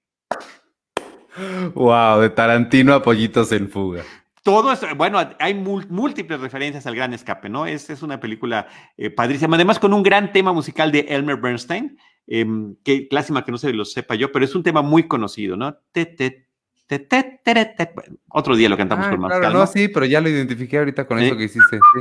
Wow, 1.75 2.21
de 2.21 2.31
Tarantino 2.31 2.95
a 2.95 3.03
Pollitos 3.03 3.53
en 3.53 3.69
Fuga 3.69 4.03
todo 4.49 4.73
esto, 4.73 4.87
bueno, 4.97 5.21
hay 5.39 5.53
múltiples 5.53 6.41
referencias 6.41 6.87
al 6.87 6.97
Gran 6.97 7.13
Escape, 7.13 7.51
¿no? 7.51 7.67
Es, 7.67 7.91
es 7.91 8.01
una 8.03 8.19
película 8.19 8.67
eh, 8.97 9.11
padrísima, 9.11 9.57
además 9.57 9.79
con 9.79 9.93
un 9.93 10.03
gran 10.03 10.33
tema 10.33 10.55
musical 10.55 10.91
de 10.91 11.01
Elmer 11.01 11.37
Bernstein, 11.37 11.99
eh, 12.27 12.47
que 12.83 13.09
lástima 13.11 13.45
que 13.45 13.53
no 13.53 13.59
se 13.59 13.75
lo 13.75 13.85
sepa 13.85 14.15
yo, 14.15 14.33
pero 14.33 14.47
es 14.47 14.55
un 14.55 14.63
tema 14.63 14.81
muy 14.81 15.07
conocido, 15.07 15.55
¿no? 15.55 15.77
Te, 15.93 16.07
te, 16.07 16.47
te, 16.87 16.99
te, 16.99 17.41
te, 17.45 17.65
te, 17.67 17.93
Otro 18.31 18.57
día 18.57 18.71
lo 18.71 18.79
cantamos 18.79 19.09
ah, 19.09 19.11
con 19.11 19.21
más 19.21 19.29
claro, 19.29 19.43
calma. 19.43 19.59
No, 19.59 19.67
sí, 19.67 19.89
pero 19.89 20.07
ya 20.07 20.23
lo 20.23 20.31
identifiqué 20.31 20.79
ahorita 20.79 21.07
con 21.07 21.19
¿Sí? 21.19 21.27
eso 21.27 21.37
que 21.37 21.45
hiciste. 21.45 21.77
Sí. 21.77 22.01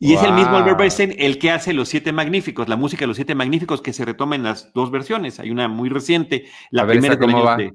Y 0.00 0.14
wow. 0.14 0.22
es 0.22 0.28
el 0.28 0.34
mismo 0.34 0.56
Albert 0.56 0.78
Bernstein 0.78 1.14
el 1.18 1.38
que 1.38 1.50
hace 1.50 1.72
Los 1.72 1.88
Siete 1.88 2.12
Magníficos, 2.12 2.68
la 2.68 2.76
música 2.76 3.00
de 3.00 3.08
Los 3.08 3.16
Siete 3.16 3.34
Magníficos 3.34 3.82
que 3.82 3.92
se 3.92 4.04
retoma 4.04 4.36
en 4.36 4.44
las 4.44 4.72
dos 4.72 4.90
versiones. 4.90 5.40
Hay 5.40 5.50
una 5.50 5.66
muy 5.68 5.88
reciente, 5.88 6.46
la 6.70 6.84
ver, 6.84 6.98
primera 6.98 7.18
cómo 7.18 7.42
va. 7.42 7.56
de 7.56 7.72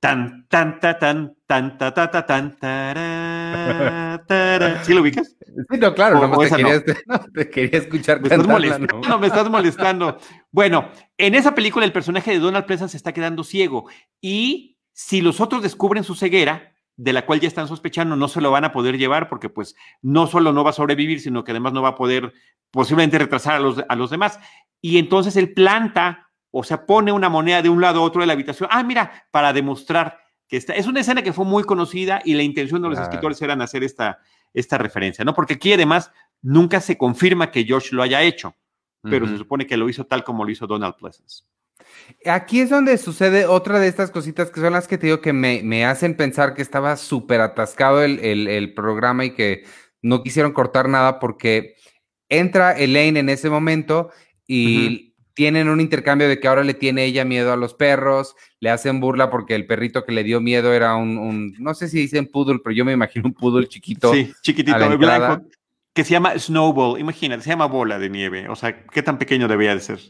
tan 0.00 0.46
tan 0.48 0.80
ta 0.80 0.98
tan 0.98 1.36
tan 1.46 1.78
ta 1.78 1.94
ta 1.94 2.10
ta 2.10 2.26
tan 2.26 2.58
tará, 2.58 4.22
tará. 4.26 4.82
¿Sí 4.84 4.92
lo 4.94 5.00
ubicas? 5.00 5.36
Sí, 5.70 5.78
no, 5.78 5.94
claro, 5.94 6.18
O- 6.20 6.26
no, 6.26 6.34
o 6.36 6.40
te 6.40 6.46
esa 6.46 6.58
no. 6.58 6.68
no, 7.06 7.18
te 7.32 7.48
quería 7.48 7.78
escuchar 7.78 8.20
Me 8.20 8.28
estás 8.28 8.46
molestando, 8.46 9.00
¿no? 9.08 9.18
me 9.18 9.26
estás 9.28 9.48
molestando. 9.48 10.18
Bueno, 10.50 10.90
en 11.16 11.34
esa 11.34 11.54
película 11.54 11.86
el 11.86 11.92
personaje 11.92 12.32
de 12.32 12.38
Donald 12.38 12.66
Pleasance 12.66 12.92
se 12.92 12.96
está 12.98 13.12
quedando 13.12 13.44
ciego 13.44 13.88
y 14.20 14.76
si 14.92 15.22
los 15.22 15.40
otros 15.40 15.62
descubren 15.62 16.04
su 16.04 16.14
ceguera, 16.14 16.71
de 17.02 17.12
la 17.12 17.26
cual 17.26 17.40
ya 17.40 17.48
están 17.48 17.66
sospechando, 17.66 18.14
no 18.14 18.28
se 18.28 18.40
lo 18.40 18.52
van 18.52 18.64
a 18.64 18.70
poder 18.70 18.96
llevar 18.96 19.28
porque 19.28 19.48
pues 19.48 19.74
no 20.02 20.28
solo 20.28 20.52
no 20.52 20.62
va 20.62 20.70
a 20.70 20.74
sobrevivir, 20.74 21.20
sino 21.20 21.42
que 21.42 21.50
además 21.50 21.72
no 21.72 21.82
va 21.82 21.90
a 21.90 21.94
poder 21.96 22.32
posiblemente 22.70 23.18
retrasar 23.18 23.56
a 23.56 23.58
los, 23.58 23.82
a 23.88 23.96
los 23.96 24.10
demás. 24.10 24.38
Y 24.80 24.98
entonces 24.98 25.34
él 25.34 25.52
planta, 25.52 26.30
o 26.52 26.62
sea, 26.62 26.86
pone 26.86 27.10
una 27.10 27.28
moneda 27.28 27.60
de 27.60 27.68
un 27.68 27.80
lado 27.80 27.98
a 27.98 28.04
otro 28.04 28.20
de 28.20 28.28
la 28.28 28.34
habitación. 28.34 28.68
Ah, 28.70 28.84
mira, 28.84 29.26
para 29.32 29.52
demostrar 29.52 30.16
que 30.46 30.56
está. 30.56 30.74
Es 30.74 30.86
una 30.86 31.00
escena 31.00 31.22
que 31.22 31.32
fue 31.32 31.44
muy 31.44 31.64
conocida 31.64 32.22
y 32.24 32.34
la 32.34 32.44
intención 32.44 32.80
de 32.80 32.90
los 32.90 33.00
escritores 33.00 33.42
era 33.42 33.54
hacer 33.54 33.82
esta, 33.82 34.20
esta 34.54 34.78
referencia, 34.78 35.24
¿no? 35.24 35.34
Porque 35.34 35.54
aquí 35.54 35.72
además 35.72 36.12
nunca 36.40 36.80
se 36.80 36.96
confirma 36.96 37.50
que 37.50 37.64
George 37.64 37.96
lo 37.96 38.04
haya 38.04 38.22
hecho, 38.22 38.54
pero 39.02 39.26
se 39.26 39.38
supone 39.38 39.66
que 39.66 39.76
lo 39.76 39.88
hizo 39.88 40.04
tal 40.04 40.22
como 40.22 40.44
lo 40.44 40.52
hizo 40.52 40.68
Donald 40.68 40.94
Pleasance. 40.94 41.42
Aquí 42.26 42.60
es 42.60 42.70
donde 42.70 42.98
sucede 42.98 43.46
otra 43.46 43.78
de 43.80 43.88
estas 43.88 44.10
cositas 44.10 44.50
que 44.50 44.60
son 44.60 44.72
las 44.72 44.86
que 44.88 44.98
te 44.98 45.06
digo 45.06 45.20
que 45.20 45.32
me, 45.32 45.62
me 45.62 45.84
hacen 45.84 46.16
pensar 46.16 46.54
que 46.54 46.62
estaba 46.62 46.96
súper 46.96 47.40
atascado 47.40 48.02
el, 48.02 48.18
el- 48.20 48.48
el 48.48 48.74
programa 48.74 49.24
y 49.24 49.30
que 49.34 49.64
no 50.02 50.22
quisieron 50.22 50.52
cortar 50.52 50.88
nada 50.88 51.18
porque 51.18 51.74
entra 52.28 52.72
Elaine 52.72 53.18
en 53.20 53.28
ese 53.28 53.50
momento 53.50 54.10
y 54.46 55.14
tienen 55.34 55.68
un 55.68 55.80
intercambio 55.80 56.28
de 56.28 56.38
que 56.40 56.48
ahora 56.48 56.62
le 56.64 56.74
tiene 56.74 57.04
ella 57.04 57.24
miedo 57.24 57.52
a 57.52 57.56
los 57.56 57.72
perros, 57.74 58.34
le 58.60 58.70
hacen 58.70 59.00
burla 59.00 59.30
porque 59.30 59.54
el 59.54 59.66
perrito 59.66 60.04
que 60.04 60.12
le 60.12 60.24
dio 60.24 60.40
miedo 60.40 60.72
era 60.74 60.94
un, 60.96 61.16
un- 61.18 61.54
no 61.58 61.74
sé 61.74 61.88
si 61.88 61.98
dicen 61.98 62.26
poodle, 62.26 62.60
pero 62.62 62.74
yo 62.74 62.84
me 62.84 62.92
imagino 62.92 63.24
un 63.26 63.34
poodle 63.34 63.66
chiquito. 63.66 64.12
Sí, 64.12 64.32
chiquitito, 64.42 64.76
a 64.76 64.80
la 64.80 64.96
blanco, 64.96 65.46
que 65.94 66.04
se 66.04 66.10
llama 66.10 66.38
Snowball. 66.38 67.00
Imagínate, 67.00 67.42
se 67.42 67.50
llama 67.50 67.66
bola 67.66 67.98
de 67.98 68.10
nieve. 68.10 68.48
O 68.48 68.56
sea, 68.56 68.84
¿qué 68.86 69.02
tan 69.02 69.18
pequeño 69.18 69.48
debía 69.48 69.74
de 69.74 69.80
ser? 69.80 70.00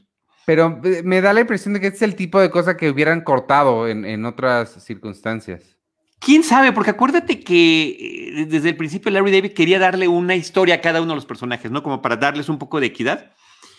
Pero 0.47 0.81
eh, 0.85 1.03
me 1.05 1.21
da 1.21 1.33
la 1.33 1.41
impresión 1.41 1.75
de 1.75 1.81
que 1.81 1.87
este 1.87 1.99
es 1.99 2.03
el 2.03 2.17
tipo 2.17 2.41
de 2.41 2.51
cosa 2.51 2.77
que 2.77 2.91
hubieran 2.91 3.23
cortado 3.23 3.89
en, 3.89 4.05
en 4.05 4.25
otras 4.25 4.83
circunstancias. 4.85 5.77
¿Quién 6.19 6.45
sabe? 6.45 6.73
Porque 6.73 6.91
acuérdate 6.91 7.41
que 7.41 8.41
eh, 8.41 8.47
desde 8.47 8.71
el 8.71 8.77
principio 8.77 9.11
Larry 9.11 9.33
David 9.33 9.53
quería 9.53 9.79
darle 9.79 10.07
una 10.09 10.37
historia 10.37 10.77
a 10.77 10.81
cada 10.81 11.01
uno 11.01 11.13
de 11.13 11.17
los 11.17 11.27
personajes, 11.27 11.71
¿no? 11.71 11.83
Como 11.83 12.01
para 12.01 12.17
darles 12.17 12.49
un 12.49 12.59
poco 12.59 12.81
de 12.81 12.87
equidad. 12.87 13.33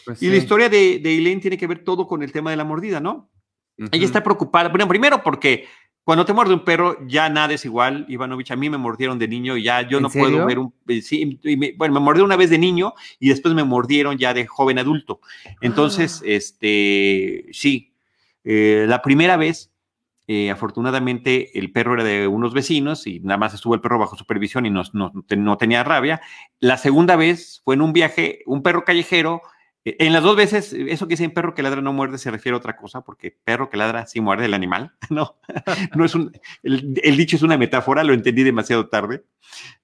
Pues 0.05 0.21
Y 0.21 0.29
la 0.29 0.35
historia 0.35 0.67
de, 0.67 0.99
de 0.99 1.17
Elaine 1.17 1.39
tiene 1.39 1.57
que 1.57 1.67
ver 1.67 1.79
todo 1.79 2.07
con 2.07 2.21
el 2.21 2.33
tema 2.33 2.51
de 2.51 2.57
la 2.57 2.65
mordida, 2.65 2.99
¿no? 2.99 3.29
Ella 3.91 4.05
está 4.05 4.23
preocupada. 4.23 4.69
Bueno, 4.69 4.87
primero 4.87 5.23
porque 5.23 5.67
cuando 6.03 6.25
te 6.25 6.33
muerde 6.33 6.53
un 6.53 6.63
perro 6.65 6.97
ya 7.07 7.29
nada 7.29 7.53
es 7.53 7.63
igual, 7.65 8.05
Ivanovich. 8.09 8.51
A 8.51 8.55
mí 8.55 8.69
me 8.69 8.77
mordieron 8.77 9.17
de 9.19 9.27
niño 9.27 9.55
y 9.57 9.63
ya 9.63 9.81
yo 9.87 9.97
¿En 9.97 10.03
no 10.03 10.09
puedo 10.09 10.25
serio? 10.25 10.45
ver 10.45 10.59
un... 10.59 10.73
eh, 10.87 11.01
Sí, 11.01 11.39
me- 11.57 11.73
bueno, 11.77 11.93
me 11.93 11.99
mordió 12.01 12.25
una 12.25 12.35
vez 12.35 12.49
de 12.49 12.57
niño 12.57 12.93
y 13.19 13.29
después 13.29 13.53
me 13.53 13.63
mordieron 13.63 14.17
ya 14.17 14.33
de 14.33 14.45
joven 14.45 14.79
adulto. 14.79 15.21
Entonces, 15.61 16.21
Ah. 16.21 16.27
este, 16.27 17.45
sí, 17.51 17.93
eh, 18.43 18.85
la 18.87 19.01
primera 19.01 19.37
vez, 19.37 19.71
eh, 20.27 20.49
afortunadamente, 20.51 21.57
el 21.57 21.71
perro 21.71 21.93
era 21.95 22.03
de 22.03 22.27
unos 22.27 22.53
vecinos 22.53 23.07
y 23.07 23.19
nada 23.19 23.37
más 23.37 23.53
estuvo 23.53 23.73
el 23.75 23.81
perro 23.81 23.99
bajo 23.99 24.15
supervisión 24.17 24.65
y 24.65 24.69
no, 24.69 24.83
no, 24.93 25.11
no 25.13 25.57
tenía 25.57 25.83
rabia. 25.83 26.21
La 26.59 26.77
segunda 26.77 27.15
vez 27.15 27.61
fue 27.63 27.75
en 27.75 27.81
un 27.81 27.93
viaje, 27.93 28.39
un 28.45 28.61
perro 28.63 28.83
callejero. 28.85 29.41
Eh, 29.85 29.95
En 29.99 30.13
las 30.13 30.23
dos 30.23 30.35
veces, 30.35 30.73
eso 30.73 31.07
que 31.07 31.13
dicen 31.13 31.31
perro 31.31 31.53
que 31.53 31.63
ladra 31.63 31.81
no 31.81 31.93
muerde 31.93 32.17
se 32.17 32.31
refiere 32.31 32.55
a 32.55 32.57
otra 32.59 32.75
cosa, 32.75 33.01
porque 33.01 33.37
perro 33.43 33.69
que 33.69 33.77
ladra 33.77 34.05
sí 34.05 34.21
muerde 34.21 34.45
el 34.45 34.53
animal, 34.53 34.93
¿no? 35.09 35.37
no 35.95 36.05
es 36.05 36.15
un, 36.15 36.31
el, 36.63 36.99
el 37.03 37.17
dicho 37.17 37.35
es 37.35 37.41
una 37.41 37.57
metáfora, 37.57 38.03
lo 38.03 38.13
entendí 38.13 38.43
demasiado 38.43 38.87
tarde. 38.89 39.23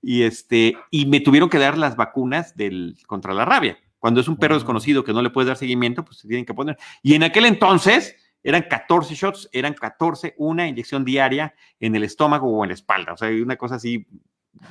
Y, 0.01 0.23
este, 0.23 0.75
y 0.91 1.05
me 1.05 1.19
tuvieron 1.19 1.49
que 1.49 1.59
dar 1.59 1.77
las 1.77 1.95
vacunas 1.95 2.55
del, 2.55 2.97
contra 3.07 3.33
la 3.33 3.45
rabia. 3.45 3.77
Cuando 3.99 4.21
es 4.21 4.27
un 4.27 4.37
perro 4.37 4.53
Wow. 4.53 4.59
desconocido 4.59 5.03
que 5.03 5.13
no 5.13 5.21
le 5.21 5.29
puedes 5.29 5.47
dar 5.47 5.57
seguimiento, 5.57 6.05
pues 6.05 6.19
se 6.19 6.27
tienen 6.27 6.45
que 6.45 6.53
poner. 6.53 6.77
Y 7.03 7.15
en 7.15 7.23
aquel 7.23 7.45
entonces, 7.45 8.15
eran 8.43 8.63
14 8.69 9.13
shots, 9.15 9.49
eran 9.51 9.73
14, 9.73 10.35
una 10.37 10.67
inyección 10.67 11.03
diaria 11.03 11.53
en 11.79 11.95
el 11.95 12.03
estómago 12.03 12.47
o 12.49 12.63
en 12.63 12.69
la 12.69 12.75
espalda. 12.75 13.11
O 13.13 13.17
sea, 13.17 13.29
una 13.29 13.57
cosa 13.57 13.75
así 13.75 14.07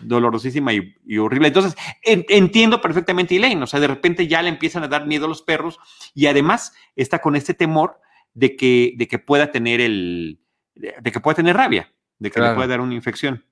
dolorosísima 0.03 0.73
y, 0.73 1.19
horrible. 1.19 1.49
Entonces, 1.49 1.77
entiendo 2.03 2.81
perfectamente 2.81 3.35
a 3.35 3.38
Elaine. 3.38 3.62
O 3.62 3.67
sea, 3.67 3.81
de 3.81 3.87
repente 3.87 4.27
ya 4.27 4.43
le 4.43 4.49
empiezan 4.49 4.85
a 4.85 4.88
dar 4.88 5.07
miedo 5.07 5.27
a 5.27 5.29
los 5.29 5.43
perros 5.43 5.79
y 6.14 6.27
además 6.27 6.75
está 6.97 7.21
con 7.21 7.37
este 7.37 7.55
temor 7.55 8.01
de 8.35 8.57
que, 8.57 8.95
de 8.97 9.09
que 9.09 9.19
pueda 9.19 9.51
tener 9.51 9.81
el, 9.81 10.41
de 10.75 11.12
que 11.12 11.21
pueda 11.21 11.37
tener 11.37 11.57
rabia, 11.57 11.93
de 12.19 12.31
que 12.31 12.41
le 12.41 12.55
pueda 12.55 12.69
dar 12.69 12.81
una 12.81 12.95
infección. 12.95 13.45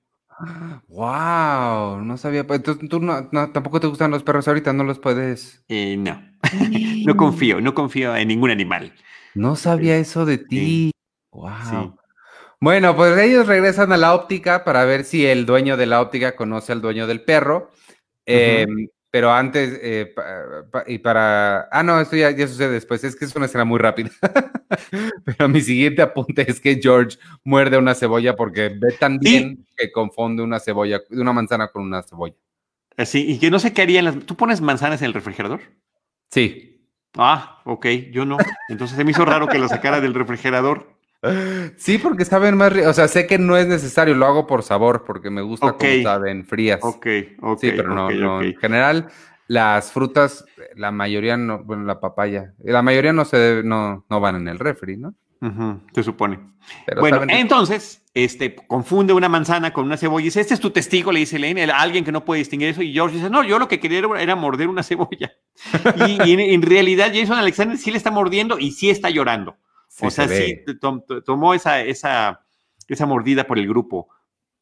Wow, 0.87 2.01
no 2.01 2.17
sabía. 2.17 2.45
Pues, 2.45 2.59
entonces, 2.59 2.87
tú 2.89 2.99
no, 2.99 3.29
tampoco 3.29 3.79
te 3.79 3.87
gustan 3.87 4.11
los 4.11 4.23
perros 4.23 4.47
ahorita, 4.47 4.71
no 4.71 4.83
los 4.83 4.99
puedes. 4.99 5.63
Eh, 5.67 5.97
no, 5.97 6.21
no 7.05 7.17
confío, 7.17 7.59
no 7.59 7.73
confío 7.73 8.15
en 8.15 8.27
ningún 8.27 8.51
animal. 8.51 8.93
No 9.33 9.55
sabía 9.55 9.97
eso 9.97 10.25
de 10.25 10.37
ti. 10.37 10.91
Wow. 11.31 11.97
Bueno, 12.59 12.95
pues 12.95 13.17
ellos 13.19 13.47
regresan 13.47 13.91
a 13.91 13.97
la 13.97 14.15
óptica 14.15 14.63
para 14.63 14.83
ver 14.85 15.03
si 15.03 15.25
el 15.25 15.45
dueño 15.45 15.77
de 15.77 15.85
la 15.85 16.01
óptica 16.01 16.35
conoce 16.35 16.71
al 16.71 16.81
dueño 16.81 17.05
del 17.05 17.21
perro. 17.21 17.69
Em, 18.25 18.87
pero 19.11 19.31
antes, 19.31 19.79
eh, 19.81 20.13
y 20.87 20.97
para. 20.97 21.69
Ah, 21.71 21.83
no, 21.83 22.01
esto 22.01 22.15
ya, 22.15 22.35
sucede 22.47 22.71
después. 22.71 23.03
Es 23.03 23.15
que 23.15 23.25
es 23.25 23.35
una 23.35 23.45
escena 23.45 23.63
muy 23.63 23.79
rápida. 23.79 24.09
pero 25.25 25.47
mi 25.47 25.61
siguiente 25.61 26.01
apunte 26.01 26.49
es 26.49 26.59
que 26.59 26.79
George 26.81 27.17
muerde 27.43 27.77
una 27.77 27.93
cebolla 27.93 28.35
porque 28.35 28.69
ve 28.69 28.91
tan 28.99 29.19
bien 29.19 29.65
que 29.75 29.91
confunde 29.91 30.41
una 30.41 30.59
cebolla, 30.59 31.01
una 31.11 31.33
manzana 31.33 31.67
con 31.69 31.83
una 31.83 32.01
cebolla. 32.03 32.35
Sí, 33.05 33.25
y 33.27 33.39
que 33.39 33.51
no 33.51 33.59
sé 33.59 33.73
qué 33.73 33.83
harían 33.83 34.21
¿Tú 34.23 34.35
pones 34.35 34.59
manzanas 34.59 35.01
en 35.01 35.07
el 35.07 35.13
refrigerador? 35.13 35.61
Sí. 36.31 36.89
Ah, 37.15 37.61
ok, 37.65 37.85
yo 38.11 38.25
no. 38.25 38.37
Entonces 38.67 38.97
se 38.97 39.03
me 39.03 39.11
hizo 39.11 39.25
raro 39.25 39.47
que 39.47 39.59
lo 39.59 39.69
sacara 39.69 40.01
del 40.01 40.15
refrigerador. 40.15 40.96
Sí, 41.77 41.97
porque 41.97 42.25
saben 42.25 42.57
más, 42.57 42.73
o 42.73 42.93
sea, 42.93 43.07
sé 43.07 43.25
que 43.25 43.37
no 43.37 43.57
es 43.57 43.67
necesario, 43.67 44.13
lo 44.13 44.25
hago 44.25 44.47
por 44.47 44.63
sabor, 44.63 45.03
porque 45.05 45.29
me 45.29 45.41
gusta 45.41 45.73
como 45.73 46.03
saben 46.03 46.45
frías. 46.45 46.79
Ok, 46.83 47.07
ok. 47.41 47.59
Sí, 47.59 47.71
pero 47.75 47.93
no, 47.93 48.09
no. 48.09 48.41
En 48.41 48.55
general, 48.57 49.07
las 49.47 49.91
frutas, 49.91 50.45
la 50.75 50.91
mayoría 50.91 51.37
no, 51.37 51.63
bueno, 51.63 51.83
la 51.85 51.99
papaya, 51.99 52.53
la 52.59 52.81
mayoría 52.81 53.13
no 53.13 53.25
se 53.25 53.61
no, 53.63 54.05
no 54.09 54.19
van 54.19 54.35
en 54.35 54.47
el 54.47 54.59
refri, 54.59 54.97
¿no? 54.97 55.13
se 55.93 56.03
supone. 56.03 56.39
bueno, 56.99 57.21
entonces, 57.27 58.03
este, 58.13 58.55
confunde 58.55 59.13
una 59.13 59.29
manzana 59.29 59.71
con 59.71 59.85
una 59.85 59.97
cebolla 59.97 60.23
y 60.23 60.25
dice, 60.25 60.41
este 60.41 60.55
es 60.55 60.59
tu 60.59 60.71
testigo, 60.71 61.11
le 61.11 61.19
dice 61.19 61.37
Lane, 61.37 61.63
alguien 61.65 62.03
que 62.03 62.11
no 62.11 62.25
puede 62.25 62.39
distinguir 62.39 62.69
eso, 62.69 62.81
y 62.81 62.91
George 62.91 63.17
dice, 63.17 63.29
no, 63.29 63.43
yo 63.43 63.59
lo 63.59 63.67
que 63.67 63.79
quería 63.79 64.01
era 64.19 64.35
morder 64.35 64.67
una 64.67 64.83
cebolla. 64.83 65.31
y, 66.07 66.53
en, 66.53 66.61
realidad 66.61 67.11
Jason 67.13 67.37
Alexander 67.37 67.77
sí 67.77 67.91
le 67.91 67.97
está 67.97 68.11
mordiendo 68.11 68.57
y 68.57 68.71
sí 68.71 68.89
está 68.89 69.09
llorando. 69.09 69.57
O 70.01 70.09
sea, 70.11 70.27
sí 70.27 70.63
tomó 71.25 71.53
esa, 71.53 71.81
esa, 71.81 72.45
esa 72.87 73.05
mordida 73.05 73.45
por 73.45 73.57
el 73.57 73.67
grupo 73.67 74.09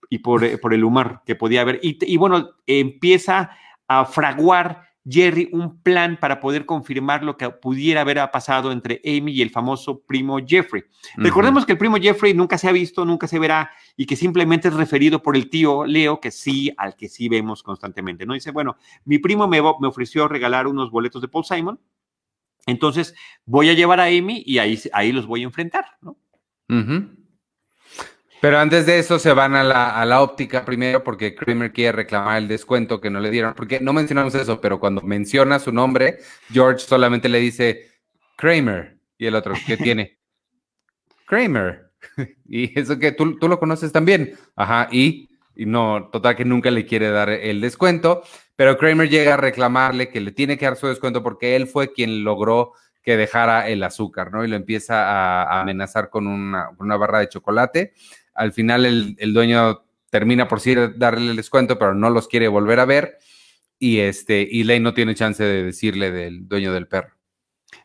y 0.10 0.20
por, 0.20 0.44
eh, 0.44 0.58
por 0.58 0.74
el 0.74 0.84
humor 0.84 1.22
que 1.26 1.36
podía 1.36 1.62
haber. 1.62 1.80
Y, 1.82 1.98
y 2.02 2.18
bueno, 2.18 2.52
empieza 2.66 3.52
a 3.88 4.06
fraguar 4.06 4.86
Jerry 5.08 5.50
un 5.52 5.82
plan 5.82 6.18
para 6.20 6.40
poder 6.40 6.66
confirmar 6.66 7.24
lo 7.24 7.38
que 7.38 7.50
pudiera 7.50 8.02
haber 8.02 8.20
pasado 8.32 8.72
entre 8.72 9.02
Amy 9.06 9.34
y 9.34 9.42
el 9.42 9.52
famoso 9.52 10.02
primo 10.02 10.40
Jeffrey. 10.46 10.84
Recordemos 11.16 11.66
que 11.66 11.74
el 11.74 11.78
primo 11.78 11.98
Jeffrey 11.98 12.34
nunca 12.34 12.58
se 12.58 12.68
ha 12.68 12.72
visto, 12.72 13.06
nunca 13.06 13.28
se 13.28 13.38
verá 13.38 13.70
y 13.96 14.08
que 14.08 14.16
simplemente 14.16 14.70
es 14.70 14.74
referido 14.74 15.22
por 15.22 15.36
el 15.36 15.50
tío 15.50 15.86
Leo, 15.86 16.20
que 16.20 16.32
sí, 16.32 16.74
al 16.78 16.96
que 16.96 17.08
sí 17.08 17.30
vemos 17.30 17.62
constantemente. 17.62 18.26
¿no? 18.26 18.34
Dice, 18.34 18.52
bueno, 18.52 18.78
mi 19.06 19.20
primo 19.20 19.48
me, 19.48 19.62
me 19.62 19.88
ofreció 19.88 20.28
regalar 20.28 20.66
unos 20.66 20.90
boletos 20.90 21.22
de 21.22 21.28
Paul 21.28 21.46
Simon, 21.46 21.80
entonces 22.66 23.16
voy 23.46 23.70
a 23.70 23.74
llevar 23.74 24.00
a 24.00 24.06
Amy 24.06 24.44
y 24.46 24.58
ahí, 24.60 24.80
ahí 24.94 25.12
los 25.12 25.28
voy 25.28 25.42
a 25.42 25.46
enfrentar. 25.46 25.86
¿no? 26.02 26.18
Pero 28.42 28.60
antes 28.60 28.86
de 28.86 29.00
eso 29.00 29.18
se 29.18 29.34
van 29.34 29.56
a 29.56 29.64
la, 29.64 30.22
óptica 30.22 30.66
primero 30.66 31.04
porque 31.04 31.34
Kramer 31.34 31.72
quiere 31.72 31.94
reclamar 31.94 32.38
el 32.38 32.48
descuento 32.48 33.02
que 33.02 33.10
no 33.10 33.20
le 33.20 33.32
dieron. 33.32 33.54
Porque 33.56 33.80
no 33.80 33.94
mencionamos 33.94 34.36
eso, 34.36 34.62
pero 34.62 34.80
cuando 34.80 35.02
menciona 35.02 35.58
su 35.58 35.72
nombre, 35.72 36.20
George 36.52 36.86
solamente 36.86 37.30
le 37.30 37.40
dice 37.40 37.92
Kramer. 38.36 39.00
Y 39.18 39.26
el 39.26 39.36
otro, 39.36 39.56
¿qué 39.66 39.78
tiene? 39.78 40.20
Kramer. 41.26 41.92
y 42.48 42.78
eso 42.80 43.00
que 43.00 43.14
tú, 43.14 43.36
lo 43.42 43.60
conoces 43.60 43.92
también. 43.92 44.38
Ajá, 44.56 44.90
y, 44.92 45.30
y 45.56 45.66
no, 45.66 46.10
total 46.12 46.36
que 46.36 46.46
nunca 46.46 46.70
le 46.70 46.86
quiere 46.86 47.10
dar 47.10 47.30
el 47.30 47.62
descuento. 47.62 48.24
Pero 48.56 48.78
Kramer 48.78 49.10
llega 49.10 49.34
a 49.34 49.38
reclamarle 49.38 50.10
que 50.10 50.22
le 50.22 50.32
tiene 50.32 50.58
que 50.58 50.66
dar 50.66 50.78
su 50.78 50.88
descuento 50.88 51.22
porque 51.22 51.56
él 51.56 51.68
fue 51.68 51.92
quien 51.92 52.24
logró 52.24 52.74
que 53.02 53.18
dejara 53.18 53.68
el 53.68 53.84
azúcar, 53.84 54.32
¿no? 54.32 54.44
Y 54.44 54.48
lo 54.48 54.56
empieza 54.56 55.44
a, 55.44 55.62
amenazar 55.62 56.10
con 56.10 56.28
una, 56.28 56.98
barra 56.98 57.20
de 57.20 57.30
chocolate 57.30 57.94
al 58.36 58.52
final 58.52 58.86
el, 58.86 59.34
dueño 59.34 59.84
termina 60.10 60.48
por 60.48 60.60
sí 60.60 60.76
darle 60.98 61.32
el 61.32 61.36
descuento, 61.36 61.80
pero 61.80 61.96
no 61.96 62.10
los 62.10 62.28
quiere 62.28 62.48
volver 62.48 62.80
a 62.80 62.86
ver. 62.86 63.18
Y 63.80 64.00
este, 64.00 64.48
y 64.50 64.64
Lane 64.64 64.82
no 64.82 64.94
tiene 64.94 65.16
chance 65.16 65.44
de 65.44 65.64
decirle 65.64 66.12
del 66.12 66.48
dueño 66.48 66.72
del 66.72 66.88
perro. 66.88 67.16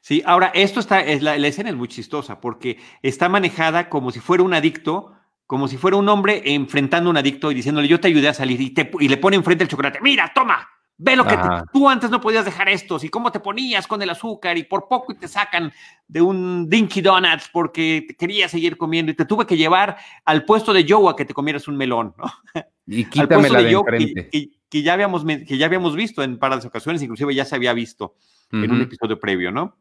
Sí, 0.03 0.23
ahora 0.25 0.51
esto 0.55 0.81
está, 0.81 1.01
es 1.01 1.23
la, 1.23 1.37
escena 1.37 1.71
es 1.71 1.77
muy 1.77 1.89
chistosa 1.89 2.41
porque 2.41 2.79
está 3.03 3.29
manejada 3.29 3.89
como 3.89 4.11
si 4.11 4.21
fuera 4.21 4.43
un 4.43 4.55
adicto, 4.55 5.13
como 5.51 5.67
si 5.67 5.79
fuera 5.79 5.97
un 5.97 6.09
hombre 6.09 6.43
enfrentando 6.45 7.09
a 7.09 7.11
un 7.11 7.17
adicto 7.17 7.51
y 7.51 7.57
diciéndole 7.57 7.89
yo 7.89 7.99
te 7.99 8.07
ayudé 8.07 8.29
a 8.29 8.35
salir 8.35 8.61
y, 8.61 8.73
y 9.01 9.09
le 9.09 9.17
pone 9.17 9.35
enfrente 9.35 9.65
el 9.65 9.69
chocolate, 9.69 9.99
mira, 10.01 10.31
toma, 10.33 10.65
Ve 10.97 11.17
lo 11.17 11.27
que 11.27 11.37
tú 11.73 11.89
antes 11.89 12.09
no 12.09 12.21
podías 12.21 12.45
dejar 12.45 12.69
estos 12.69 13.03
y 13.03 13.09
cómo 13.09 13.33
te 13.33 13.41
ponías 13.41 13.89
con 13.89 14.01
el 14.01 14.11
azúcar 14.11 14.59
y 14.59 14.65
por 14.65 14.87
poco 14.87 15.17
te 15.17 15.27
sacan 15.27 15.73
de 16.07 16.21
un 16.23 16.69
Dinky 16.69 17.01
Donuts 17.01 17.49
porque 17.53 18.05
te 18.07 18.15
querías 18.15 18.51
seguir 18.51 18.77
comiendo 18.77 19.11
y 19.11 19.17
te 19.17 19.25
tuve 19.25 19.45
que 19.45 19.57
llevar 19.57 19.97
al 20.25 20.45
puesto 20.45 20.73
de 20.73 20.87
Joe 20.89 21.11
a 21.11 21.17
que 21.17 21.25
te 21.25 21.35
comieras 21.35 21.67
un 21.67 21.79
melón, 21.79 22.15
¿no? 22.17 22.63
Y 22.87 23.05
quítame 23.11 23.49
la 23.49 23.63
de, 23.63 23.73
enfrente. 23.73 24.31
Que, 24.69 24.83
ya 24.83 24.93
habíamos, 24.93 25.25
que 25.25 25.59
ya 25.59 25.67
habíamos 25.67 25.97
visto 25.97 26.23
en 26.23 26.39
varias 26.39 26.67
ocasiones, 26.67 27.03
inclusive 27.03 27.35
ya 27.35 27.47
se 27.47 27.57
había 27.57 27.73
visto 27.73 28.15
en 28.53 28.71
un 28.71 28.83
episodio 28.83 29.19
previo, 29.19 29.51
¿no? 29.51 29.79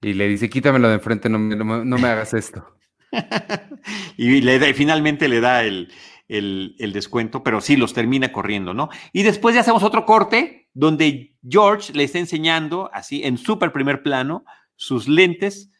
Y 0.00 0.12
le 0.12 0.28
dice, 0.28 0.48
quítamelo 0.48 0.88
de 0.88 0.94
enfrente, 0.94 1.28
no, 1.28 1.38
no 1.38 1.98
me 1.98 2.08
hagas 2.08 2.34
esto. 2.34 2.76
y 4.16 4.40
le, 4.40 4.74
finalmente 4.74 5.28
le 5.28 5.40
da 5.40 5.64
el, 5.64 5.92
el, 6.28 6.92
descuento, 6.92 7.42
pero 7.42 7.60
sí 7.60 7.76
los 7.76 7.92
termina 7.92 8.32
corriendo, 8.32 8.72
¿no? 8.72 8.88
Y 9.12 9.22
después 9.22 9.54
ya 9.54 9.62
hacemos 9.62 9.82
otro 9.82 10.06
corte 10.06 10.68
donde 10.72 11.34
George 11.48 11.92
le 11.92 12.04
está 12.04 12.18
enseñando, 12.18 12.90
así 12.92 13.22
en 13.24 13.36
súper 13.36 13.72
primer 13.72 14.02
plano, 14.02 14.44
sus 14.76 15.08
lentes 15.08 15.70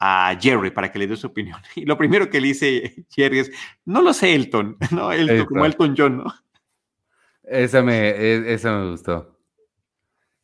a 0.00 0.36
Jerry 0.40 0.70
para 0.70 0.90
que 0.90 0.98
le 0.98 1.06
dé 1.06 1.16
su 1.16 1.28
opinión. 1.28 1.60
Y 1.76 1.84
lo 1.84 1.96
primero 1.96 2.28
que 2.28 2.40
le 2.40 2.48
dice 2.48 3.06
Jerry 3.10 3.40
es, 3.40 3.50
no 3.84 4.02
lo 4.02 4.12
sé, 4.12 4.34
Elton, 4.34 4.76
¿no? 4.90 5.12
Elton, 5.12 5.46
como 5.46 5.64
Elton 5.64 5.94
John, 5.96 6.18
¿no? 6.18 6.34
Esa 7.44 7.82
me, 7.82 8.10
e, 8.10 8.54
esa 8.54 8.76
me 8.76 8.90
gustó. 8.90 9.38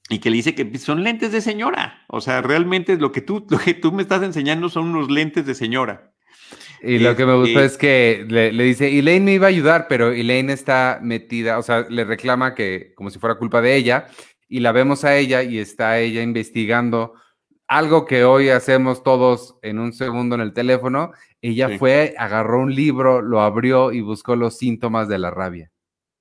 Y 0.08 0.20
que 0.20 0.30
le 0.30 0.36
dice 0.36 0.54
que 0.54 0.78
son 0.78 1.02
lentes 1.02 1.32
de 1.32 1.40
señora. 1.40 2.04
O 2.08 2.20
sea, 2.20 2.40
realmente 2.40 2.96
lo 2.96 3.10
que 3.10 3.20
tú, 3.20 3.44
lo 3.48 3.58
que 3.58 3.74
tú 3.74 3.90
me 3.90 4.02
estás 4.02 4.22
enseñando 4.22 4.68
son 4.68 4.88
unos 4.88 5.10
lentes 5.10 5.46
de 5.46 5.54
señora. 5.54 6.05
Y 6.82 6.98
lo 6.98 7.16
que 7.16 7.26
me 7.26 7.34
gustó 7.34 7.60
es 7.60 7.76
que 7.76 8.24
le, 8.28 8.50
dice, 8.50 8.98
Elaine 8.98 9.24
me 9.24 9.34
iba 9.34 9.46
a 9.46 9.50
ayudar, 9.50 9.86
pero 9.88 10.12
Elaine 10.12 10.52
está 10.52 10.98
metida, 11.02 11.58
o 11.58 11.62
sea, 11.62 11.86
le 11.88 12.04
reclama 12.04 12.54
que 12.54 12.92
como 12.94 13.10
si 13.10 13.18
fuera 13.18 13.36
culpa 13.36 13.60
de 13.60 13.76
ella, 13.76 14.08
y 14.48 14.60
la 14.60 14.72
vemos 14.72 15.04
a 15.04 15.16
ella 15.16 15.42
y 15.42 15.58
está 15.58 15.98
ella 15.98 16.22
investigando 16.22 17.14
algo 17.68 18.04
que 18.04 18.24
hoy 18.24 18.48
hacemos 18.48 19.02
todos 19.02 19.56
en 19.62 19.78
un 19.78 19.92
segundo 19.92 20.36
en 20.36 20.40
el 20.40 20.52
teléfono. 20.52 21.12
Ella 21.42 21.78
fue, 21.78 22.14
agarró 22.16 22.60
un 22.60 22.74
libro, 22.74 23.22
lo 23.22 23.40
abrió 23.40 23.92
y 23.92 24.00
buscó 24.00 24.36
los 24.36 24.56
síntomas 24.56 25.08
de 25.08 25.18
la 25.18 25.30
rabia. 25.30 25.70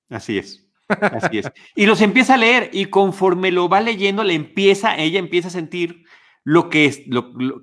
Así 0.08 0.38
es. 0.38 0.66
Así 0.88 1.38
es. 1.38 1.50
Y 1.74 1.86
los 1.86 2.00
empieza 2.00 2.34
a 2.34 2.38
leer 2.38 2.70
y 2.72 2.86
conforme 2.86 3.50
lo 3.50 3.68
va 3.68 3.80
leyendo, 3.80 4.24
le 4.24 4.34
empieza, 4.34 4.96
ella 4.96 5.18
empieza 5.18 5.48
a 5.48 5.52
sentir 5.52 6.04
lo 6.44 6.68
que 6.68 6.86
es 6.86 7.02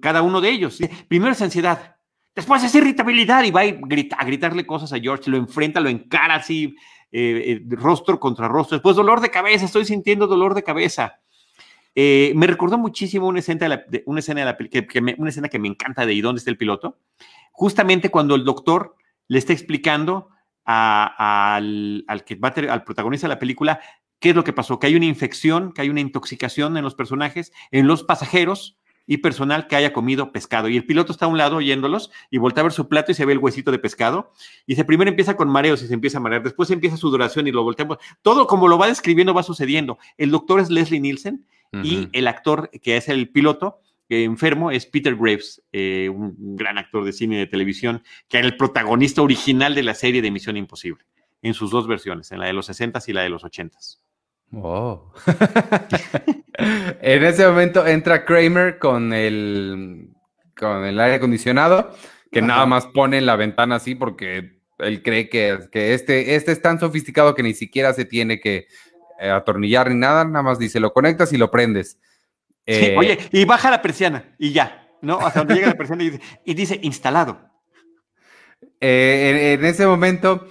cada 0.01 0.21
uno 0.21 0.41
de 0.41 0.49
ellos. 0.49 0.79
Primero 1.07 1.31
es 1.31 1.41
ansiedad, 1.41 1.92
Después 2.35 2.63
es 2.63 2.73
irritabilidad 2.73 3.43
y 3.43 3.51
va 3.51 3.61
a, 3.61 4.25
gritarle 4.25 4.65
cosas 4.65 4.91
a 4.93 4.99
George, 4.99 5.29
lo 5.29 5.37
enfrenta, 5.37 5.79
lo 5.79 5.89
encara 5.89 6.35
así, 6.35 6.75
eh, 7.11 7.61
eh, 7.61 7.75
rostro 7.75 8.19
contra 8.19 8.47
rostro. 8.47 8.77
Después 8.77 8.95
dolor 8.95 9.21
de 9.21 9.29
cabeza, 9.29 9.65
estoy 9.65 9.85
sintiendo 9.85 10.25
dolor 10.25 10.55
de 10.55 10.63
cabeza. 10.63 11.19
Eh, 11.93 12.33
me 12.35 12.47
recordó 12.47 12.79
muchísimo 12.79 13.27
una 13.27 13.39
escena, 13.39 13.59
de 13.59 13.69
la, 13.69 13.85
una, 14.07 14.19
escena 14.19 14.39
de 14.39 14.45
la, 14.45 14.57
que, 14.57 15.01
me, 15.01 15.15
una 15.19 15.29
escena 15.29 15.47
que 15.47 15.59
me 15.59 15.67
encanta 15.67 16.07
de 16.07 16.13
¿Y 16.13 16.21
dónde 16.21 16.39
está 16.39 16.49
el 16.49 16.57
piloto? 16.57 16.97
Justamente 17.51 18.09
cuando 18.09 18.33
el 18.33 18.43
doctor 18.43 18.95
le 19.27 19.37
está 19.37 19.53
explicando 19.53 20.29
al, 20.65 22.03
al, 22.07 22.23
que 22.23 22.35
va 22.35 22.49
al 22.49 22.83
protagonista 22.83 23.27
de 23.27 23.33
la 23.35 23.39
película 23.39 23.79
qué 24.19 24.29
es 24.29 24.35
lo 24.35 24.43
que 24.43 24.53
pasó, 24.53 24.79
que 24.79 24.87
hay 24.87 24.95
una 24.95 25.05
infección, 25.05 25.71
que 25.73 25.81
hay 25.81 25.89
una 25.89 25.99
intoxicación 25.99 26.77
en 26.77 26.83
los 26.83 26.95
personajes, 26.95 27.51
en 27.71 27.87
los 27.87 28.03
pasajeros, 28.03 28.79
y 29.05 29.17
personal 29.17 29.67
que 29.67 29.75
haya 29.75 29.93
comido 29.93 30.31
pescado. 30.31 30.69
Y 30.69 30.77
el 30.77 30.85
piloto 30.85 31.11
está 31.11 31.25
a 31.25 31.27
un 31.27 31.37
lado 31.37 31.57
oyéndolos 31.57 32.11
y 32.29 32.37
voltea 32.37 32.61
a 32.61 32.63
ver 32.63 32.71
su 32.71 32.87
plato 32.87 33.11
y 33.11 33.15
se 33.15 33.25
ve 33.25 33.33
el 33.33 33.39
huesito 33.39 33.71
de 33.71 33.79
pescado. 33.79 34.31
Y 34.65 34.75
se 34.75 34.85
primero 34.85 35.09
empieza 35.09 35.35
con 35.35 35.49
mareos 35.49 35.81
y 35.83 35.87
se 35.87 35.93
empieza 35.93 36.17
a 36.17 36.21
marear, 36.21 36.43
después 36.43 36.69
empieza 36.71 36.97
su 36.97 37.09
duración 37.09 37.47
y 37.47 37.51
lo 37.51 37.63
volteamos. 37.63 37.97
Todo 38.21 38.47
como 38.47 38.67
lo 38.67 38.77
va 38.77 38.87
describiendo 38.87 39.33
va 39.33 39.43
sucediendo. 39.43 39.97
El 40.17 40.31
doctor 40.31 40.59
es 40.59 40.69
Leslie 40.69 40.99
Nielsen 40.99 41.45
y 41.83 42.07
el 42.11 42.27
actor 42.27 42.69
que 42.83 42.97
es 42.97 43.09
el 43.09 43.29
piloto 43.29 43.79
que 44.07 44.25
enfermo 44.25 44.69
es 44.69 44.85
Peter 44.85 45.15
Graves, 45.15 45.63
eh, 45.71 46.09
un, 46.09 46.55
gran 46.55 46.77
actor 46.77 47.03
de 47.03 47.13
cine 47.13 47.35
y 47.35 47.39
de 47.39 47.47
televisión, 47.47 48.03
que 48.27 48.37
era 48.37 48.45
el 48.45 48.57
protagonista 48.57 49.21
original 49.21 49.73
de 49.73 49.81
la 49.81 49.95
serie 49.95 50.21
de 50.21 50.29
Misión 50.29 50.57
Imposible, 50.57 51.03
en 51.41 51.53
sus 51.53 51.71
dos 51.71 51.87
versiones, 51.87 52.31
en 52.31 52.39
la 52.39 52.45
de 52.45 52.53
los 52.53 52.67
60 52.67 52.99
y 53.07 53.13
la 53.13 53.21
de 53.21 53.29
los 53.29 53.43
80 53.43 53.79
Oh. 54.55 55.11
en 56.57 57.23
ese 57.23 57.47
momento 57.47 57.87
entra 57.87 58.23
Kramer 58.23 58.77
con 58.77 59.11
el, 59.13 60.09
con 60.55 60.85
el 60.85 60.99
aire 60.99 61.15
acondicionado, 61.15 61.95
que 62.31 62.41
nada 62.41 62.65
más 62.65 62.85
pone 62.87 63.17
en 63.17 63.25
la 63.25 63.35
ventana 63.35 63.75
así 63.75 63.95
porque 63.95 64.59
él 64.79 65.01
cree 65.01 65.29
que, 65.29 65.59
que 65.71 65.93
este, 65.93 66.35
este 66.35 66.51
es 66.51 66.61
tan 66.61 66.79
sofisticado 66.79 67.35
que 67.35 67.43
ni 67.43 67.53
siquiera 67.53 67.93
se 67.93 68.05
tiene 68.05 68.39
que 68.39 68.67
eh, 69.19 69.29
atornillar 69.29 69.89
ni 69.89 69.95
nada, 69.95 70.25
nada 70.25 70.43
más 70.43 70.59
dice, 70.59 70.79
lo 70.79 70.93
conectas 70.93 71.33
y 71.33 71.37
lo 71.37 71.49
prendes. 71.49 71.97
Eh, 72.65 72.95
oye, 72.97 73.17
y 73.31 73.45
baja 73.45 73.71
la 73.71 73.81
persiana 73.81 74.35
y 74.37 74.51
ya, 74.51 74.87
¿no? 75.01 75.19
Hasta 75.19 75.39
donde 75.39 75.55
llega 75.55 75.67
la 75.67 75.75
persiana 75.75 76.03
y 76.45 76.53
dice, 76.53 76.79
instalado. 76.81 77.49
Eh, 78.79 79.57
en, 79.57 79.65
ese 79.65 79.85
momento 79.85 80.47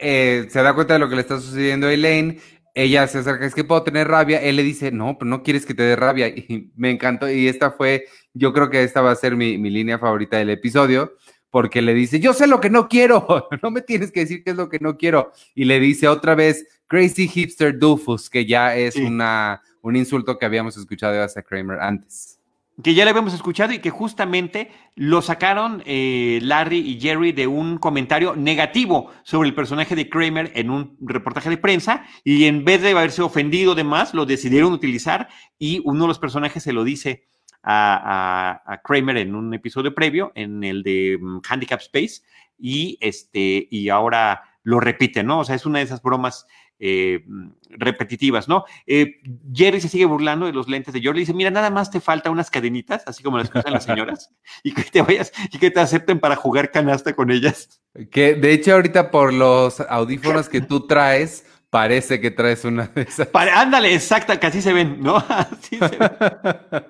se 0.00 0.48
da 0.52 0.74
cuenta 0.74 0.94
de 0.94 1.00
lo 1.00 1.08
que 1.08 1.16
le 1.16 1.20
está 1.20 1.38
sucediendo 1.38 1.86
a 1.86 1.92
Elaine 1.92 2.40
ella 2.74 3.06
se 3.06 3.18
acerca, 3.18 3.46
es 3.46 3.54
que 3.54 3.64
puedo 3.64 3.82
tener 3.82 4.08
rabia. 4.08 4.42
Él 4.42 4.56
le 4.56 4.62
dice, 4.62 4.90
no, 4.90 5.16
pero 5.16 5.28
no 5.30 5.42
quieres 5.42 5.64
que 5.64 5.74
te 5.74 5.82
dé 5.82 5.96
rabia. 5.96 6.28
Y 6.36 6.72
me 6.76 6.90
encantó. 6.90 7.30
Y 7.30 7.48
esta 7.48 7.70
fue, 7.70 8.06
yo 8.32 8.52
creo 8.52 8.68
que 8.70 8.82
esta 8.82 9.00
va 9.00 9.12
a 9.12 9.16
ser 9.16 9.36
mi, 9.36 9.56
línea 9.58 9.98
favorita 9.98 10.36
del 10.36 10.50
episodio, 10.50 11.14
porque 11.50 11.82
le 11.82 11.94
dice, 11.94 12.18
yo 12.20 12.32
sé 12.34 12.46
lo 12.46 12.60
que 12.60 12.70
no 12.70 12.88
quiero, 12.88 13.48
no 13.62 13.70
me 13.70 13.80
tienes 13.80 14.10
que 14.10 14.20
decir 14.20 14.42
qué 14.42 14.50
es 14.50 14.56
lo 14.56 14.68
que 14.68 14.80
no 14.80 14.96
quiero. 14.96 15.32
Y 15.54 15.64
le 15.64 15.78
dice 15.80 16.08
otra 16.08 16.34
vez, 16.34 16.66
Crazy 16.88 17.28
Hipster 17.28 17.78
Doofus, 17.78 18.28
que 18.28 18.44
ya 18.44 18.76
es 18.76 18.96
una, 18.96 19.62
un 19.80 19.96
insulto 19.96 20.38
que 20.38 20.46
habíamos 20.46 20.76
escuchado 20.76 21.12
de 21.12 21.22
Asa 21.22 21.42
Kramer 21.42 21.78
antes 21.80 22.33
que 22.82 22.94
ya 22.94 23.04
le 23.04 23.10
habíamos 23.10 23.34
escuchado 23.34 23.72
y 23.72 23.78
que 23.78 23.90
justamente 23.90 24.70
lo 24.96 25.22
sacaron 25.22 25.82
eh, 25.86 26.40
Larry 26.42 26.78
y 26.78 27.00
Jerry 27.00 27.32
de 27.32 27.46
un 27.46 27.78
comentario 27.78 28.34
negativo 28.34 29.10
sobre 29.22 29.48
el 29.48 29.54
personaje 29.54 29.94
de 29.94 30.08
Kramer 30.08 30.50
en 30.54 30.70
un 30.70 30.96
reportaje 31.00 31.50
de 31.50 31.56
prensa 31.56 32.04
y 32.24 32.44
en 32.46 32.64
vez 32.64 32.82
de 32.82 32.90
haberse 32.90 33.22
ofendido 33.22 33.74
de 33.74 33.84
más, 33.84 34.12
lo 34.12 34.26
decidieron 34.26 34.72
utilizar 34.72 35.28
y 35.58 35.80
uno 35.84 36.02
de 36.04 36.08
los 36.08 36.18
personajes 36.18 36.62
se 36.62 36.72
lo 36.72 36.82
dice 36.82 37.28
a, 37.62 38.80
Kramer 38.84 39.18
en 39.18 39.34
un 39.34 39.54
episodio 39.54 39.94
previo, 39.94 40.32
en 40.34 40.64
el 40.64 40.82
de 40.82 41.18
mm, 41.20 41.40
Handicap 41.48 41.80
Space 41.80 42.22
y, 42.58 42.98
este, 43.00 43.68
y 43.70 43.88
ahora 43.88 44.42
lo 44.62 44.80
repite, 44.80 45.22
¿no? 45.22 45.40
O 45.40 45.44
sea, 45.44 45.54
es 45.54 45.66
una 45.66 45.78
de 45.78 45.84
esas 45.84 46.02
bromas 46.02 46.46
eh, 46.80 47.24
repetitivas, 47.70 48.48
¿no? 48.48 48.64
Eh, 48.86 49.20
Jerry 49.52 49.80
se 49.80 49.88
sigue 49.88 50.04
burlando 50.04 50.46
de 50.46 50.52
los 50.52 50.68
lentes 50.68 50.92
de 50.92 51.00
George. 51.00 51.18
Le 51.18 51.20
dice, 51.20 51.34
mira, 51.34 51.50
nada 51.50 51.70
más 51.70 51.90
te 51.90 52.00
falta 52.00 52.30
unas 52.30 52.50
cadenitas, 52.50 53.02
así 53.06 53.22
como 53.22 53.38
las 53.38 53.50
que 53.50 53.58
usan 53.58 53.72
las 53.72 53.84
señoras, 53.84 54.30
y 54.62 54.72
que 54.72 54.82
te 54.82 55.02
vayas 55.02 55.32
y 55.52 55.58
que 55.58 55.70
te 55.70 55.80
acepten 55.80 56.20
para 56.20 56.36
jugar 56.36 56.70
canasta 56.70 57.14
con 57.14 57.30
ellas. 57.30 57.80
Que 58.10 58.34
de 58.34 58.52
hecho 58.52 58.74
ahorita 58.74 59.10
por 59.10 59.32
los 59.32 59.80
audífonos 59.80 60.48
que 60.48 60.60
tú 60.62 60.86
traes, 60.86 61.46
parece 61.70 62.20
que 62.20 62.30
traes 62.30 62.64
una 62.64 62.86
de 62.88 63.02
esas. 63.02 63.28
ándale, 63.32 63.94
exacta, 63.94 64.38
que 64.38 64.46
así 64.46 64.60
se 64.60 64.72
ven, 64.72 65.00
¿no? 65.00 65.16
Así 65.28 65.78
se 65.78 65.96
ven. 65.96 66.84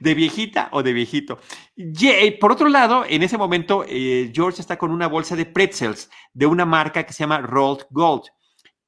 de 0.00 0.14
viejita 0.14 0.68
o 0.72 0.82
de 0.82 0.92
viejito. 0.92 1.38
por 2.40 2.52
otro 2.52 2.68
lado, 2.68 3.04
en 3.08 3.22
ese 3.22 3.38
momento, 3.38 3.84
eh, 3.86 4.32
George 4.34 4.60
está 4.60 4.76
con 4.76 4.90
una 4.90 5.06
bolsa 5.06 5.36
de 5.36 5.46
pretzels 5.46 6.10
de 6.32 6.46
una 6.46 6.64
marca 6.64 7.04
que 7.04 7.12
se 7.12 7.22
llama 7.22 7.40
Rolled 7.40 7.86
Gold 7.90 8.24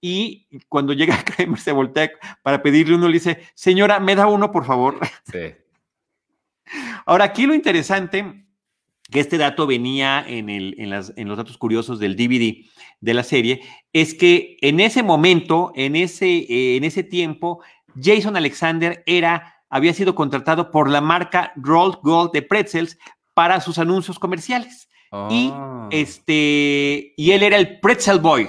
y 0.04 0.48
cuando 0.68 0.92
llega 0.92 1.16
Kramer 1.24 1.58
se 1.58 1.72
voltea 1.72 2.10
para 2.42 2.60
pedirle 2.60 2.96
uno, 2.96 3.06
le 3.06 3.14
dice, 3.14 3.38
señora, 3.54 4.00
me 4.00 4.16
da 4.16 4.26
uno, 4.26 4.52
por 4.52 4.66
favor. 4.66 4.98
Sí. 5.32 5.54
Ahora, 7.06 7.24
aquí 7.24 7.46
lo 7.46 7.54
interesante, 7.54 8.44
que 9.10 9.20
este 9.20 9.36
dato 9.36 9.66
venía 9.66 10.24
en, 10.26 10.48
el, 10.48 10.74
en, 10.78 10.90
las, 10.90 11.12
en, 11.16 11.28
los 11.28 11.36
datos 11.36 11.58
curiosos 11.58 11.98
del 11.98 12.16
DVD 12.16 12.64
de 13.00 13.14
la 13.14 13.22
serie, 13.22 13.60
es 13.92 14.14
que 14.14 14.56
en 14.62 14.80
ese 14.80 15.02
momento, 15.02 15.72
en 15.74 15.96
ese, 15.96 16.26
eh, 16.26 16.76
en 16.76 16.84
ese 16.84 17.02
tiempo, 17.02 17.62
Jason 18.00 18.36
Alexander 18.36 19.02
era, 19.06 19.62
había 19.68 19.92
sido 19.92 20.14
contratado 20.14 20.70
por 20.70 20.88
la 20.88 21.00
marca 21.00 21.52
Rolled 21.56 21.98
Gold 22.02 22.32
de 22.32 22.42
Pretzels 22.42 22.98
para 23.34 23.60
sus 23.60 23.78
anuncios 23.78 24.18
comerciales. 24.18 24.88
Y, 25.30 25.50
ah. 25.52 25.88
este, 25.90 27.12
y 27.16 27.30
él 27.32 27.42
era 27.42 27.58
el 27.58 27.80
Pretzel 27.80 28.18
Boy 28.18 28.48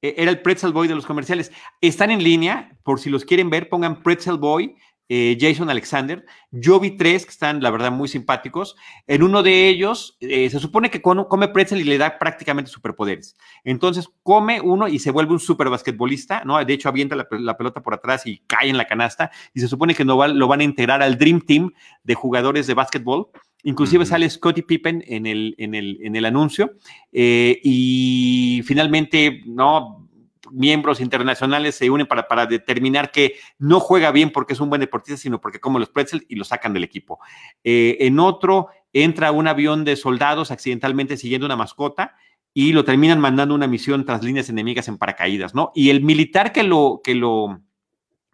era 0.00 0.30
el 0.30 0.40
Pretzel 0.40 0.72
Boy 0.72 0.88
de 0.88 0.94
los 0.94 1.06
comerciales. 1.06 1.52
Están 1.80 2.10
en 2.10 2.22
línea, 2.22 2.76
por 2.82 3.00
si 3.00 3.10
los 3.10 3.24
quieren 3.24 3.50
ver, 3.50 3.68
pongan 3.68 4.02
Pretzel 4.02 4.38
Boy, 4.38 4.76
eh, 5.10 5.38
Jason 5.40 5.70
Alexander. 5.70 6.24
Yo 6.50 6.78
vi 6.78 6.90
tres 6.90 7.24
que 7.24 7.30
están, 7.30 7.62
la 7.62 7.70
verdad, 7.70 7.90
muy 7.90 8.08
simpáticos. 8.08 8.76
En 9.06 9.22
uno 9.22 9.42
de 9.42 9.68
ellos, 9.68 10.18
eh, 10.20 10.50
se 10.50 10.58
supone 10.58 10.90
que 10.90 11.00
come 11.00 11.48
pretzel 11.48 11.80
y 11.80 11.84
le 11.84 11.96
da 11.96 12.18
prácticamente 12.18 12.70
superpoderes. 12.70 13.34
Entonces, 13.64 14.08
come 14.22 14.60
uno 14.60 14.86
y 14.86 14.98
se 14.98 15.10
vuelve 15.10 15.32
un 15.32 15.40
super 15.40 15.70
basquetbolista, 15.70 16.44
¿no? 16.44 16.62
De 16.62 16.74
hecho, 16.74 16.90
avienta 16.90 17.16
la, 17.16 17.56
pelota 17.56 17.82
por 17.82 17.94
atrás 17.94 18.26
y 18.26 18.40
cae 18.46 18.68
en 18.68 18.76
la 18.76 18.86
canasta. 18.86 19.30
Y 19.54 19.60
se 19.60 19.68
supone 19.68 19.94
que 19.94 20.04
no 20.04 20.26
lo 20.28 20.46
van 20.46 20.60
a 20.60 20.64
integrar 20.64 21.02
al 21.02 21.16
Dream 21.16 21.40
Team 21.40 21.72
de 22.02 22.14
jugadores 22.14 22.66
de 22.66 22.74
básquetbol. 22.74 23.30
Inclusive 23.64 24.06
sale 24.06 24.30
Scottie 24.30 24.62
Pippen 24.62 25.02
en 25.06 25.26
el, 25.26 25.54
en 25.58 25.74
el, 25.74 25.98
en 26.02 26.16
el 26.16 26.24
anuncio. 26.24 26.74
Eh, 27.12 27.60
y 27.62 28.62
finalmente, 28.64 29.42
no, 29.46 30.08
miembros 30.52 31.00
internacionales 31.00 31.74
se 31.74 31.90
unen 31.90 32.06
para, 32.06 32.28
para, 32.28 32.46
determinar 32.46 33.10
que 33.10 33.34
no 33.58 33.80
juega 33.80 34.12
bien 34.12 34.30
porque 34.30 34.52
es 34.52 34.60
un 34.60 34.68
buen 34.68 34.80
deportista, 34.80 35.20
sino 35.20 35.40
porque 35.40 35.60
come 35.60 35.80
los 35.80 35.90
pretzels 35.90 36.24
y 36.28 36.36
lo 36.36 36.44
sacan 36.44 36.72
del 36.72 36.84
equipo. 36.84 37.18
Eh, 37.64 37.96
en 38.00 38.18
otro, 38.20 38.68
entra 38.92 39.32
un 39.32 39.48
avión 39.48 39.84
de 39.84 39.96
soldados 39.96 40.50
accidentalmente 40.50 41.16
siguiendo 41.16 41.46
una 41.46 41.56
mascota 41.56 42.16
y 42.54 42.72
lo 42.72 42.84
terminan 42.84 43.20
mandando 43.20 43.54
una 43.54 43.66
misión 43.66 44.04
tras 44.04 44.22
líneas 44.22 44.48
enemigas 44.48 44.88
en 44.88 44.98
paracaídas, 44.98 45.54
¿no? 45.54 45.70
Y 45.74 45.90
el 45.90 46.02
militar 46.02 46.52
que 46.52 46.62
lo, 46.62 47.00
que 47.04 47.14
lo, 47.14 47.60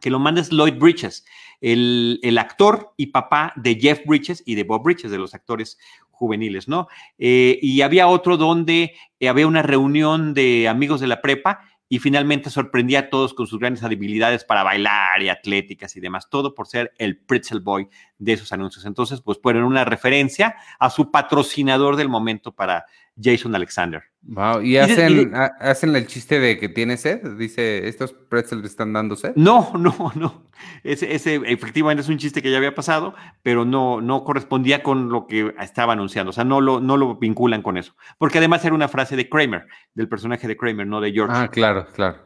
que 0.00 0.10
lo 0.10 0.18
manda 0.18 0.40
es 0.40 0.50
Lloyd 0.50 0.78
Bridges 0.78 1.24
el, 1.60 2.36
actor 2.38 2.92
y 2.96 3.06
papá 3.06 3.52
de 3.56 3.76
Jeff 3.76 4.00
Bridges 4.06 4.42
y 4.46 4.54
de 4.54 4.64
Bob 4.64 4.82
Bridges, 4.82 5.10
de 5.10 5.18
los 5.18 5.34
actores 5.34 5.78
juveniles, 6.10 6.68
¿no? 6.68 6.88
Eh, 7.18 7.58
y 7.60 7.80
había 7.82 8.06
otro 8.06 8.36
donde 8.36 8.94
eh, 9.20 9.28
había 9.28 9.46
una 9.46 9.62
reunión 9.62 10.34
de 10.34 10.68
amigos 10.68 11.00
de 11.00 11.06
la 11.06 11.20
prepa 11.20 11.60
y 11.88 11.98
finalmente 11.98 12.50
sorprendía 12.50 12.98
a 12.98 13.10
todos 13.10 13.34
con 13.34 13.46
sus 13.46 13.60
grandes 13.60 13.82
habilidades 13.82 14.44
para 14.44 14.62
bailar 14.62 15.22
y 15.22 15.28
atléticas 15.28 15.94
y 15.96 16.00
demás, 16.00 16.28
todo 16.30 16.54
por 16.54 16.66
ser 16.66 16.92
el 16.98 17.18
Pretzel 17.18 17.60
Boy 17.60 17.88
de 18.18 18.32
esos 18.32 18.52
anuncios. 18.52 18.84
Entonces, 18.84 19.20
pues 19.20 19.38
ponen 19.38 19.62
una 19.62 19.84
referencia 19.84 20.56
a 20.78 20.90
su 20.90 21.10
patrocinador 21.10 21.96
del 21.96 22.08
momento 22.08 22.52
para 22.52 22.86
Jason 23.20 23.54
Alexander. 23.54 24.02
Wow, 24.22 24.62
¿y, 24.62 24.78
hacen, 24.78 25.32
hacen 25.34 25.94
el 25.94 26.06
chiste 26.06 26.40
de 26.40 26.58
que 26.58 26.68
tiene 26.68 26.96
sed? 26.96 27.36
Dice, 27.36 27.86
¿estos 27.88 28.12
pretzels 28.12 28.64
están 28.64 28.92
dando 28.92 29.16
sed? 29.16 29.32
No, 29.36 29.72
no, 29.78 30.12
no. 30.14 30.44
Ese, 30.82 31.14
ese 31.14 31.40
efectivamente 31.46 32.00
es 32.00 32.08
un 32.08 32.18
chiste 32.18 32.40
que 32.40 32.50
ya 32.50 32.56
había 32.56 32.74
pasado, 32.74 33.14
pero 33.42 33.64
no, 33.64 34.00
no 34.00 34.24
correspondía 34.24 34.82
con 34.82 35.10
lo 35.10 35.26
que 35.26 35.54
estaba 35.60 35.92
anunciando. 35.92 36.30
O 36.30 36.32
sea, 36.32 36.44
no 36.44 36.60
lo, 36.60 36.80
no 36.80 36.96
lo 36.96 37.16
vinculan 37.16 37.62
con 37.62 37.76
eso. 37.76 37.94
Porque 38.18 38.38
además 38.38 38.64
era 38.64 38.74
una 38.74 38.88
frase 38.88 39.16
de 39.16 39.28
Kramer, 39.28 39.66
del 39.92 40.08
personaje 40.08 40.48
de 40.48 40.56
Kramer, 40.56 40.86
no 40.86 41.00
de 41.00 41.12
George. 41.12 41.36
Ah, 41.36 41.48
claro, 41.48 41.86
claro. 41.92 42.18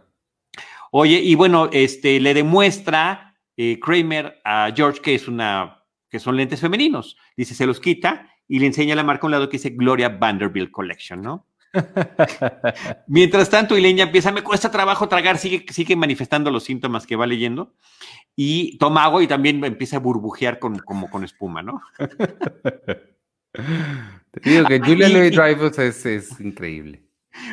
Oye, 0.91 1.21
y 1.21 1.35
bueno, 1.35 1.69
este 1.73 2.21
le 2.21 2.33
demuestra 2.33 3.37
eh, 3.57 3.79
Kramer 3.81 4.41
a 4.45 4.73
George 4.75 5.01
que 5.01 5.15
es 5.15 5.29
una, 5.29 5.85
que 6.09 6.19
son 6.21 6.37
lentes 6.37 6.61
femeninos. 6.61 7.17
Dice, 7.37 7.55
se 7.55 7.67
los 7.67 7.81
quita 7.81 8.31
y 8.49 8.59
le 8.59 8.67
enseña 8.67 8.97
la 8.97 9.05
marca 9.05 9.23
a 9.25 9.27
un 9.27 9.33
lado 9.33 9.49
que 9.49 9.59
dice 9.59 9.71
Gloria 9.71 10.09
Vanderbilt 10.09 10.71
Collection, 10.71 11.21
¿no? 11.21 11.47
Mientras 13.07 13.51
tanto, 13.51 13.77
Elaine 13.77 13.99
ya 13.99 14.05
empieza, 14.05 14.33
me 14.33 14.43
cuesta 14.43 14.71
trabajo 14.71 15.09
tragar, 15.09 15.39
sigue, 15.39 15.67
sigue 15.71 15.97
manifestando 15.97 16.51
los 16.51 16.65
síntomas 16.65 17.07
que 17.07 17.17
va 17.17 17.27
leyendo 17.27 17.75
y 18.35 18.79
toma 18.79 19.05
agua 19.05 19.23
y 19.23 19.27
también 19.27 19.63
empieza 19.65 19.97
a 19.97 20.01
burbujear 20.01 20.59
con, 20.59 20.79
como 20.79 21.11
con 21.11 21.25
espuma, 21.25 21.63
¿no? 21.63 21.83
Te 23.53 24.51
digo 24.51 24.65
que 24.67 24.81
Julia 24.85 25.09
Louis 25.09 25.35
Dreyfus 25.35 25.79
es, 25.79 26.41
increíble. 26.41 27.03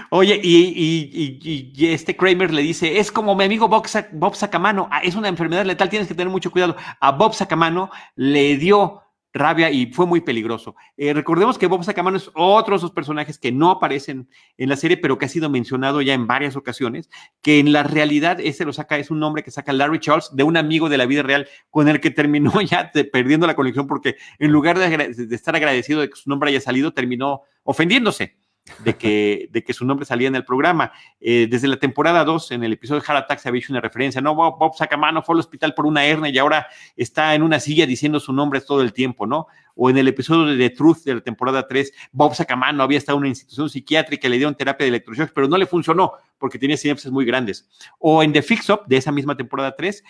Oye, 0.10 0.40
y, 0.42 1.86
este 1.88 2.16
Kramer 2.16 2.54
le 2.54 2.62
dice, 2.62 3.00
es 3.00 3.12
como 3.12 3.36
mi 3.36 3.44
amigo 3.44 3.68
Bob, 3.68 3.86
Bob 4.14 4.36
Sacamano, 4.36 4.88
ah, 4.92 5.02
es 5.04 5.16
una 5.16 5.28
enfermedad 5.28 5.66
letal, 5.66 5.90
tienes 5.90 6.08
que 6.08 6.16
tener 6.16 6.32
mucho 6.32 6.52
cuidado. 6.52 6.76
A 7.00 7.12
Bob 7.12 7.34
Sacamano 7.34 7.92
le 8.16 8.58
dio 8.58 9.05
rabia 9.36 9.70
y 9.70 9.88
fue 9.88 10.08
muy 10.08 10.22
peligroso. 10.22 10.76
Eh, 10.98 11.14
recordemos 11.14 11.58
que 11.58 11.68
Bob 11.68 11.84
Sacamano 11.84 12.18
es 12.18 12.32
otro 12.34 12.74
de 12.74 12.78
esos 12.78 12.92
personajes 12.92 13.38
que 13.38 13.52
no 13.52 13.70
aparecen 13.70 14.30
en 14.58 14.70
la 14.70 14.78
serie, 14.78 14.98
pero 14.98 15.18
que 15.18 15.26
ha 15.26 15.30
sido 15.30 15.50
mencionado 15.50 16.02
ya 16.02 16.14
en 16.14 16.26
varias 16.26 16.56
ocasiones, 16.56 17.10
que 17.42 17.60
en 17.60 17.72
la 17.72 17.84
realidad 17.84 18.40
ese 18.40 18.66
lo 18.66 18.74
saca, 18.74 18.98
es 18.98 19.12
un 19.12 19.20
nombre 19.20 19.44
que 19.44 19.52
saca 19.52 19.74
Larry 19.74 20.00
Charles 20.00 20.30
de 20.34 20.44
un 20.44 20.58
amigo 20.58 20.90
de 20.90 20.98
la 20.98 21.06
vida 21.06 21.22
real 21.22 21.48
con 21.70 21.88
el 21.88 22.00
que 22.00 22.10
terminó 22.12 22.60
ya 22.62 22.92
perdiendo 23.12 23.46
la 23.46 23.56
conexión 23.56 23.86
porque 23.86 24.16
en 24.40 24.52
lugar 24.52 24.80
de, 24.80 25.36
estar 25.36 25.56
agradecido 25.56 26.02
de 26.02 26.10
que 26.10 26.16
su 26.16 26.30
nombre 26.30 26.50
haya 26.50 26.62
salido, 26.62 26.94
terminó 26.94 27.42
ofendiéndose. 27.64 28.38
De 28.80 28.96
que, 28.96 29.48
de 29.52 29.64
que 29.64 29.74
su 29.74 29.86
nombre 29.86 30.06
salía 30.06 30.28
en 30.28 30.36
el 30.36 30.44
programa. 30.44 30.92
Eh, 31.20 31.48
desde 31.50 31.68
la 31.68 31.78
temporada 31.78 32.24
2, 32.24 32.52
en 32.52 32.64
el 32.64 32.74
episodio 32.74 33.02
de 33.02 33.06
Heart 33.06 33.26
Attack, 33.26 33.40
se 33.40 33.50
había 33.50 33.60
hecho 33.60 33.74
una 33.74 33.82
referencia. 33.82 34.22
No, 34.22 34.34
Bob, 34.34 34.58
Bob 34.58 34.76
Sacamano 34.76 35.22
fue 35.22 35.34
al 35.34 35.40
hospital 35.40 35.74
por 35.74 35.86
una 35.86 36.06
hernia 36.06 36.32
y 36.32 36.38
ahora 36.38 36.68
está 36.96 37.36
en 37.36 37.44
una 37.44 37.60
silla 37.60 37.86
diciendo 37.86 38.20
su 38.20 38.34
nombre 38.34 38.62
todo 38.62 38.82
el 38.82 38.92
tiempo, 38.94 39.28
¿no? 39.28 39.48
O 39.76 39.90
en 39.90 39.98
el 39.98 40.08
episodio 40.08 40.46
de 40.46 40.58
The 40.58 40.76
Truth 40.76 41.04
de 41.04 41.16
la 41.16 41.22
temporada 41.22 41.68
3, 41.68 41.94
Bob 42.12 42.34
Sacamano 42.34 42.82
había 42.82 42.98
estado 42.98 43.18
en 43.18 43.22
una 43.22 43.30
institución 43.30 43.70
psiquiátrica, 43.70 44.28
le 44.30 44.38
dieron 44.38 44.56
terapia 44.56 44.86
de 44.86 44.90
electroshock, 44.90 45.32
pero 45.34 45.48
no 45.48 45.58
le 45.58 45.68
funcionó 45.68 46.14
porque 46.38 46.58
tenía 46.58 46.78
sinapsis 46.78 47.12
muy 47.12 47.26
grandes. 47.26 47.70
O 48.00 48.24
en 48.24 48.34
The 48.34 48.42
Fix 48.42 48.70
Up 48.70 48.82
de 48.88 48.98
esa 48.98 49.12
misma 49.12 49.38
temporada 49.38 49.76
3, 49.76 50.04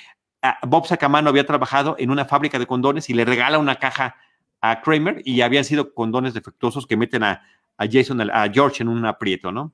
Bob 0.63 0.85
Sacamano 0.85 1.29
había 1.29 1.45
trabajado 1.45 1.95
en 1.99 2.11
una 2.11 2.25
fábrica 2.25 2.59
de 2.59 2.67
condones 2.67 3.09
y 3.09 3.13
le 3.13 3.25
regala 3.25 3.57
una 3.57 3.75
caja 3.75 4.15
a 4.61 4.81
Kramer 4.81 5.21
y 5.25 5.41
habían 5.41 5.63
sido 5.63 5.93
condones 5.93 6.33
defectuosos 6.33 6.87
que 6.87 6.97
meten 6.97 7.23
a, 7.23 7.41
a 7.77 7.85
Jason, 7.89 8.21
a 8.21 8.49
George 8.51 8.83
en 8.83 8.89
un 8.89 9.05
aprieto, 9.05 9.51
¿no? 9.51 9.73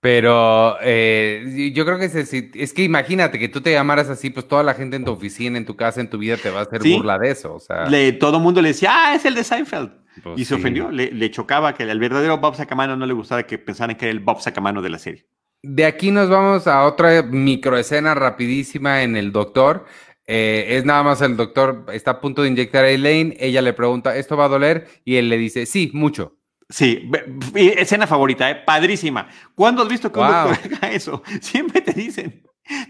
Pero 0.00 0.76
eh, 0.80 1.72
yo 1.74 1.84
creo 1.84 1.98
que 1.98 2.04
es, 2.04 2.14
es, 2.14 2.72
que 2.72 2.84
imagínate 2.84 3.38
que 3.38 3.48
tú 3.48 3.60
te 3.60 3.72
llamaras 3.72 4.08
así, 4.08 4.30
pues 4.30 4.46
toda 4.46 4.62
la 4.62 4.74
gente 4.74 4.94
en 4.94 5.04
tu 5.04 5.10
oficina, 5.10 5.58
en 5.58 5.66
tu 5.66 5.74
casa, 5.74 6.00
en 6.00 6.08
tu 6.08 6.18
vida 6.18 6.36
te 6.36 6.50
va 6.50 6.60
a 6.60 6.62
hacer 6.62 6.80
burla 6.82 7.18
de 7.18 7.32
eso. 7.32 7.54
O 7.54 7.58
sea. 7.58 7.88
todo 8.20 8.36
el 8.36 8.42
mundo 8.42 8.62
le 8.62 8.68
decía, 8.68 8.90
ah, 8.92 9.14
es 9.16 9.24
el 9.24 9.34
de 9.34 9.42
Seinfeld. 9.42 9.90
Pues 10.22 10.38
y 10.38 10.44
se 10.44 10.54
ofendió, 10.54 10.90
le, 10.90 11.30
chocaba 11.30 11.74
que 11.74 11.84
al 11.84 11.98
verdadero 11.98 12.38
Bob 12.38 12.54
Sacamano 12.54 12.96
no 12.96 13.06
le 13.06 13.12
gustara 13.12 13.44
que 13.44 13.58
pensaran 13.58 13.96
que 13.96 14.06
era 14.06 14.12
el 14.12 14.20
Bob 14.20 14.40
Sacamano 14.40 14.82
de 14.82 14.90
la 14.90 14.98
serie. 14.98 15.26
De 15.62 15.84
aquí 15.84 16.12
nos 16.12 16.28
vamos 16.28 16.68
a 16.68 16.84
otra 16.86 17.22
microescena 17.22 18.14
rapidísima 18.14 19.02
en 19.02 19.16
el 19.16 19.32
doctor. 19.32 19.86
Eh, 20.26 20.76
es 20.76 20.84
nada 20.84 21.02
más 21.02 21.22
el 21.22 21.36
doctor 21.36 21.86
está 21.92 22.12
a 22.12 22.20
punto 22.20 22.42
de 22.42 22.48
inyectar 22.48 22.84
a 22.84 22.90
Elaine, 22.90 23.36
ella 23.40 23.62
le 23.62 23.72
pregunta, 23.72 24.14
¿esto 24.14 24.36
va 24.36 24.44
a 24.44 24.48
doler? 24.48 24.86
Y 25.04 25.16
él 25.16 25.28
le 25.28 25.38
dice, 25.38 25.66
sí, 25.66 25.90
mucho. 25.94 26.37
Sí, 26.70 27.10
escena 27.54 28.06
favorita, 28.06 28.50
¿eh? 28.50 28.56
padrísima. 28.56 29.28
¿Cuándo 29.54 29.82
has 29.82 29.88
visto 29.88 30.12
que 30.12 30.20
un 30.20 30.26
doctor 30.26 30.58
haga 30.74 30.92
eso? 30.92 31.22
Siempre 31.40 31.80
te 31.80 31.92
dicen, 31.92 32.42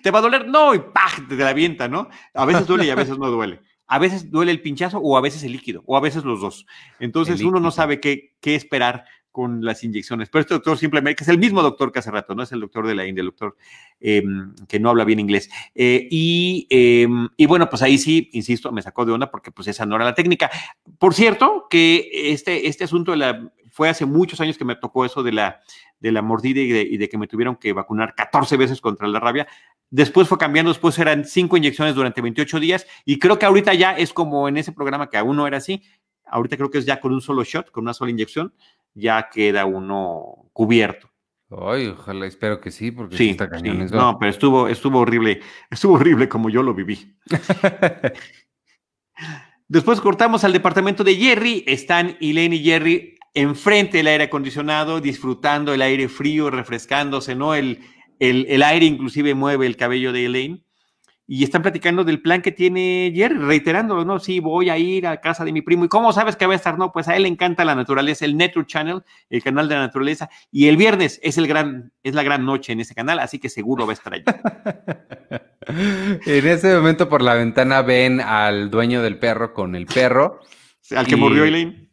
¿te 0.02 0.10
va 0.10 0.18
a 0.18 0.22
doler? 0.22 0.48
No, 0.48 0.74
y 0.74 0.80
¡pah! 0.80 1.10
te 1.28 1.36
la 1.36 1.50
avienta, 1.50 1.86
¿no? 1.86 2.08
A 2.34 2.44
veces 2.44 2.66
duele 2.66 2.86
y 2.86 2.90
a 2.90 2.96
veces 2.96 3.18
no 3.18 3.30
duele. 3.30 3.60
A 3.86 3.98
veces 3.98 4.30
duele 4.30 4.52
el 4.52 4.60
pinchazo 4.60 4.98
o 4.98 5.16
a 5.16 5.20
veces 5.20 5.44
el 5.44 5.52
líquido, 5.52 5.82
o 5.86 5.96
a 5.96 6.00
veces 6.00 6.24
los 6.24 6.40
dos. 6.40 6.66
Entonces 6.98 7.40
uno 7.40 7.60
no 7.60 7.70
sabe 7.70 8.00
qué, 8.00 8.34
qué 8.40 8.54
esperar 8.54 9.04
con 9.38 9.64
las 9.64 9.84
inyecciones. 9.84 10.28
Pero 10.28 10.40
este 10.40 10.54
doctor 10.54 10.76
simplemente, 10.76 11.16
que 11.16 11.22
es 11.22 11.28
el 11.28 11.38
mismo 11.38 11.62
doctor 11.62 11.92
que 11.92 12.00
hace 12.00 12.10
rato, 12.10 12.34
no 12.34 12.42
es 12.42 12.50
el 12.50 12.58
doctor 12.58 12.86
de 12.86 12.96
la 12.96 13.06
India, 13.06 13.20
el 13.20 13.28
doctor 13.28 13.56
em, 14.00 14.52
que 14.66 14.80
no 14.80 14.90
habla 14.90 15.04
bien 15.04 15.20
inglés. 15.20 15.48
Eh, 15.76 16.08
y, 16.10 16.66
em, 16.70 17.28
y, 17.36 17.46
bueno, 17.46 17.70
pues 17.70 17.82
ahí 17.82 17.98
sí, 17.98 18.30
insisto, 18.32 18.72
me 18.72 18.82
sacó 18.82 19.04
de 19.04 19.12
onda 19.12 19.30
porque 19.30 19.52
pues 19.52 19.68
esa 19.68 19.86
no 19.86 19.94
era 19.94 20.04
la 20.04 20.14
técnica. 20.14 20.50
Por 20.98 21.14
cierto, 21.14 21.68
que 21.70 22.10
este, 22.32 22.66
este 22.66 22.82
asunto 22.82 23.12
de 23.12 23.18
la, 23.18 23.52
fue 23.78 23.88
hace 23.88 24.06
muchos 24.06 24.40
años 24.40 24.58
que 24.58 24.64
me 24.64 24.74
tocó 24.74 25.04
eso 25.04 25.22
de 25.22 25.30
la, 25.30 25.60
de 26.00 26.10
la 26.10 26.20
mordida 26.20 26.60
y 26.60 26.96
de, 26.96 27.08
que 27.08 27.16
me 27.16 27.28
tuvieron 27.28 27.54
que 27.54 27.72
vacunar 27.72 28.16
14 28.16 28.56
veces 28.56 28.80
contra 28.80 29.06
la 29.06 29.20
rabia. 29.20 29.46
Después 29.88 30.26
fue 30.26 30.36
cambiando, 30.36 30.72
después 30.72 30.98
eran 30.98 31.24
cinco 31.24 31.56
inyecciones 31.56 31.94
durante 31.94 32.20
28 32.20 32.58
días 32.58 32.88
y 33.04 33.20
creo 33.20 33.38
que 33.38 33.46
ahorita 33.46 33.74
ya 33.74 33.92
es 33.92 34.12
como 34.12 34.48
en 34.48 34.56
ese 34.56 34.72
programa 34.72 35.08
que 35.08 35.16
aún 35.16 35.36
no 35.36 35.46
era 35.46 35.58
así. 35.58 35.84
Ahorita 36.24 36.56
creo 36.56 36.72
que 36.72 36.78
es 36.78 36.86
ya 36.86 36.98
con 36.98 37.12
un 37.12 37.20
solo 37.20 37.44
shot, 37.44 37.70
con 37.70 37.84
una 37.84 37.94
sola 37.94 38.10
inyección 38.10 38.52
ya 38.94 39.28
queda 39.32 39.64
uno 39.64 40.50
cubierto. 40.52 41.08
Ay, 41.48 41.86
ojalá, 41.86 42.26
espero 42.26 42.60
que 42.60 42.72
sí, 42.72 42.90
porque 42.90 43.16
sí, 43.16 43.30
está 43.30 43.48
cañón. 43.48 43.86
No, 43.92 44.18
pero 44.18 44.32
estuvo, 44.32 44.66
estuvo 44.66 44.98
horrible, 44.98 45.40
estuvo 45.70 45.94
horrible 45.94 46.28
como 46.28 46.50
yo 46.50 46.64
lo 46.64 46.74
viví. 46.74 47.16
Después 49.68 50.00
cortamos 50.00 50.42
al 50.42 50.52
departamento 50.52 51.04
de 51.04 51.14
Jerry, 51.14 51.62
están 51.68 52.16
Elaine 52.20 52.56
y 52.56 52.64
Jerry 52.64 53.17
enfrente 53.34 53.98
del 53.98 54.08
aire 54.08 54.24
acondicionado, 54.24 55.00
disfrutando 55.00 55.74
el 55.74 55.82
aire 55.82 56.08
frío, 56.08 56.50
refrescándose, 56.50 57.34
¿no? 57.34 57.54
El, 57.54 57.80
el, 58.18 58.46
el 58.48 58.62
aire 58.62 58.86
inclusive 58.86 59.34
mueve 59.34 59.66
el 59.66 59.76
cabello 59.76 60.12
de 60.12 60.26
Elaine 60.26 60.64
y 61.30 61.44
están 61.44 61.60
platicando 61.60 62.04
del 62.04 62.22
plan 62.22 62.40
que 62.40 62.52
tiene 62.52 63.12
Jerry, 63.14 63.36
reiterándolo, 63.36 64.02
¿no? 64.02 64.18
Sí, 64.18 64.40
voy 64.40 64.70
a 64.70 64.78
ir 64.78 65.06
a 65.06 65.20
casa 65.20 65.44
de 65.44 65.52
mi 65.52 65.60
primo. 65.60 65.84
¿Y 65.84 65.88
cómo 65.88 66.10
sabes 66.10 66.36
que 66.36 66.46
va 66.46 66.54
a 66.54 66.56
estar? 66.56 66.78
No, 66.78 66.90
pues 66.90 67.06
a 67.06 67.16
él 67.16 67.24
le 67.24 67.28
encanta 67.28 67.66
la 67.66 67.74
naturaleza, 67.74 68.24
el 68.24 68.34
Nature 68.34 68.64
Channel, 68.64 69.02
el 69.28 69.42
canal 69.42 69.68
de 69.68 69.74
la 69.74 69.82
naturaleza. 69.82 70.30
Y 70.50 70.68
el 70.68 70.78
viernes 70.78 71.20
es, 71.22 71.36
el 71.36 71.46
gran, 71.46 71.92
es 72.02 72.14
la 72.14 72.22
gran 72.22 72.46
noche 72.46 72.72
en 72.72 72.80
ese 72.80 72.94
canal, 72.94 73.18
así 73.18 73.38
que 73.38 73.50
seguro 73.50 73.86
va 73.86 73.92
a 73.92 73.94
estar 73.94 74.14
allí. 74.14 74.24
en 76.24 76.46
ese 76.46 76.74
momento 76.74 77.10
por 77.10 77.20
la 77.20 77.34
ventana 77.34 77.82
ven 77.82 78.22
al 78.22 78.70
dueño 78.70 79.02
del 79.02 79.18
perro 79.18 79.52
con 79.52 79.76
el 79.76 79.84
perro. 79.84 80.40
al 80.96 81.06
que 81.06 81.16
murió 81.16 81.44
Elaine. 81.44 81.87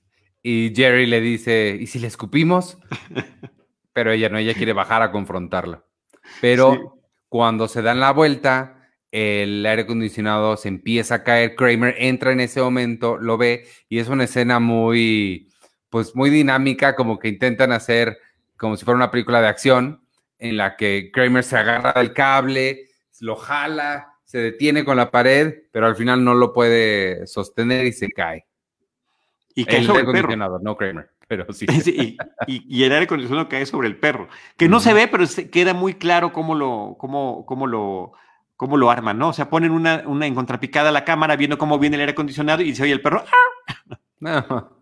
Y 0.47 0.71
Jerry 0.75 1.07
le 1.07 1.21
dice, 1.21 1.75
¿y 1.81 1.87
si 1.87 1.97
le 1.97 2.05
escupimos? 2.05 2.77
Pero 3.93 4.11
ella 4.11 4.29
no, 4.29 4.37
ella 4.37 4.53
quiere 4.53 4.73
bajar 4.73 5.01
a 5.01 5.11
confrontarlo. 5.11 5.87
Pero 6.39 6.99
cuando 7.29 7.67
se 7.67 7.81
dan 7.81 7.99
la 7.99 8.11
vuelta 8.11 8.91
el 9.09 9.65
aire 9.65 9.81
acondicionado 9.81 10.55
se 10.55 10.67
empieza 10.67 11.15
a 11.15 11.23
caer, 11.23 11.55
Kramer 11.55 11.95
entra 11.97 12.31
en 12.31 12.41
ese 12.41 12.61
momento, 12.61 13.17
lo 13.17 13.39
ve 13.39 13.65
y 13.89 13.97
es 13.97 14.07
una 14.07 14.25
escena 14.25 14.59
muy, 14.59 15.51
pues 15.89 16.15
muy 16.15 16.29
dinámica, 16.29 16.95
como 16.95 17.17
que 17.17 17.29
intentan 17.29 17.71
hacer 17.71 18.19
como 18.55 18.77
si 18.77 18.85
fuera 18.85 18.97
una 18.97 19.09
película 19.09 19.41
de 19.41 19.47
acción 19.47 20.05
en 20.37 20.57
la 20.57 20.75
que 20.75 21.09
Kramer 21.11 21.43
se 21.43 21.57
agarra 21.57 21.93
del 21.93 22.13
cable, 22.13 22.89
lo 23.19 23.35
jala, 23.35 24.13
se 24.25 24.37
detiene 24.37 24.85
con 24.85 24.97
la 24.97 25.09
pared, 25.09 25.55
pero 25.71 25.87
al 25.87 25.95
final 25.95 26.23
no 26.23 26.35
lo 26.35 26.53
puede 26.53 27.25
sostener 27.25 27.87
y 27.87 27.93
se 27.93 28.09
cae. 28.09 28.45
Y 29.55 29.65
cae 29.65 29.79
el 29.79 29.85
sobre 29.85 30.01
el 30.01 30.11
perro. 30.11 30.59
no 30.61 30.75
Kramer. 30.75 31.09
Pero 31.27 31.51
sí. 31.53 31.65
y, 32.47 32.83
el 32.83 32.91
aire 32.91 33.05
acondicionado 33.05 33.49
cae 33.49 33.65
sobre 33.65 33.87
el 33.87 33.97
perro, 33.97 34.27
que 34.57 34.69
no 34.69 34.79
se 34.79 34.93
ve, 34.93 35.07
pero 35.07 35.25
queda 35.51 35.73
muy 35.73 35.95
claro 35.95 36.33
cómo 36.33 36.53
lo, 36.53 36.95
cómo, 36.99 37.45
cómo 37.45 37.65
lo, 37.65 38.13
cómo 38.57 38.77
lo 38.77 38.91
arman, 38.91 39.17
¿no? 39.17 39.29
O 39.29 39.33
sea, 39.33 39.49
ponen 39.49 39.71
una, 39.71 40.03
una 40.05 40.27
en 40.27 40.35
contrapicada 40.35 40.89
a 40.89 40.91
la 40.91 41.05
cámara 41.05 41.35
viendo 41.35 41.57
cómo 41.57 41.79
viene 41.79 41.95
el 41.95 42.01
aire 42.01 42.11
acondicionado 42.11 42.61
y 42.61 42.75
se 42.75 42.83
oye 42.83 42.91
el 42.91 43.01
perro. 43.01 43.23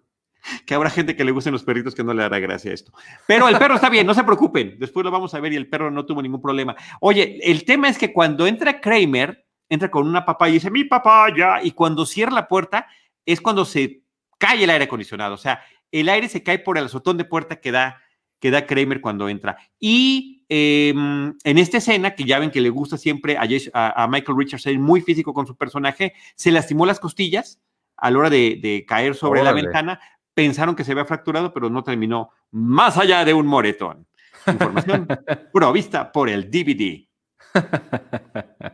Que 0.66 0.76
habrá 0.76 0.90
gente 0.90 1.16
que 1.16 1.24
le 1.24 1.32
gusten 1.32 1.54
los 1.54 1.64
perritos 1.64 1.96
que 1.96 2.04
no 2.04 2.14
le 2.14 2.22
hará 2.22 2.38
gracia 2.38 2.74
esto. 2.74 2.92
Pero 3.26 3.48
el 3.48 3.58
perro 3.58 3.76
está 3.76 3.90
bien, 3.90 4.06
no 4.06 4.14
se 4.14 4.26
preocupen. 4.26 4.76
Después 4.78 5.06
lo 5.06 5.10
vamos 5.10 5.34
a 5.34 5.40
ver 5.40 5.54
y 5.54 5.56
el 5.56 5.70
perro 5.70 5.90
no 5.90 6.06
tuvo 6.06 6.22
ningún 6.22 6.42
problema. 6.42 6.76
Oye, 7.00 7.40
el 7.42 7.64
tema 7.64 7.88
es 7.88 7.98
que 7.98 8.12
cuando 8.12 8.46
entra 8.46 8.82
Kramer, 8.82 9.46
entra 9.70 9.90
con 9.90 10.06
una 10.06 10.26
papá 10.26 10.50
y 10.50 10.54
dice, 10.54 10.70
mi 10.70 10.84
papá 10.84 11.34
ya. 11.34 11.64
Y 11.64 11.72
cuando 11.72 12.06
cierra 12.06 12.34
la 12.34 12.50
puerta, 12.50 12.88
es 13.26 13.40
cuando 13.40 13.64
se 13.64 14.03
cae 14.38 14.64
el 14.64 14.70
aire 14.70 14.86
acondicionado. 14.86 15.36
O 15.36 15.38
sea, 15.38 15.62
el 15.92 16.10
aire 16.10 16.30
se 16.30 16.44
cae 16.44 16.60
por 16.60 16.78
el 16.78 16.86
azotón 16.86 17.18
de 17.18 17.26
puerta 17.26 17.58
que 17.58 17.72
da, 17.72 18.02
que 18.40 18.52
da 18.52 18.66
Kramer 18.66 19.02
cuando 19.02 19.30
entra. 19.30 19.58
Y 19.80 20.34
Em, 20.56 21.34
en 21.44 21.58
esta 21.58 21.78
escena, 21.78 22.14
que 22.14 22.26
ya 22.26 22.38
ven 22.38 22.52
que 22.52 22.62
le 22.62 22.70
gusta 22.70 22.96
siempre 22.96 23.38
a, 23.38 24.08
Michael 24.08 24.38
Richards 24.38 24.62
ser 24.62 24.78
muy 24.78 25.02
físico 25.02 25.34
con 25.34 25.48
su 25.48 25.56
personaje, 25.56 26.14
se 26.36 26.52
lastimó 26.52 26.86
las 26.86 27.00
costillas 27.00 27.60
a 27.98 28.12
la 28.12 28.20
hora 28.20 28.30
de, 28.30 28.86
caer 28.88 29.16
sobre 29.16 29.44
la 29.44 29.52
ventana. 29.52 30.00
Pensaron 30.36 30.76
que 30.76 30.84
se 30.84 30.92
había 30.92 31.06
fracturado, 31.06 31.54
pero 31.54 31.72
no 31.72 31.84
terminó 31.84 32.30
más 32.52 32.98
allá 33.00 33.26
de 33.26 33.34
un 33.34 33.48
moretón. 33.48 34.06
Información 34.46 35.08
provista 35.54 36.12
por 36.12 36.30
el 36.30 36.52
DVD. 36.52 37.08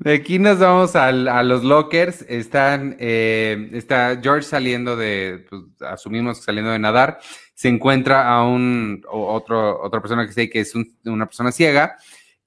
De 0.00 0.14
aquí 0.14 0.38
nos 0.38 0.58
vamos 0.58 0.96
a, 0.96 1.12
los 1.12 1.64
lockers. 1.64 2.22
Están, 2.28 2.96
eh, 2.98 3.70
está 3.72 4.20
George 4.22 4.42
saliendo 4.42 4.96
de, 4.96 5.46
pues, 5.48 5.62
asumimos 5.80 6.42
saliendo 6.42 6.70
de 6.70 6.78
nadar 6.78 7.18
se 7.54 7.68
encuentra 7.68 8.28
a 8.28 8.44
un 8.44 9.04
otro, 9.10 9.80
otra 9.80 10.00
persona 10.00 10.26
que 10.26 10.32
sé 10.32 10.50
que 10.50 10.60
es 10.60 10.74
una 11.04 11.26
persona 11.26 11.52
ciega 11.52 11.96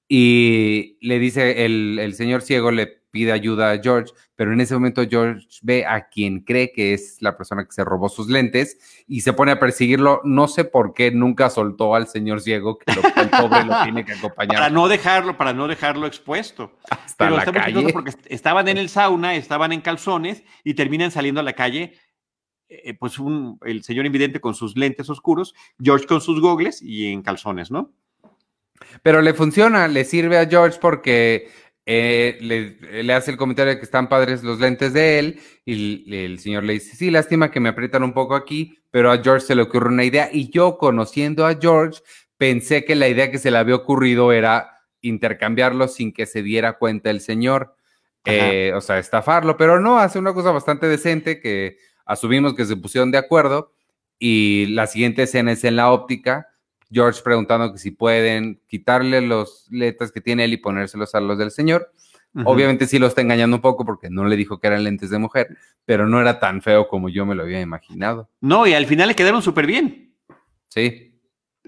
y 0.06 0.98
le 1.00 1.18
dice, 1.18 1.64
el, 1.64 1.98
el, 1.98 2.14
señor 2.14 2.42
ciego 2.42 2.70
le 2.70 2.97
pide 3.10 3.32
ayuda 3.32 3.70
a 3.70 3.78
George, 3.78 4.12
pero 4.36 4.52
en 4.52 4.60
ese 4.60 4.74
momento 4.74 5.02
George 5.08 5.46
ve 5.62 5.86
a 5.86 6.08
quien 6.08 6.40
cree 6.40 6.72
que 6.72 6.94
es 6.94 7.18
la 7.20 7.36
persona 7.36 7.64
que 7.64 7.72
se 7.72 7.84
robó 7.84 8.08
sus 8.08 8.28
lentes 8.28 9.04
y 9.06 9.22
se 9.22 9.32
pone 9.32 9.52
a 9.52 9.58
perseguirlo. 9.58 10.20
No 10.24 10.48
sé 10.48 10.64
por 10.64 10.94
qué 10.94 11.10
nunca 11.10 11.50
soltó 11.50 11.94
al 11.94 12.06
señor 12.06 12.40
ciego, 12.40 12.78
que 12.78 12.92
lo, 12.94 13.02
el 13.22 13.30
pobre 13.30 13.64
lo 13.64 13.82
tiene 13.82 14.04
que 14.04 14.12
acompañar. 14.12 14.56
Para 14.56 14.70
no 14.70 14.88
dejarlo, 14.88 15.36
para 15.36 15.52
no 15.52 15.68
dejarlo 15.68 16.06
expuesto. 16.06 16.72
Hasta 16.90 17.30
la 17.30 17.44
calle. 17.44 17.92
Porque 17.92 18.12
estaban 18.26 18.68
en 18.68 18.78
el 18.78 18.88
sauna, 18.88 19.34
estaban 19.34 19.72
en 19.72 19.80
calzones 19.80 20.42
y 20.64 20.74
terminan 20.74 21.10
saliendo 21.10 21.40
a 21.40 21.44
la 21.44 21.54
calle 21.54 21.94
eh, 22.70 22.92
pues 22.92 23.18
un, 23.18 23.58
el 23.64 23.82
señor 23.82 24.04
invidente 24.04 24.40
con 24.40 24.54
sus 24.54 24.76
lentes 24.76 25.08
oscuros, 25.08 25.54
George 25.80 26.06
con 26.06 26.20
sus 26.20 26.38
gogles 26.40 26.82
y 26.82 27.06
en 27.06 27.22
calzones, 27.22 27.70
¿no? 27.70 27.92
Pero 29.02 29.22
le 29.22 29.32
funciona, 29.32 29.88
le 29.88 30.04
sirve 30.04 30.38
a 30.38 30.46
George 30.46 30.78
porque 30.80 31.48
eh, 31.90 32.36
le, 32.42 33.14
hace 33.14 33.30
el 33.30 33.38
comentario 33.38 33.72
de 33.72 33.78
que 33.78 33.86
están 33.86 34.10
padres 34.10 34.42
los 34.42 34.60
lentes 34.60 34.92
de 34.92 35.18
él 35.18 35.40
y 35.64 36.14
el, 36.14 36.38
señor 36.38 36.64
le 36.64 36.74
dice, 36.74 36.94
sí, 36.94 37.10
lástima 37.10 37.50
que 37.50 37.60
me 37.60 37.70
aprietan 37.70 38.02
un 38.02 38.12
poco 38.12 38.34
aquí, 38.34 38.78
pero 38.90 39.10
a 39.10 39.22
George 39.22 39.46
se 39.46 39.54
le 39.54 39.62
ocurre 39.62 39.88
una 39.88 40.04
idea 40.04 40.28
y 40.30 40.50
yo 40.50 40.76
conociendo 40.76 41.46
a 41.46 41.56
George 41.58 42.02
pensé 42.36 42.84
que 42.84 42.94
la 42.94 43.08
idea 43.08 43.30
que 43.30 43.38
se 43.38 43.50
le 43.50 43.56
había 43.56 43.74
ocurrido 43.74 44.32
era 44.32 44.82
intercambiarlo 45.00 45.88
sin 45.88 46.12
que 46.12 46.26
se 46.26 46.42
diera 46.42 46.74
cuenta 46.74 47.08
el 47.08 47.22
señor, 47.22 47.74
eh, 48.26 48.74
o 48.76 48.82
sea, 48.82 48.98
estafarlo, 48.98 49.56
pero 49.56 49.80
no, 49.80 49.98
hace 49.98 50.18
una 50.18 50.34
cosa 50.34 50.50
bastante 50.50 50.88
decente 50.88 51.40
que 51.40 51.78
asumimos 52.04 52.52
que 52.52 52.66
se 52.66 52.76
pusieron 52.76 53.10
de 53.10 53.16
acuerdo 53.16 53.72
y 54.18 54.66
la 54.66 54.88
siguiente 54.88 55.22
escena 55.22 55.52
es 55.52 55.64
en 55.64 55.76
la 55.76 55.90
óptica, 55.90 56.48
George 56.90 57.20
preguntando 57.22 57.72
que 57.72 57.78
si 57.78 57.90
pueden 57.90 58.60
quitarle 58.66 59.20
los 59.20 59.66
lentes 59.70 60.12
que 60.12 60.20
tiene 60.20 60.44
él 60.44 60.52
y 60.52 60.56
ponérselos 60.56 61.14
a 61.14 61.20
los 61.20 61.38
del 61.38 61.50
señor. 61.50 61.92
Obviamente 62.44 62.86
sí 62.86 62.98
lo 62.98 63.08
está 63.08 63.20
engañando 63.20 63.56
un 63.56 63.62
poco 63.62 63.84
porque 63.84 64.10
no 64.10 64.24
le 64.24 64.36
dijo 64.36 64.60
que 64.60 64.68
eran 64.68 64.84
lentes 64.84 65.10
de 65.10 65.18
mujer, 65.18 65.48
pero 65.84 66.06
no 66.06 66.20
era 66.20 66.38
tan 66.38 66.62
feo 66.62 66.86
como 66.86 67.08
yo 67.08 67.26
me 67.26 67.34
lo 67.34 67.42
había 67.42 67.60
imaginado. 67.60 68.28
No, 68.40 68.66
y 68.66 68.74
al 68.74 68.86
final 68.86 69.08
le 69.08 69.16
quedaron 69.16 69.42
súper 69.42 69.66
bien. 69.66 70.14
Sí. 70.68 71.08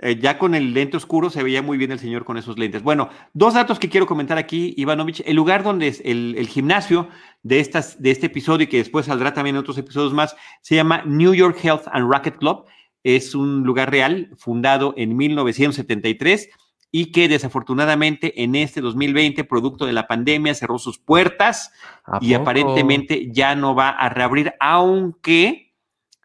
Eh, 0.02 0.18
ya 0.18 0.38
con 0.38 0.54
el 0.54 0.72
lente 0.72 0.96
oscuro 0.96 1.28
se 1.28 1.42
veía 1.42 1.60
muy 1.60 1.76
bien 1.76 1.92
el 1.92 1.98
señor 1.98 2.24
con 2.24 2.38
esos 2.38 2.58
lentes. 2.58 2.82
Bueno, 2.82 3.10
dos 3.34 3.54
datos 3.54 3.78
que 3.78 3.88
quiero 3.88 4.06
comentar 4.06 4.38
aquí, 4.38 4.72
Ivanovich. 4.76 5.22
El 5.26 5.36
lugar 5.36 5.62
donde 5.62 5.88
es 5.88 6.00
el, 6.04 6.36
el, 6.38 6.48
gimnasio 6.48 7.08
de, 7.42 7.60
estas, 7.60 8.00
de 8.00 8.10
este 8.10 8.26
episodio 8.26 8.64
y 8.64 8.68
que 8.68 8.78
después 8.78 9.06
saldrá 9.06 9.34
también 9.34 9.56
en 9.56 9.60
otros 9.60 9.76
episodios 9.76 10.14
más, 10.14 10.36
se 10.62 10.74
llama 10.74 11.02
New 11.04 11.34
York 11.34 11.58
Health 11.62 11.82
and 11.92 12.10
Racket 12.10 12.36
Club. 12.36 12.64
Es 13.02 13.34
un 13.34 13.62
lugar 13.62 13.90
real 13.90 14.30
fundado 14.36 14.94
en 14.96 15.16
1973 15.16 16.50
y 16.92 17.12
que 17.12 17.28
desafortunadamente 17.28 18.42
en 18.42 18.54
este 18.56 18.80
2020, 18.80 19.44
producto 19.44 19.86
de 19.86 19.92
la 19.92 20.06
pandemia, 20.06 20.54
cerró 20.54 20.78
sus 20.78 20.98
puertas 20.98 21.72
y 22.20 22.34
aparentemente 22.34 23.28
ya 23.30 23.54
no 23.54 23.74
va 23.74 23.90
a 23.90 24.08
reabrir, 24.08 24.54
aunque, 24.58 25.72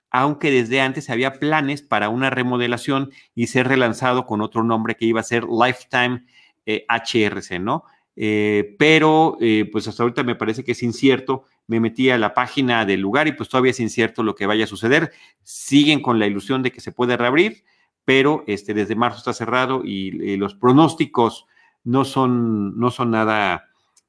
aunque 0.10 0.50
desde 0.50 0.82
antes 0.82 1.10
había 1.10 1.34
planes 1.34 1.84
para 1.84 2.10
una 2.10 2.32
remodelación 2.32 3.12
y 3.36 3.48
ser 3.48 3.68
relanzado 3.68 4.26
con 4.26 4.42
otro 4.42 4.64
nombre 4.64 4.96
que 4.96 5.06
iba 5.06 5.20
a 5.20 5.24
ser 5.24 5.46
Lifetime 5.46 6.26
HRC, 6.66 7.52
eh, 7.52 7.60
¿no? 7.60 7.84
Eh, 8.16 8.76
pero 8.80 9.38
eh, 9.42 9.70
pues 9.72 9.88
hasta 9.88 10.04
ahorita 10.04 10.24
me 10.24 10.36
parece 10.36 10.64
que 10.64 10.72
es 10.72 10.84
incierto. 10.84 11.44
Me 11.68 11.80
metí 11.80 12.10
a 12.10 12.18
la 12.18 12.34
página 12.34 12.86
del 12.86 13.02
lugar 13.02 13.28
y 13.28 13.32
pues 13.32 13.50
todavía 13.50 13.72
es 13.72 13.80
incierto 13.80 14.24
lo 14.24 14.36
que 14.36 14.46
vaya 14.46 14.66
a 14.66 14.68
suceder. 14.68 15.12
Siguen 15.44 16.02
con 16.02 16.20
la 16.20 16.28
ilusión 16.28 16.64
de 16.64 16.72
que 16.72 16.82
se 16.82 16.92
puede 16.92 17.18
reabrir 17.18 17.64
pero 18.06 18.44
este, 18.48 18.74
desde 18.74 18.96
marzo 18.96 19.18
está 19.18 19.34
cerrado 19.34 19.82
y, 19.84 20.38
los 20.38 20.56
pronósticos 20.56 21.48
no 21.84 22.06
son, 22.06 22.80
no 22.80 22.92
son 22.92 23.12
nada 23.12 23.66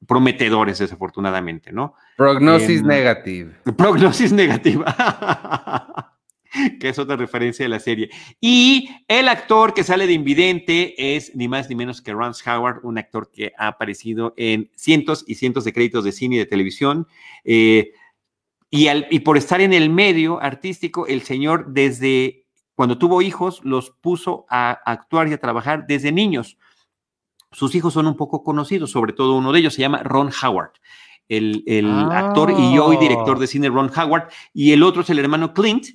prometedores, 0.07 0.77
desafortunadamente, 0.77 1.71
¿no? 1.73 1.95
Prognosis 2.15 2.81
em, 2.81 2.87
negativa. 2.87 3.51
Prognosis 3.75 4.31
negativa. 4.33 6.13
que 6.79 6.89
es 6.89 6.99
otra 6.99 7.15
referencia 7.15 7.65
de 7.65 7.69
la 7.69 7.79
serie. 7.79 8.09
Y 8.41 8.89
el 9.07 9.27
actor 9.27 9.73
que 9.73 9.83
sale 9.83 10.07
de 10.07 10.13
Invidente 10.13 11.15
es 11.15 11.35
ni 11.35 11.47
más 11.47 11.69
ni 11.69 11.75
menos 11.75 12.01
que 12.01 12.13
Rance 12.13 12.49
Howard, 12.49 12.79
un 12.83 12.97
actor 12.97 13.31
que 13.31 13.53
ha 13.57 13.67
aparecido 13.67 14.33
en 14.37 14.69
cientos 14.75 15.23
y 15.27 15.35
cientos 15.35 15.63
de 15.63 15.73
créditos 15.73 16.03
de 16.03 16.11
cine 16.11 16.35
y 16.35 16.39
de 16.39 16.45
televisión. 16.45 17.07
Eh, 17.43 17.91
y, 18.69 18.87
y 19.09 19.19
por 19.19 19.37
estar 19.37 19.61
en 19.61 19.73
el 19.73 19.89
medio 19.89 20.41
artístico, 20.41 21.07
el 21.07 21.21
señor 21.21 21.67
desde 21.73 22.47
cuando 22.77 22.99
tuvo 22.99 23.23
hijos, 23.23 23.61
los 23.63 23.89
puso 23.89 24.45
a 24.51 24.69
actuar 24.85 25.27
y 25.27 25.33
a 25.33 25.39
trabajar 25.39 25.87
desde 25.87 26.11
niños. 26.11 26.59
Sus 27.51 27.73
hijos 27.73 27.91
son 27.91 28.05
un 28.05 28.15
poco 28.15 28.43
conocidos, 28.43 28.91
sobre 28.91 29.13
todo 29.13 29.35
uno 29.35 29.51
de 29.51 29.59
ellos 29.59 29.73
se 29.73 29.81
llama 29.81 30.03
Ron 30.03 30.29
Howard, 30.43 30.73
el, 31.27 31.63
actor 32.11 32.51
y 32.51 32.77
hoy 32.77 32.97
director 32.97 33.39
de 33.39 33.47
cine 33.47 33.69
Ron 33.69 33.89
Howard, 33.97 34.29
y 34.53 34.73
el 34.73 34.83
otro 34.83 35.01
es 35.01 35.09
el 35.09 35.17
hermano 35.17 35.55
Clint, 35.55 35.87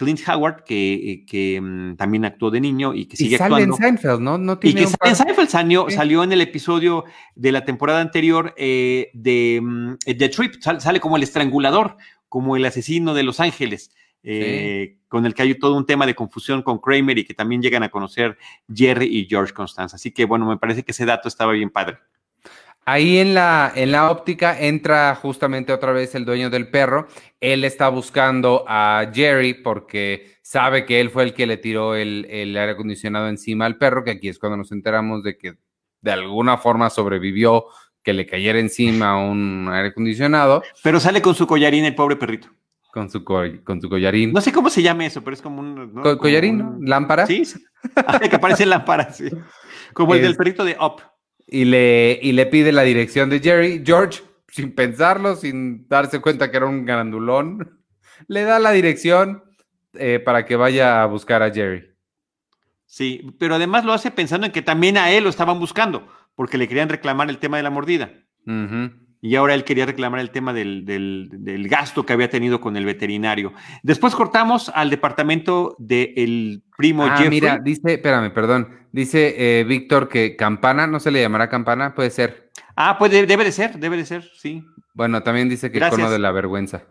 Clint 0.00 0.20
Howard, 0.26 0.64
que, 0.64 1.24
que 1.28 1.60
mm, 1.60 1.96
también 1.96 2.24
actuó 2.24 2.50
de 2.50 2.58
niño 2.58 2.94
y 2.94 3.04
que 3.04 3.18
sigue 3.18 3.34
y 3.34 3.38
sale 3.38 3.56
actuando. 3.56 3.76
en 3.76 3.82
Seinfeld, 3.82 4.20
¿no? 4.20 4.38
no 4.38 4.58
tiene 4.58 4.80
y 4.80 4.84
que 4.84 4.90
sale 4.90 5.10
en 5.10 5.16
Seinfeld 5.16 5.48
salió, 5.50 5.90
salió, 5.90 6.24
en 6.24 6.32
el 6.32 6.40
episodio 6.40 7.04
de 7.34 7.52
la 7.52 7.66
temporada 7.66 8.00
anterior 8.00 8.54
eh, 8.56 9.10
de 9.12 9.60
mm, 9.62 9.96
The 10.06 10.28
Trip, 10.30 10.54
sale 10.62 11.00
como 11.00 11.18
el 11.18 11.22
estrangulador, 11.22 11.98
como 12.30 12.56
el 12.56 12.64
asesino 12.64 13.12
de 13.12 13.24
Los 13.24 13.40
Ángeles. 13.40 13.90
Eh, 14.22 14.98
con 15.08 15.24
el 15.24 15.32
que 15.34 15.42
hay 15.42 15.54
todo 15.58 15.74
un 15.76 15.86
tema 15.86 16.04
de 16.04 16.14
confusión 16.14 16.62
con 16.62 16.78
Kramer 16.78 17.16
y 17.16 17.24
que 17.24 17.32
también 17.32 17.62
llegan 17.62 17.82
a 17.82 17.88
conocer 17.88 18.36
Jerry 18.72 19.06
y 19.06 19.26
George 19.26 19.52
Constance. 19.54 19.96
Así 19.96 20.12
que 20.12 20.24
bueno, 20.24 20.46
me 20.46 20.58
parece 20.58 20.82
que 20.82 20.92
ese 20.92 21.06
dato 21.06 21.28
estaba 21.28 21.52
bien 21.52 21.70
padre. 21.70 21.98
Ahí 22.86 23.18
en 23.18 23.34
la, 23.34 23.72
en 23.74 23.92
la 23.92 24.10
óptica 24.10 24.58
entra 24.58 25.14
justamente 25.14 25.72
otra 25.72 25.92
vez 25.92 26.14
el 26.14 26.24
dueño 26.24 26.50
del 26.50 26.68
perro. 26.68 27.06
Él 27.40 27.64
está 27.64 27.88
buscando 27.88 28.64
a 28.66 29.10
Jerry 29.12 29.54
porque 29.54 30.38
sabe 30.42 30.86
que 30.86 31.00
él 31.00 31.10
fue 31.10 31.24
el 31.24 31.34
que 31.34 31.46
le 31.46 31.56
tiró 31.56 31.94
el, 31.94 32.26
el 32.30 32.56
aire 32.56 32.72
acondicionado 32.72 33.28
encima 33.28 33.66
al 33.66 33.76
perro, 33.76 34.02
que 34.02 34.12
aquí 34.12 34.28
es 34.28 34.38
cuando 34.38 34.56
nos 34.56 34.72
enteramos 34.72 35.22
de 35.22 35.36
que 35.36 35.54
de 36.00 36.12
alguna 36.12 36.56
forma 36.56 36.90
sobrevivió 36.90 37.66
que 38.02 38.12
le 38.12 38.26
cayera 38.26 38.58
encima 38.58 39.22
un 39.22 39.68
aire 39.70 39.88
acondicionado. 39.88 40.62
Pero 40.82 41.00
sale 41.00 41.20
con 41.22 41.34
su 41.34 41.46
collarín 41.46 41.84
el 41.84 41.94
pobre 41.94 42.16
perrito. 42.16 42.48
Con 42.92 43.08
su, 43.08 43.22
con 43.22 43.80
su 43.80 43.88
collarín. 43.88 44.32
No 44.32 44.40
sé 44.40 44.52
cómo 44.52 44.68
se 44.68 44.82
llama 44.82 45.06
eso, 45.06 45.22
pero 45.22 45.34
es 45.34 45.42
como 45.42 45.60
un. 45.60 46.02
¿Collarín? 46.18 46.78
¿Lámpara? 46.80 47.26
Sí, 47.26 47.44
ah, 47.94 48.18
que 48.30 48.38
parece 48.38 48.66
lámpara, 48.66 49.12
sí. 49.12 49.28
Como 49.92 50.14
el 50.14 50.22
del 50.22 50.36
perrito 50.36 50.64
de 50.64 50.76
Up. 50.80 51.02
Y 51.52 51.64
le, 51.64 52.18
y 52.22 52.32
le 52.32 52.46
pide 52.46 52.70
la 52.70 52.82
dirección 52.82 53.28
de 53.28 53.40
Jerry. 53.40 53.82
George, 53.84 54.22
sin 54.48 54.72
pensarlo, 54.72 55.34
sin 55.34 55.88
darse 55.88 56.20
cuenta 56.20 56.50
que 56.50 56.56
era 56.56 56.66
un 56.66 56.84
grandulón, 56.84 57.82
le 58.28 58.42
da 58.42 58.58
la 58.58 58.70
dirección 58.70 59.42
eh, 59.94 60.20
para 60.20 60.46
que 60.46 60.56
vaya 60.56 61.02
a 61.02 61.06
buscar 61.06 61.42
a 61.42 61.52
Jerry. 61.52 61.90
Sí, 62.86 63.34
pero 63.38 63.56
además 63.56 63.84
lo 63.84 63.92
hace 63.92 64.10
pensando 64.10 64.46
en 64.46 64.52
que 64.52 64.62
también 64.62 64.96
a 64.96 65.10
él 65.10 65.24
lo 65.24 65.30
estaban 65.30 65.58
buscando, 65.58 66.06
porque 66.34 66.58
le 66.58 66.68
querían 66.68 66.88
reclamar 66.88 67.28
el 67.30 67.38
tema 67.38 67.56
de 67.56 67.62
la 67.62 67.70
mordida 67.70 68.12
y 69.22 69.36
ahora 69.36 69.54
él 69.54 69.64
quería 69.64 69.84
reclamar 69.84 70.20
el 70.20 70.30
tema 70.30 70.52
del, 70.52 71.66
gasto 71.68 72.06
que 72.06 72.12
había 72.12 72.30
tenido 72.30 72.60
con 72.60 72.76
el 72.76 72.86
veterinario. 72.86 73.52
Después 73.82 74.14
cortamos 74.14 74.70
al 74.74 74.88
departamento 74.88 75.76
del 75.78 76.62
primo 76.76 77.04
ah, 77.04 77.22
Mira, 77.28 77.58
dice, 77.58 77.94
espérame, 77.94 78.32
perdón, 78.32 78.86
dice 78.92 79.60
eh, 79.60 79.64
Víctor 79.64 80.08
que 80.08 80.36
campana, 80.36 80.86
¿no 80.86 81.00
se 81.00 81.10
le 81.10 81.20
llamará 81.20 81.50
campana? 81.50 81.94
Puede 81.94 82.10
ser. 82.10 82.50
Ah, 82.76 82.96
puede, 82.98 83.26
debe 83.26 83.44
de 83.44 83.52
ser, 83.52 83.78
debe 83.78 83.98
de 83.98 84.06
ser, 84.06 84.30
sí. 84.34 84.64
Bueno, 84.94 85.22
también 85.22 85.48
dice 85.48 85.70
que 85.70 85.78
el 85.78 85.90
cono 85.90 86.10
de 86.10 86.18
la 86.18 86.32
vergüenza. 86.32 86.84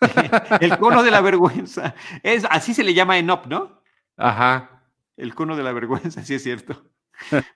el 0.60 0.78
cono 0.78 1.02
de 1.02 1.10
la 1.10 1.20
vergüenza. 1.20 1.94
Es, 2.22 2.46
así 2.48 2.74
se 2.74 2.84
le 2.84 2.94
llama 2.94 3.18
en 3.18 3.28
OP, 3.28 3.46
¿no? 3.46 3.82
Ajá. 4.16 4.84
El 5.16 5.34
cono 5.34 5.56
de 5.56 5.62
la 5.64 5.72
vergüenza, 5.72 6.22
sí 6.24 6.34
es 6.34 6.44
cierto. 6.44 6.84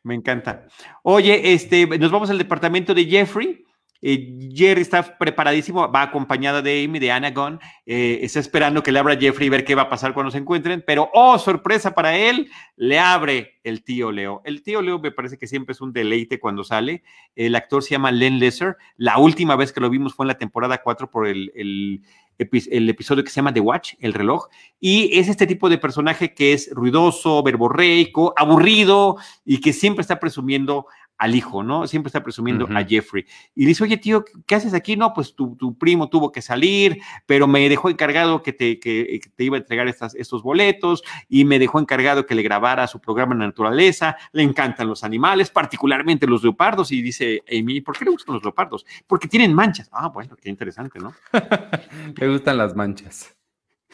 Me 0.02 0.14
encanta. 0.14 0.66
Oye, 1.02 1.52
este, 1.54 1.86
nos 1.98 2.10
vamos 2.10 2.30
al 2.30 2.38
departamento 2.38 2.94
de 2.94 3.04
Jeffrey 3.04 3.64
eh, 4.03 4.51
Jerry 4.55 4.82
está 4.82 5.18
preparadísimo, 5.18 5.90
va 5.90 6.03
acompañada 6.03 6.62
de 6.62 6.84
Amy, 6.84 6.99
de 6.99 7.12
Anagon, 7.12 7.61
eh, 7.84 8.20
está 8.22 8.40
esperando 8.40 8.82
que 8.82 8.92
le 8.92 8.99
abra 8.99 9.16
Jeffrey 9.16 9.47
y 9.47 9.51
ver 9.51 9.64
qué 9.64 9.74
va 9.74 9.82
a 9.82 9.88
pasar 9.88 10.14
cuando 10.14 10.30
se 10.30 10.38
encuentren, 10.38 10.82
pero 10.86 11.11
oh, 11.12 11.38
sorpresa 11.38 11.94
para 11.94 12.16
él, 12.16 12.51
le 12.76 12.99
abre 12.99 13.59
el 13.64 13.82
tío 13.82 14.12
Leo. 14.12 14.42
El 14.44 14.62
tío 14.62 14.82
Leo 14.82 14.99
me 14.99 15.11
parece 15.11 15.38
que 15.38 15.47
siempre 15.47 15.72
es 15.72 15.80
un 15.80 15.92
deleite 15.92 16.38
cuando 16.38 16.62
sale. 16.62 17.03
El 17.34 17.55
actor 17.57 17.82
se 17.82 17.90
llama 17.90 18.12
Len 18.12 18.38
Lesser. 18.38 18.76
La 18.97 19.18
última 19.18 19.57
vez 19.57 19.72
que 19.72 19.80
lo 19.80 19.90
vimos 19.90 20.14
fue 20.14 20.24
en 20.24 20.28
la 20.28 20.38
temporada 20.38 20.82
4 20.82 21.11
por 21.11 21.26
el, 21.26 21.51
el, 21.57 22.03
el 22.38 22.88
episodio 22.88 23.24
que 23.24 23.30
se 23.30 23.36
llama 23.36 23.53
The 23.53 23.61
Watch, 23.61 23.94
el 23.99 24.12
reloj, 24.12 24.49
y 24.78 25.18
es 25.18 25.28
este 25.28 25.47
tipo 25.47 25.68
de 25.68 25.78
personaje 25.78 26.34
que 26.34 26.53
es 26.53 26.70
ruidoso, 26.72 27.42
verborreico, 27.42 28.34
aburrido 28.36 29.16
y 29.44 29.61
que 29.61 29.72
siempre 29.72 30.03
está 30.03 30.20
presumiendo 30.20 30.86
al 31.18 31.34
hijo, 31.34 31.62
¿no? 31.62 31.86
Siempre 31.86 32.08
está 32.08 32.22
presumiendo 32.22 32.68
a 32.74 32.84
Jeffrey. 32.84 33.24
Y 33.54 33.64
dice, 33.66 33.84
oye, 33.84 33.96
tío, 33.96 34.24
¿qué 34.46 34.54
haces 34.54 34.74
aquí? 34.74 34.96
No, 34.96 35.14
pues 35.14 35.34
tu, 35.34 35.56
primo 35.78 36.08
tuvo 36.08 36.32
que 36.32 36.42
salir, 36.42 37.00
pero 37.26 37.46
me 37.46 37.68
dejó 37.68 37.88
encargado 37.88 38.42
que 38.42 38.52
te, 38.52 38.78
que, 38.78 39.20
te 39.34 39.44
iba 39.44 39.56
a 39.56 39.60
entregar 39.60 39.88
estas, 39.88 40.14
estos 40.14 40.42
boletos 40.42 41.02
y 41.28 41.44
me 41.44 41.58
dejó 41.58 41.80
encargado 41.80 42.26
que 42.26 42.34
le 42.34 42.42
grabara 42.42 42.86
su 42.86 43.00
programa 43.00 43.34
en 43.34 43.40
naturaleza. 43.40 44.16
Le 44.32 44.42
encantan 44.42 44.88
los 44.88 45.04
animales, 45.04 45.50
particularmente 45.50 46.26
los 46.26 46.42
leopardos. 46.42 46.92
Y 46.92 47.02
dice 47.02 47.42
Amy, 47.50 47.80
¿por 47.80 47.96
qué 47.96 48.04
le 48.04 48.10
gustan 48.10 48.34
los 48.34 48.42
leopardos? 48.42 48.84
Porque 49.06 49.28
tienen 49.28 49.54
manchas. 49.54 49.88
Ah, 49.92 50.08
bueno, 50.08 50.36
qué 50.36 50.50
interesante, 50.50 50.98
¿no? 50.98 51.14
le 52.16 52.28
gustan 52.28 52.58
las 52.58 52.74
manchas. 52.74 53.36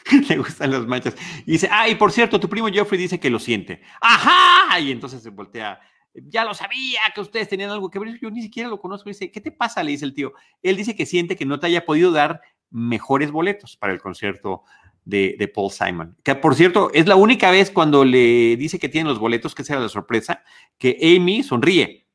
le 0.29 0.37
gustan 0.37 0.71
las 0.71 0.85
manchas. 0.85 1.15
Y 1.45 1.53
dice, 1.53 1.69
ah, 1.71 1.87
y 1.87 1.95
por 1.95 2.11
cierto, 2.11 2.39
tu 2.39 2.49
primo 2.49 2.67
Jeffrey 2.67 2.99
dice 2.99 3.19
que 3.19 3.29
lo 3.29 3.39
siente. 3.39 3.81
¡Ajá! 4.01 4.79
Y 4.79 4.91
entonces 4.91 5.23
se 5.23 5.29
voltea 5.29 5.79
ya 6.13 6.45
lo 6.45 6.53
sabía 6.53 6.99
que 7.13 7.21
ustedes 7.21 7.49
tenían 7.49 7.71
algo 7.71 7.89
que 7.89 7.99
ver, 7.99 8.19
yo 8.19 8.29
ni 8.29 8.41
siquiera 8.41 8.69
lo 8.69 8.79
conozco. 8.79 9.09
Dice, 9.09 9.31
¿qué 9.31 9.41
te 9.41 9.51
pasa? 9.51 9.83
Le 9.83 9.91
dice 9.91 10.05
el 10.05 10.13
tío. 10.13 10.33
Él 10.61 10.77
dice 10.77 10.95
que 10.95 11.05
siente 11.05 11.35
que 11.35 11.45
no 11.45 11.59
te 11.59 11.67
haya 11.67 11.85
podido 11.85 12.11
dar 12.11 12.41
mejores 12.69 13.31
boletos 13.31 13.77
para 13.77 13.93
el 13.93 14.01
concierto 14.01 14.63
de, 15.05 15.51
Paul 15.53 15.71
Simon. 15.71 16.17
Que 16.23 16.35
por 16.35 16.55
cierto, 16.55 16.91
es 16.93 17.07
la 17.07 17.15
única 17.15 17.51
vez 17.51 17.71
cuando 17.71 18.05
le 18.05 18.55
dice 18.57 18.79
que 18.79 18.89
tiene 18.89 19.09
los 19.09 19.19
boletos, 19.19 19.55
que 19.55 19.63
sea 19.63 19.79
la 19.79 19.89
sorpresa, 19.89 20.43
que 20.77 20.97
Amy 21.01 21.43
sonríe. 21.43 22.07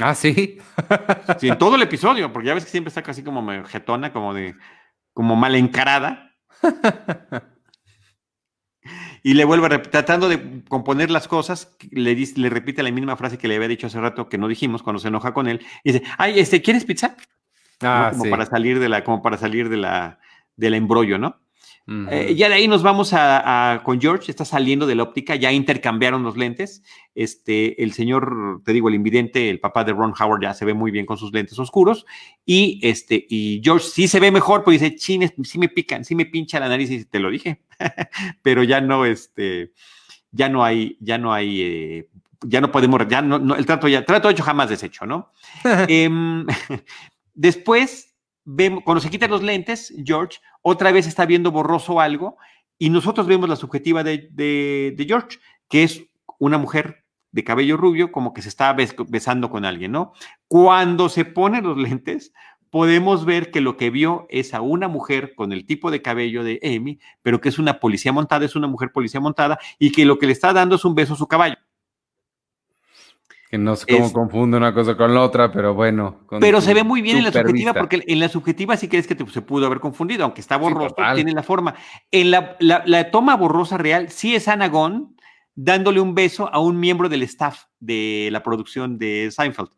Ah, 0.00 0.14
sí. 0.14 0.58
sí, 1.38 1.48
en 1.48 1.58
todo 1.58 1.76
el 1.76 1.82
episodio, 1.82 2.32
porque 2.32 2.48
ya 2.48 2.54
ves 2.54 2.64
que 2.64 2.70
siempre 2.70 2.88
está 2.88 3.02
casi 3.02 3.22
como 3.22 3.64
jetona, 3.64 4.12
como 4.12 4.34
de, 4.34 4.56
como 5.12 5.36
mal 5.36 5.54
encarada. 5.54 6.32
y 9.26 9.32
le 9.32 9.46
vuelve 9.46 9.78
tratando 9.78 10.28
de 10.28 10.62
componer 10.68 11.10
las 11.10 11.28
cosas, 11.28 11.74
le, 11.90 12.14
dice, 12.14 12.38
le 12.38 12.50
repite 12.50 12.82
la 12.82 12.90
misma 12.90 13.16
frase 13.16 13.38
que 13.38 13.48
le 13.48 13.56
había 13.56 13.68
dicho 13.68 13.86
hace 13.86 13.98
rato 13.98 14.28
que 14.28 14.36
no 14.36 14.48
dijimos 14.48 14.82
cuando 14.82 15.00
se 15.00 15.08
enoja 15.08 15.32
con 15.32 15.48
él. 15.48 15.64
Y 15.82 15.92
dice, 15.92 16.04
ay, 16.18 16.38
este, 16.38 16.60
¿quieres 16.60 16.84
pizza? 16.84 17.16
Ah, 17.80 18.12
como 18.12 18.30
para 18.30 18.44
salir 18.44 18.78
de 18.78 18.90
la, 18.90 19.02
como 19.02 19.22
para 19.22 19.38
salir 19.38 19.70
de 19.70 19.78
la, 19.78 20.18
del 20.56 20.74
embrollo, 20.74 21.16
¿no? 21.16 21.40
Eh, 21.86 22.34
ya 22.34 22.48
de 22.48 22.54
ahí 22.54 22.66
nos 22.66 22.82
vamos 22.82 23.10
a, 23.12 23.82
con 23.84 24.00
George, 24.00 24.30
está 24.30 24.46
saliendo 24.46 24.86
de 24.86 24.94
la 24.94 25.02
óptica, 25.02 25.36
ya 25.36 25.52
intercambiaron 25.52 26.22
los 26.22 26.36
lentes. 26.36 26.82
Este, 27.14 27.82
el 27.82 27.92
señor, 27.92 28.62
te 28.64 28.72
digo, 28.72 28.88
el 28.88 28.94
invidente, 28.94 29.50
el 29.50 29.60
papá 29.60 29.84
de 29.84 29.92
Ron 29.92 30.14
Howard 30.18 30.42
ya 30.42 30.54
se 30.54 30.64
ve 30.64 30.72
muy 30.72 30.90
bien 30.90 31.04
con 31.04 31.18
sus 31.18 31.32
lentes 31.32 31.58
oscuros. 31.58 32.06
Y 32.46 32.80
este, 32.82 33.26
y 33.28 33.60
George 33.62 33.86
sí 33.86 34.08
se 34.08 34.18
ve 34.18 34.30
mejor, 34.30 34.64
pues 34.64 34.80
dice, 34.80 34.96
chines, 34.96 35.34
sí 35.42 35.58
me 35.58 35.68
pican, 35.68 36.04
sí 36.04 36.14
me 36.14 36.24
pincha 36.24 36.58
la 36.58 36.68
nariz, 36.68 36.90
y 36.90 37.04
te 37.04 37.18
lo 37.18 37.30
dije. 37.30 37.60
Pero 38.42 38.62
ya 38.62 38.80
no, 38.80 39.04
este, 39.04 39.72
ya 40.32 40.48
no 40.48 40.64
hay, 40.64 40.96
ya 41.00 41.18
no 41.18 41.34
hay, 41.34 41.60
eh, 41.60 42.08
ya 42.46 42.62
no 42.62 42.72
podemos, 42.72 43.06
ya 43.08 43.20
no, 43.20 43.54
el 43.54 43.66
trato 43.66 43.88
ya, 43.88 44.04
trato 44.06 44.30
hecho 44.30 44.42
jamás 44.42 44.70
deshecho, 44.70 45.04
¿no? 45.04 45.32
Em, 45.88 46.46
después, 47.34 48.14
vemos, 48.44 48.82
cuando 48.84 49.02
se 49.02 49.10
quitan 49.10 49.30
los 49.30 49.42
lentes, 49.42 49.92
George 50.02 50.38
otra 50.66 50.92
vez 50.92 51.06
está 51.06 51.26
viendo 51.26 51.52
borroso 51.52 52.00
algo 52.00 52.38
y 52.78 52.88
nosotros 52.88 53.26
vemos 53.26 53.48
la 53.48 53.56
subjetiva 53.56 54.02
de, 54.02 55.04
George, 55.06 55.38
que 55.68 55.82
es 55.82 56.06
una 56.38 56.56
mujer 56.56 57.04
de 57.32 57.44
cabello 57.44 57.76
rubio 57.76 58.10
como 58.10 58.32
que 58.32 58.40
se 58.40 58.48
está 58.48 58.74
besando 59.08 59.50
con 59.50 59.66
alguien, 59.66 59.92
¿no? 59.92 60.14
Cuando 60.48 61.10
se 61.10 61.26
pone 61.26 61.60
los 61.60 61.76
lentes, 61.76 62.32
podemos 62.70 63.26
ver 63.26 63.50
que 63.50 63.60
lo 63.60 63.76
que 63.76 63.90
vio 63.90 64.26
es 64.30 64.54
a 64.54 64.62
una 64.62 64.88
mujer 64.88 65.34
con 65.34 65.52
el 65.52 65.66
tipo 65.66 65.90
de 65.90 66.00
cabello 66.00 66.42
de 66.42 66.58
Amy, 66.62 66.98
pero 67.20 67.42
que 67.42 67.50
es 67.50 67.58
una 67.58 67.78
policía 67.78 68.12
montada, 68.12 68.46
es 68.46 68.56
una 68.56 68.66
mujer 68.66 68.90
policía 68.90 69.20
montada, 69.20 69.58
y 69.78 69.92
que 69.92 70.06
lo 70.06 70.18
que 70.18 70.26
le 70.26 70.32
está 70.32 70.54
dando 70.54 70.76
es 70.76 70.84
un 70.86 70.94
beso 70.94 71.12
a 71.12 71.18
su 71.18 71.28
caballo 71.28 71.56
no 73.58 73.76
sé 73.76 73.86
cómo 73.86 74.12
confunde 74.12 74.56
una 74.56 74.74
cosa 74.74 74.96
con 74.96 75.14
la 75.14 75.22
otra, 75.22 75.52
pero 75.52 75.74
bueno. 75.74 76.20
Pero 76.40 76.60
se 76.60 76.74
ve 76.74 76.82
muy 76.82 77.02
bien 77.02 77.18
en 77.18 77.24
la 77.24 77.32
subjetiva, 77.32 77.74
porque 77.74 78.02
en 78.06 78.20
la 78.20 78.28
subjetiva 78.28 78.76
sí 78.76 78.88
crees 78.88 79.06
que 79.06 79.16
se 79.26 79.42
pudo 79.42 79.66
haber 79.66 79.80
confundido, 79.80 80.24
aunque 80.24 80.40
está 80.40 80.56
borroso, 80.56 80.94
tiene 81.14 81.32
la 81.32 81.42
forma. 81.42 81.74
En 82.10 82.30
la, 82.30 83.10
toma 83.10 83.36
borrosa 83.36 83.78
real, 83.78 84.10
sí 84.10 84.34
es 84.34 84.48
Anagón 84.48 85.16
dándole 85.54 86.00
un 86.00 86.14
beso 86.14 86.52
a 86.52 86.58
un 86.58 86.80
miembro 86.80 87.08
del 87.08 87.22
staff 87.22 87.64
de 87.78 88.28
la 88.32 88.42
producción 88.42 88.98
de 88.98 89.30
Seinfeld. 89.30 89.70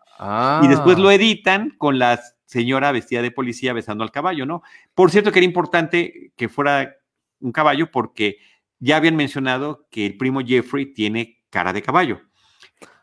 Y 0.62 0.68
después 0.68 0.98
lo 0.98 1.08
ah. 1.08 1.14
editan 1.14 1.74
con 1.76 1.98
la 1.98 2.20
señora 2.46 2.92
vestida 2.92 3.20
de 3.20 3.30
policía 3.30 3.72
besando 3.72 4.02
al 4.04 4.10
caballo, 4.10 4.46
¿no? 4.46 4.62
Por 4.94 5.10
cierto, 5.10 5.32
que 5.32 5.40
era 5.40 5.46
importante 5.46 6.32
que 6.36 6.48
fuera 6.48 6.96
un 7.40 7.52
caballo 7.52 7.90
porque 7.90 8.38
ya 8.78 8.96
habían 8.96 9.16
mencionado 9.16 9.86
que 9.90 10.06
el 10.06 10.16
primo 10.16 10.40
Jeffrey 10.40 10.92
tiene 10.92 11.42
cara 11.50 11.72
de 11.72 11.82
caballo. 11.82 12.20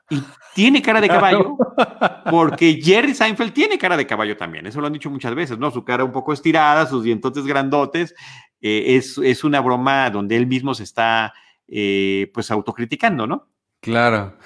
Y 0.10 0.22
tiene 0.54 0.82
cara 0.82 1.01
de 1.01 1.08
caballo 1.08 1.58
porque 2.30 2.80
Jerry 2.82 3.14
Seinfeld 3.14 3.54
tiene 3.54 3.78
cara 3.78 3.97
de 3.97 4.06
caballo 4.06 4.38
también. 4.38 4.68
Eso 4.68 4.82
lo 4.82 4.88
han 4.88 4.93
dicho 4.93 5.10
muchas 5.10 5.34
veces, 5.34 5.58
¿no? 5.58 5.72
Su 5.72 5.84
cara 5.84 6.04
un 6.04 6.12
poco 6.12 6.34
estirada, 6.34 6.86
sus 6.86 7.04
dientotes 7.04 7.45
grandotes. 7.45 8.14
Eh, 8.62 8.95
es, 8.95 9.43
una 9.43 9.60
broma 9.60 10.10
donde 10.10 10.38
él 10.38 10.47
mismo 10.47 10.74
se 10.74 10.84
está, 10.84 11.34
eh, 11.68 12.32
pues, 12.34 12.49
autocriticando, 12.49 13.28
¿no? 13.28 13.49
Claro. 13.82 14.38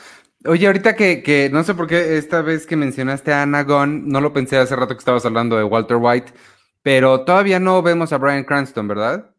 Oye, 0.46 0.66
ahorita 0.66 0.96
que, 0.96 1.50
no 1.52 1.64
sé 1.64 1.76
por 1.76 1.88
qué 1.88 2.18
esta 2.18 2.42
vez 2.42 2.66
que 2.66 2.76
mencionaste 2.76 3.32
a 3.34 3.44
Anna 3.44 3.64
Gunn, 3.64 4.08
no 4.08 4.22
lo 4.22 4.34
pensé 4.34 4.58
hace 4.58 4.76
rato 4.76 4.96
que 4.96 5.00
estabas 5.00 5.26
hablando 5.26 5.56
de 5.58 5.64
Walter 5.64 5.98
White, 6.00 6.34
pero 6.82 7.22
todavía 7.26 7.60
no 7.60 7.82
vemos 7.84 8.12
a 8.12 8.18
Brian 8.18 8.44
Cranston, 8.44 8.88
¿verdad? 8.88 9.36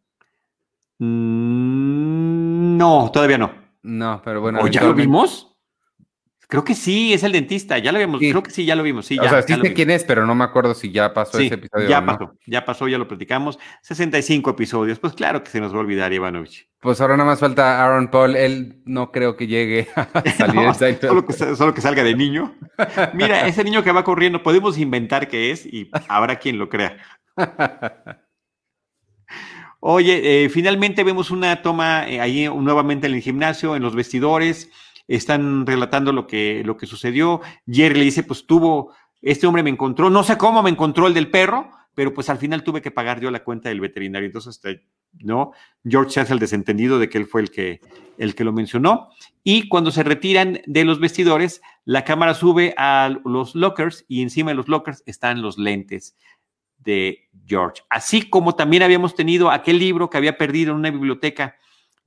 Mm, 0.98 2.76
no, 2.76 3.10
todavía 3.12 3.38
no. 3.38 3.52
No, 3.82 4.20
pero 4.24 4.40
bueno. 4.40 4.60
¿O 4.60 4.68
ya 4.68 4.82
lo 4.82 4.94
vimos? 4.94 5.57
Creo 6.50 6.64
que 6.64 6.74
sí, 6.74 7.12
es 7.12 7.22
el 7.24 7.32
dentista, 7.32 7.76
ya 7.76 7.92
lo 7.92 7.98
vimos, 7.98 8.20
creo 8.20 8.42
que 8.42 8.50
sí, 8.50 8.64
ya 8.64 8.74
lo 8.74 8.82
vimos. 8.82 9.04
Sí, 9.04 9.18
o 9.18 9.28
sea, 9.28 9.42
sí 9.42 9.54
sé 9.54 9.74
quién 9.74 9.90
es, 9.90 10.02
pero 10.04 10.24
no 10.24 10.34
me 10.34 10.44
acuerdo 10.44 10.74
si 10.74 10.90
ya 10.90 11.12
pasó 11.12 11.38
ese 11.38 11.56
episodio. 11.56 11.86
Ya 11.86 12.02
pasó, 12.02 12.32
ya 12.46 12.64
pasó, 12.64 12.88
ya 12.88 12.96
lo 12.96 13.06
platicamos. 13.06 13.58
65 13.82 14.48
episodios, 14.48 14.98
pues 14.98 15.12
claro 15.12 15.44
que 15.44 15.50
se 15.50 15.60
nos 15.60 15.74
va 15.74 15.76
a 15.76 15.80
olvidar 15.80 16.10
Ivanovich. 16.10 16.66
Pues 16.80 17.02
ahora 17.02 17.18
nada 17.18 17.28
más 17.28 17.40
falta 17.40 17.84
Aaron 17.84 18.08
Paul, 18.08 18.34
él 18.34 18.80
no 18.86 19.12
creo 19.12 19.36
que 19.36 19.46
llegue 19.46 19.88
a 19.94 20.08
salir 20.38 20.74
solo, 20.98 21.26
que, 21.26 21.34
solo 21.34 21.74
que 21.74 21.82
salga 21.82 22.02
de 22.02 22.14
niño. 22.14 22.56
Mira, 23.12 23.46
ese 23.46 23.62
niño 23.62 23.84
que 23.84 23.92
va 23.92 24.02
corriendo, 24.02 24.42
podemos 24.42 24.78
inventar 24.78 25.28
qué 25.28 25.50
es 25.50 25.66
y 25.66 25.90
habrá 26.08 26.36
quien 26.36 26.58
lo 26.58 26.70
crea. 26.70 26.96
Oye, 29.80 30.44
eh, 30.44 30.48
finalmente 30.48 31.04
vemos 31.04 31.30
una 31.30 31.60
toma 31.60 32.08
eh, 32.08 32.22
ahí 32.22 32.48
nuevamente 32.48 33.06
en 33.06 33.12
el 33.12 33.20
gimnasio, 33.20 33.76
en 33.76 33.82
los 33.82 33.94
vestidores 33.94 34.70
están 35.08 35.66
relatando 35.66 36.12
lo 36.12 36.26
que, 36.26 36.62
lo 36.64 36.76
que 36.76 36.86
sucedió. 36.86 37.40
Jerry 37.66 37.98
le 37.98 38.04
dice, 38.04 38.22
pues 38.22 38.46
tuvo, 38.46 38.92
este 39.22 39.46
hombre 39.46 39.62
me 39.62 39.70
encontró, 39.70 40.10
no 40.10 40.22
sé 40.22 40.36
cómo 40.36 40.62
me 40.62 40.70
encontró 40.70 41.06
el 41.06 41.14
del 41.14 41.30
perro, 41.30 41.70
pero 41.94 42.14
pues 42.14 42.30
al 42.30 42.38
final 42.38 42.62
tuve 42.62 42.80
que 42.80 42.92
pagar 42.92 43.18
yo 43.20 43.30
la 43.30 43.42
cuenta 43.42 43.70
del 43.70 43.80
veterinario. 43.80 44.26
Entonces, 44.26 44.60
¿no? 45.18 45.52
George 45.84 46.12
se 46.12 46.20
hace 46.20 46.32
el 46.32 46.38
desentendido 46.38 47.00
de 47.00 47.08
que 47.08 47.18
él 47.18 47.26
fue 47.26 47.40
el 47.40 47.50
que, 47.50 47.80
el 48.18 48.36
que 48.36 48.44
lo 48.44 48.52
mencionó. 48.52 49.08
Y 49.42 49.68
cuando 49.68 49.90
se 49.90 50.04
retiran 50.04 50.60
de 50.66 50.84
los 50.84 51.00
vestidores, 51.00 51.60
la 51.84 52.04
cámara 52.04 52.34
sube 52.34 52.74
a 52.76 53.12
los 53.24 53.54
lockers 53.56 54.04
y 54.06 54.22
encima 54.22 54.52
de 54.52 54.56
los 54.56 54.68
lockers 54.68 55.02
están 55.06 55.42
los 55.42 55.58
lentes 55.58 56.16
de 56.78 57.28
George. 57.46 57.82
Así 57.90 58.28
como 58.28 58.54
también 58.54 58.82
habíamos 58.82 59.14
tenido 59.14 59.50
aquel 59.50 59.78
libro 59.78 60.08
que 60.08 60.18
había 60.18 60.38
perdido 60.38 60.72
en 60.72 60.78
una 60.78 60.90
biblioteca 60.90 61.56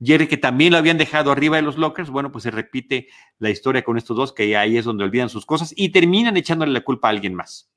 Jerry, 0.02 0.26
que 0.26 0.36
también 0.36 0.72
lo 0.72 0.78
habían 0.78 0.98
dejado 0.98 1.30
arriba 1.30 1.56
de 1.56 1.62
los 1.62 1.76
lockers, 1.76 2.10
bueno, 2.10 2.32
pues 2.32 2.44
se 2.44 2.50
repite 2.50 3.08
la 3.38 3.50
historia 3.50 3.82
con 3.82 3.96
estos 3.98 4.16
dos, 4.16 4.32
que 4.32 4.56
ahí 4.56 4.76
es 4.76 4.84
donde 4.84 5.04
olvidan 5.04 5.28
sus 5.28 5.46
cosas 5.46 5.72
y 5.76 5.90
terminan 5.90 6.36
echándole 6.36 6.72
la 6.72 6.80
culpa 6.80 7.08
a 7.08 7.10
alguien 7.10 7.34
más. 7.34 7.70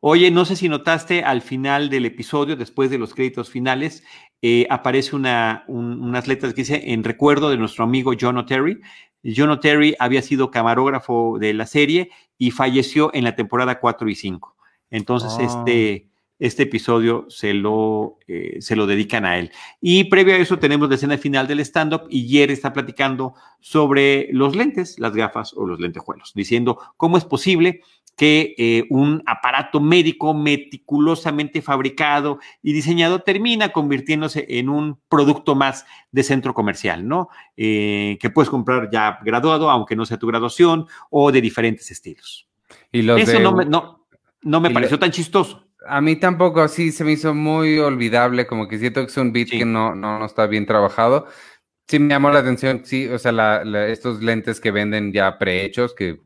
Oye, 0.00 0.30
no 0.30 0.44
sé 0.44 0.54
si 0.54 0.68
notaste 0.68 1.24
al 1.24 1.42
final 1.42 1.90
del 1.90 2.06
episodio, 2.06 2.54
después 2.54 2.90
de 2.90 2.98
los 2.98 3.14
créditos 3.14 3.50
finales, 3.50 4.04
eh, 4.42 4.66
aparece 4.70 5.16
una, 5.16 5.64
unas 5.66 6.28
letras 6.28 6.54
que 6.54 6.60
dice 6.62 6.92
en 6.92 7.02
recuerdo 7.02 7.50
de 7.50 7.56
nuestro 7.56 7.82
amigo 7.82 8.12
John 8.18 8.38
O'Terry. 8.38 8.80
John 9.24 9.50
O'Terry 9.50 9.96
había 9.98 10.22
sido 10.22 10.52
camarógrafo 10.52 11.38
de 11.40 11.52
la 11.52 11.66
serie 11.66 12.10
y 12.38 12.52
falleció 12.52 13.10
en 13.12 13.24
la 13.24 13.34
temporada 13.34 13.80
4 13.80 14.08
y 14.08 14.14
5. 14.14 14.56
Entonces, 14.90 15.36
este 15.40 16.07
este 16.38 16.64
episodio 16.64 17.26
se 17.28 17.54
lo, 17.54 18.18
eh, 18.28 18.58
se 18.60 18.76
lo 18.76 18.86
dedican 18.86 19.24
a 19.24 19.38
él. 19.38 19.50
Y 19.80 20.04
previo 20.04 20.34
a 20.34 20.38
eso 20.38 20.58
tenemos 20.58 20.88
la 20.88 20.94
escena 20.94 21.18
final 21.18 21.46
del 21.46 21.60
stand-up 21.60 22.06
y 22.08 22.28
Jerry 22.28 22.52
está 22.52 22.72
platicando 22.72 23.34
sobre 23.60 24.28
los 24.32 24.54
lentes, 24.54 24.98
las 24.98 25.14
gafas 25.14 25.52
o 25.54 25.66
los 25.66 25.80
lentejuelos, 25.80 26.32
diciendo 26.34 26.78
cómo 26.96 27.18
es 27.18 27.24
posible 27.24 27.82
que 28.18 28.56
eh, 28.58 28.84
un 28.90 29.22
aparato 29.26 29.80
médico 29.80 30.34
meticulosamente 30.34 31.62
fabricado 31.62 32.40
y 32.64 32.72
diseñado 32.72 33.20
termina 33.20 33.68
convirtiéndose 33.68 34.44
en 34.48 34.68
un 34.68 34.98
producto 35.08 35.54
más 35.54 35.86
de 36.10 36.24
centro 36.24 36.52
comercial, 36.52 37.06
¿no? 37.06 37.28
Eh, 37.56 38.18
que 38.20 38.28
puedes 38.28 38.50
comprar 38.50 38.90
ya 38.90 39.20
graduado, 39.24 39.70
aunque 39.70 39.94
no 39.94 40.04
sea 40.04 40.18
tu 40.18 40.26
graduación, 40.26 40.86
o 41.10 41.30
de 41.30 41.40
diferentes 41.40 41.92
estilos. 41.92 42.48
Y 42.90 43.08
Eso 43.08 43.38
no 43.38 43.52
me, 43.52 43.64
no, 43.64 44.04
no 44.42 44.60
me 44.60 44.70
pareció 44.70 44.98
tan 44.98 45.12
chistoso. 45.12 45.67
A 45.86 46.00
mí 46.00 46.16
tampoco, 46.16 46.66
sí, 46.68 46.92
se 46.92 47.04
me 47.04 47.12
hizo 47.12 47.34
muy 47.34 47.78
olvidable, 47.78 48.46
como 48.46 48.66
que 48.66 48.78
siento 48.78 49.00
que 49.00 49.06
es 49.10 49.16
un 49.16 49.32
beat 49.32 49.50
que 49.50 49.64
no, 49.64 49.94
no, 49.94 50.24
está 50.24 50.46
bien 50.46 50.66
trabajado. 50.66 51.26
Sí, 51.86 51.98
me 51.98 52.08
llamó 52.08 52.30
la 52.30 52.40
atención, 52.40 52.82
sí, 52.84 53.06
o 53.08 53.18
sea, 53.18 53.62
estos 53.86 54.22
lentes 54.22 54.60
que 54.60 54.70
venden 54.70 55.12
ya 55.12 55.38
prehechos, 55.38 55.94
que 55.94 56.20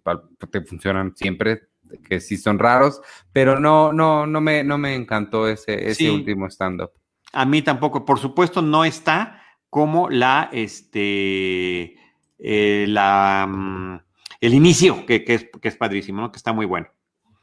te 0.51 0.63
funcionan 0.63 1.15
siempre, 1.15 1.69
que 2.09 2.21
sí 2.21 2.37
son 2.37 2.59
raros, 2.59 3.01
pero 3.33 3.61
no, 3.61 3.93
no, 3.93 4.27
no 4.27 4.41
me, 4.41 4.65
no 4.65 4.79
me 4.79 4.95
encantó 4.95 5.47
ese, 5.47 5.91
ese 5.91 6.11
último 6.11 6.47
stand-up. 6.47 6.91
A 7.33 7.45
mí 7.45 7.63
tampoco, 7.63 8.05
por 8.05 8.19
supuesto, 8.19 8.61
no 8.63 8.85
está 8.85 9.43
como 9.71 10.11
la, 10.11 10.51
este, 10.53 11.97
eh, 12.39 12.87
la, 12.89 13.47
mm, 13.49 14.01
el 14.41 14.55
inicio, 14.55 15.07
que, 15.07 15.25
que, 15.25 15.35
es, 15.35 15.49
que 15.61 15.69
es 15.69 15.77
padrísimo, 15.77 16.21
¿no? 16.21 16.33
que 16.33 16.37
está 16.37 16.53
muy 16.53 16.67
bueno. 16.67 16.89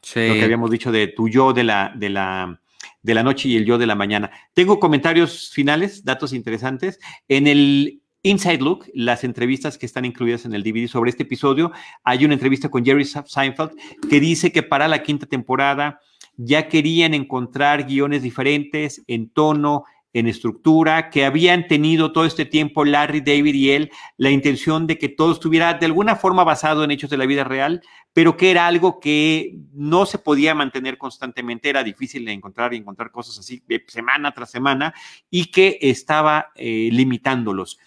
Lo 0.02 0.34
que 0.34 0.44
habíamos 0.44 0.72
dicho 0.72 0.92
de 0.92 1.08
tu 1.08 1.30
yo 1.30 1.54
de 1.54 1.64
la, 1.64 1.94
de 1.96 2.10
la, 2.10 2.60
de 3.02 3.14
la 3.14 3.24
noche 3.24 3.50
y 3.50 3.58
el 3.58 3.66
yo 3.66 3.78
de 3.78 3.88
la 3.88 3.96
mañana. 3.96 4.32
Tengo 4.54 4.80
comentarios 4.80 5.50
finales, 5.52 6.04
datos 6.04 6.34
interesantes. 6.34 7.00
En 7.28 7.48
el 7.48 8.02
Inside 8.22 8.60
Look, 8.60 8.86
las 8.94 9.24
entrevistas 9.24 9.78
que 9.78 9.86
están 9.86 10.04
incluidas 10.04 10.46
en 10.46 10.54
el 10.54 10.64
DVD 10.64 10.88
sobre 10.88 11.10
este 11.10 11.24
episodio, 11.24 11.72
hay 12.04 12.26
una 12.26 12.34
entrevista 12.34 12.70
con 12.70 12.84
Jerry 12.84 13.06
Seinfeld 13.06 13.72
que 14.10 14.20
dice 14.20 14.52
que 14.52 14.64
para 14.64 14.88
la 14.88 15.04
quinta 15.04 15.26
temporada 15.26 16.00
ya 16.36 16.68
querían 16.68 17.14
encontrar 17.14 17.86
guiones 17.86 18.22
diferentes 18.22 19.04
en 19.08 19.30
tono, 19.30 19.84
en 20.14 20.28
estructura, 20.28 21.10
que 21.10 21.26
habían 21.26 21.68
tenido 21.68 22.12
todo 22.12 22.26
este 22.26 22.46
tiempo 22.46 22.84
Larry, 22.84 23.22
David 23.22 23.54
y 23.54 23.72
él 23.72 23.92
la 24.18 24.32
intención 24.32 24.88
de 24.88 24.98
que 24.98 25.10
todo 25.10 25.32
estuviera 25.32 25.76
de 25.76 25.86
alguna 25.86 26.16
forma 26.16 26.44
basado 26.44 26.84
en 26.84 26.92
hechos 26.92 27.10
de 27.10 27.18
la 27.18 27.26
vida 27.26 27.44
real, 27.44 27.82
pero 28.14 28.36
que 28.36 28.52
era 28.52 28.68
algo 28.68 29.00
que 29.00 29.58
no 29.74 30.06
se 30.06 30.18
podía 30.18 30.56
mantener 30.56 30.98
constantemente, 30.98 31.70
era 31.70 31.84
difícil 31.84 32.26
de 32.26 32.32
encontrar 32.32 32.74
y 32.74 32.78
encontrar 32.78 33.12
cosas 33.12 33.38
así 33.38 33.64
semana 33.88 34.34
tras 34.34 34.50
semana 34.50 34.94
y 35.30 35.52
que 35.52 35.78
estaba 35.82 36.52
eh, 36.56 36.90
limitándolos. 36.92 37.78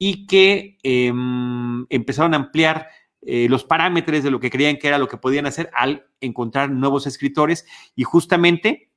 Y 0.00 0.26
que 0.26 0.78
em, 0.82 1.86
empezaron 1.90 2.34
a 2.34 2.36
ampliar 2.36 2.88
eh, 3.22 3.48
los 3.48 3.64
parámetros 3.64 4.22
de 4.22 4.30
lo 4.30 4.38
que 4.38 4.50
creían 4.50 4.76
que 4.76 4.88
era 4.88 4.98
lo 4.98 5.08
que 5.08 5.16
podían 5.16 5.46
hacer 5.46 5.70
al 5.74 6.06
encontrar 6.20 6.70
nuevos 6.70 7.06
escritores 7.06 7.66
y 7.96 8.04
justamente 8.04 8.87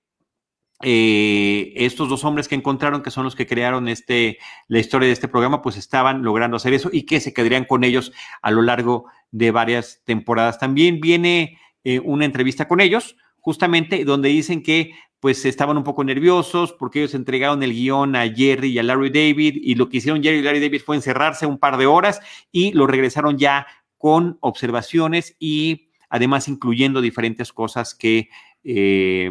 eh, 0.84 1.74
estos 1.76 2.10
dos 2.10 2.24
hombres 2.24 2.48
que 2.48 2.56
encontraron, 2.56 3.02
que 3.02 3.12
son 3.12 3.24
los 3.24 3.36
que 3.36 3.48
crearon 3.48 3.88
este, 3.88 4.38
la 4.68 4.80
historia 4.80 5.08
de 5.08 5.14
este 5.14 5.28
programa, 5.28 5.62
pues 5.62 5.78
estaban 5.78 6.24
logrando 6.24 6.58
hacer 6.58 6.74
eso 6.74 6.90
y 6.92 7.04
que 7.04 7.20
se 7.20 7.34
quedarían 7.34 7.66
con 7.66 7.84
ellos 7.84 8.12
a 8.42 8.52
lo 8.52 8.62
largo 8.62 9.06
de 9.32 9.52
varias 9.52 10.02
temporadas. 10.06 10.60
También 10.60 11.00
viene 11.00 11.58
eh, 11.84 12.00
una 12.00 12.26
entrevista 12.26 12.68
con 12.68 12.82
ellos, 12.82 13.16
justamente 13.40 14.06
donde 14.06 14.30
dicen 14.30 14.64
que 14.64 14.92
pues 15.20 15.46
estaban 15.46 15.78
un 15.78 15.84
poco 15.84 16.04
nerviosos 16.04 16.74
porque 16.74 17.00
ellos 17.00 17.14
entregaron 17.14 17.62
el 17.62 17.74
guion 17.74 18.16
a 18.16 18.28
Jerry 18.28 18.70
y 18.70 18.80
a 18.80 18.84
Larry 18.84 19.12
David 19.12 19.56
y 19.62 19.76
lo 19.76 19.88
que 19.88 19.98
hicieron 19.98 20.24
Jerry 20.24 20.40
y 20.40 20.42
Larry 20.42 20.60
David 20.60 20.82
fue 20.84 20.96
encerrarse 20.96 21.46
un 21.46 21.60
par 21.60 21.78
de 21.78 21.86
horas 21.86 22.20
y 22.52 22.72
lo 22.74 22.88
regresaron 22.88 23.38
ya 23.38 23.68
con 24.00 24.40
observaciones 24.42 25.36
y 25.38 25.90
además 26.10 26.48
incluyendo 26.48 27.02
diferentes 27.02 27.54
cosas 27.54 27.94
que 27.94 28.30
eh, 28.64 29.30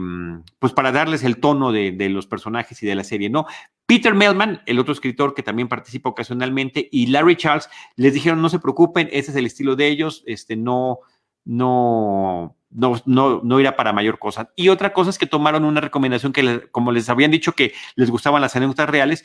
pues 0.59 0.72
para 0.72 0.93
darles 0.93 1.22
el 1.24 1.39
tono 1.39 1.72
de, 1.72 2.09
los 2.09 2.26
personajes 2.26 2.83
y 2.83 2.87
de 2.87 2.95
la 2.95 3.05
serie, 3.05 3.31
¿no? 3.31 3.47
Peter 3.87 4.14
Melman, 4.14 4.62
el 4.66 4.78
otro 4.78 4.93
escritor 4.93 5.35
que 5.35 5.43
también 5.43 5.68
participa 5.68 6.09
ocasionalmente, 6.09 6.89
y 6.91 7.07
Larry 7.07 7.37
Charles 7.37 7.68
les 7.97 8.14
dijeron, 8.14 8.43
no 8.43 8.49
se 8.49 8.59
preocupen, 8.59 9.09
ese 9.12 9.31
es 9.31 9.37
el 9.37 9.47
estilo 9.47 9.76
de 9.76 9.89
ellos, 9.89 10.22
este, 10.26 10.57
no, 10.57 11.01
no, 11.45 12.57
no, 12.70 13.03
no, 13.05 13.41
no 13.43 13.61
irá 13.61 13.76
para 13.76 13.93
mayor 13.93 14.18
cosa. 14.18 14.51
Y 14.57 14.68
otra 14.68 14.93
cosa 14.93 15.11
es 15.11 15.18
que 15.18 15.26
tomaron 15.26 15.64
una 15.64 15.81
recomendación 15.81 16.33
que, 16.33 16.68
como 16.70 16.93
les 16.93 17.09
habían 17.09 17.31
dicho 17.31 17.53
que 17.53 17.72
les 17.97 18.11
gustaban 18.11 18.43
las 18.43 18.55
anécdotas 18.57 18.89
reales, 18.89 19.24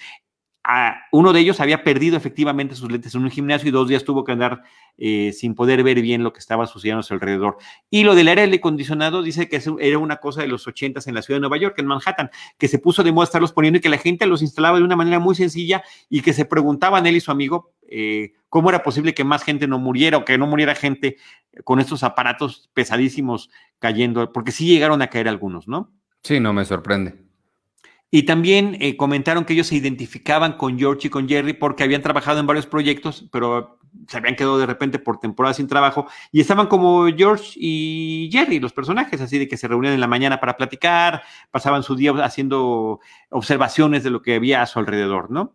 uno 1.12 1.34
de 1.34 1.40
ellos 1.40 1.60
había 1.60 1.84
perdido 1.84 2.18
efectivamente 2.18 2.76
sus 2.76 2.92
lentes 2.92 3.14
en 3.14 3.24
un 3.24 3.30
gimnasio 3.30 3.70
y 3.70 3.72
dos 3.72 3.88
días 3.88 4.04
tuvo 4.04 4.24
que 4.24 4.32
andar 4.32 4.64
eh, 4.98 5.32
sin 5.34 5.54
poder 5.54 5.84
ver 5.84 6.02
bien 6.02 6.24
lo 6.24 6.34
que 6.34 6.40
estaba 6.40 6.66
sucediendo 6.66 7.02
a 7.02 7.04
su 7.04 7.14
alrededor. 7.14 7.58
Y 7.90 8.04
lo 8.04 8.16
del 8.16 8.28
aire 8.28 8.44
acondicionado 8.44 9.22
dice 9.22 9.48
que 9.48 9.62
era 9.80 9.98
una 9.98 10.18
cosa 10.18 10.42
de 10.42 10.48
los 10.48 10.68
ochentas 10.68 11.08
en 11.08 11.16
la 11.16 11.22
ciudad 11.22 11.38
de 11.38 11.42
Nueva 11.42 11.58
York, 11.58 11.78
en 11.78 11.86
Manhattan, 11.86 12.32
que 12.58 12.68
se 12.68 12.80
puso 12.80 13.04
de 13.04 13.12
moda 13.12 13.26
estarlos 13.26 13.52
poniendo 13.52 13.78
y 13.78 13.82
que 13.82 13.90
la 13.90 13.98
gente 13.98 14.26
los 14.26 14.42
instalaba 14.42 14.78
de 14.78 14.84
una 14.84 14.96
manera 14.96 15.20
muy 15.20 15.36
sencilla 15.36 15.84
y 16.10 16.22
que 16.22 16.34
se 16.34 16.46
preguntaban 16.46 17.06
él 17.06 17.16
y 17.16 17.22
su 17.22 17.32
amigo 17.32 17.74
eh, 17.88 18.34
cómo 18.50 18.70
era 18.70 18.82
posible 18.82 19.14
que 19.14 19.24
más 19.24 19.44
gente 19.44 19.68
no 19.68 19.78
muriera 19.78 20.18
o 20.18 20.26
que 20.26 20.38
no 20.38 20.48
muriera 20.48 20.74
gente 20.74 21.18
con 21.64 21.80
estos 21.80 22.04
aparatos 22.04 22.70
pesadísimos 22.74 23.50
cayendo, 23.80 24.32
porque 24.32 24.52
sí 24.52 24.66
llegaron 24.66 25.02
a 25.02 25.08
caer 25.08 25.28
algunos, 25.28 25.68
¿no? 25.68 25.94
Sí, 26.24 26.40
no 26.40 26.54
me 26.54 26.66
sorprende. 26.66 27.25
Y 28.12 28.24
también 28.24 28.78
eh, 28.80 28.96
comentaron 28.96 29.46
que 29.46 29.54
ellos 29.54 29.68
se 29.68 29.76
identificaban 29.76 30.54
con 30.54 30.78
George 30.78 31.08
y 31.08 31.10
con 31.10 31.28
Jerry 31.28 31.54
porque 31.54 31.84
habían 31.84 32.02
trabajado 32.02 32.40
en 32.40 32.48
varios 32.48 32.66
proyectos, 32.66 33.28
pero 33.32 33.80
se 34.08 34.18
habían 34.18 34.36
quedado 34.36 34.58
de 34.58 34.66
repente 34.66 35.00
por 35.00 35.20
temporada 35.20 35.54
sin 35.54 35.68
trabajo 35.68 36.08
y 36.32 36.42
estaban 36.42 36.68
como 36.68 37.08
George 37.16 37.54
y 37.56 38.30
Jerry, 38.32 38.60
los 38.60 38.74
personajes, 38.74 39.20
así 39.22 39.40
de 39.40 39.48
que 39.48 39.58
se 39.58 39.68
reunían 39.68 39.94
en 39.94 40.00
la 40.00 40.08
mañana 40.08 40.40
para 40.40 40.58
platicar, 40.58 41.24
pasaban 41.52 41.84
su 41.84 41.96
día 41.96 42.12
haciendo 42.24 43.00
observaciones 43.30 44.04
de 44.04 44.10
lo 44.10 44.22
que 44.22 44.36
había 44.36 44.62
a 44.62 44.68
su 44.68 44.80
alrededor, 44.80 45.32
¿no? 45.32 45.54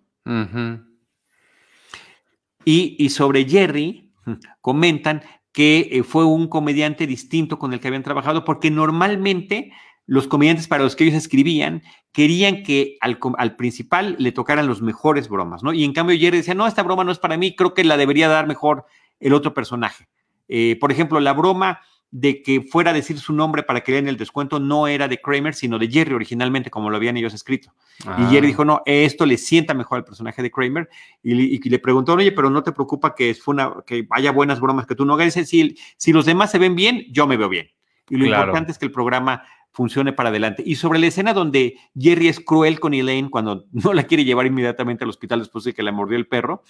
y, 2.65 2.97
y, 2.99 3.09
sobre 3.09 3.49
Jerry, 3.49 4.13
comentan 4.61 5.23
que 5.53 5.89
eh, 5.91 6.03
fue 6.03 6.25
un 6.25 6.49
comediante 6.49 7.07
distinto 7.07 7.59
con 7.59 7.73
el 7.73 7.81
que 7.81 7.89
habían 7.89 8.03
trabajado 8.03 8.45
porque 8.45 8.71
normalmente 8.71 9.73
los 10.11 10.27
comediantes 10.27 10.67
para 10.67 10.83
los 10.83 10.97
que 10.97 11.05
ellos 11.05 11.15
escribían 11.15 11.85
querían 12.11 12.65
que 12.65 12.99
al, 13.01 13.55
principal 13.55 14.17
le 14.19 14.33
tocaran 14.33 14.67
los 14.67 14.83
mejores 14.83 15.29
bromas, 15.29 15.63
¿no? 15.63 15.73
Y 15.73 15.85
en 15.85 15.93
cambio 15.93 16.19
Jerry 16.19 16.39
decía, 16.39 16.55
no, 16.55 16.67
esta 16.67 16.83
broma 16.83 17.05
no 17.05 17.13
es 17.13 17.21
para 17.21 17.37
mí, 17.37 17.55
creo 17.55 17.75
que 17.75 17.85
la 17.85 17.97
debería 17.97 18.29
dar 18.29 18.49
mejor 18.49 18.87
el 19.21 19.33
otro 19.33 19.55
personaje. 19.55 20.09
Eh, 20.49 20.77
por 20.81 20.91
ejemplo, 20.91 21.21
la 21.21 21.33
broma 21.33 21.79
de 22.11 22.43
que 22.43 22.63
fuera 22.63 22.91
a 22.91 22.93
decir 22.93 23.21
su 23.21 23.33
nombre 23.33 23.63
para 23.63 23.83
que 23.83 23.93
le 23.93 23.99
den 23.99 24.09
el 24.09 24.17
descuento 24.17 24.59
no 24.59 24.89
era 24.89 25.07
de 25.07 25.21
Kramer, 25.21 25.55
sino 25.55 25.79
de 25.79 25.89
Jerry 25.89 26.13
originalmente, 26.13 26.71
como 26.71 26.91
lo 26.91 26.97
habían 26.97 27.17
ellos 27.17 27.33
escrito. 27.33 27.73
Y 28.19 28.23
Jerry 28.25 28.47
ah. 28.47 28.49
dijo, 28.49 28.65
no, 28.65 28.83
esto 28.87 29.25
le 29.27 29.37
sienta 29.37 29.75
mejor 29.75 29.99
al 29.99 30.05
personaje 30.05 30.43
de 30.43 30.51
Kramer. 30.51 30.89
Y, 31.23 31.69
le 31.71 31.79
preguntó, 31.79 32.15
oye, 32.15 32.33
pero 32.33 32.51
no 32.51 32.65
te 32.65 32.73
preocupa 32.73 33.15
que, 33.15 33.33
fue 33.35 33.55
una, 33.55 33.75
que 33.87 34.09
haya 34.11 34.33
buenas 34.33 34.59
bromas 34.59 34.87
que 34.87 34.97
tú 34.97 35.05
no 35.05 35.15
hagas. 35.15 35.35
Si, 35.35 35.77
si 35.97 36.13
los 36.13 36.27
demás 36.27 36.51
se 36.51 36.59
ven 36.59 36.75
bien, 36.75 37.07
yo 37.13 37.29
me 37.29 37.37
veo 37.37 37.49
bien. 37.49 37.71
Y 38.09 38.17
lo 38.17 38.27
importante 38.27 38.73
es 38.73 38.79
que 38.79 38.87
el 38.87 38.91
programa 38.93 39.45
funcione 39.73 40.13
para 40.13 40.31
adelante. 40.31 40.63
Y 40.67 40.77
sobre 40.77 40.99
la 40.99 41.07
escena 41.07 41.33
donde 41.33 41.77
Jerry 41.99 42.29
es 42.29 42.41
cruel 42.41 42.81
con 42.81 42.95
Elaine 42.95 43.31
cuando 43.31 43.67
no 43.73 43.93
la 43.93 44.05
quiere 44.05 44.25
llevar 44.25 44.47
inmediatamente 44.47 45.05
al 45.05 45.11
hospital 45.11 45.41
después 45.41 45.65
de 45.65 45.75
que 45.75 45.83
la 45.83 45.93
mordió 45.93 46.17
el 46.17 46.27
perro, 46.27 46.63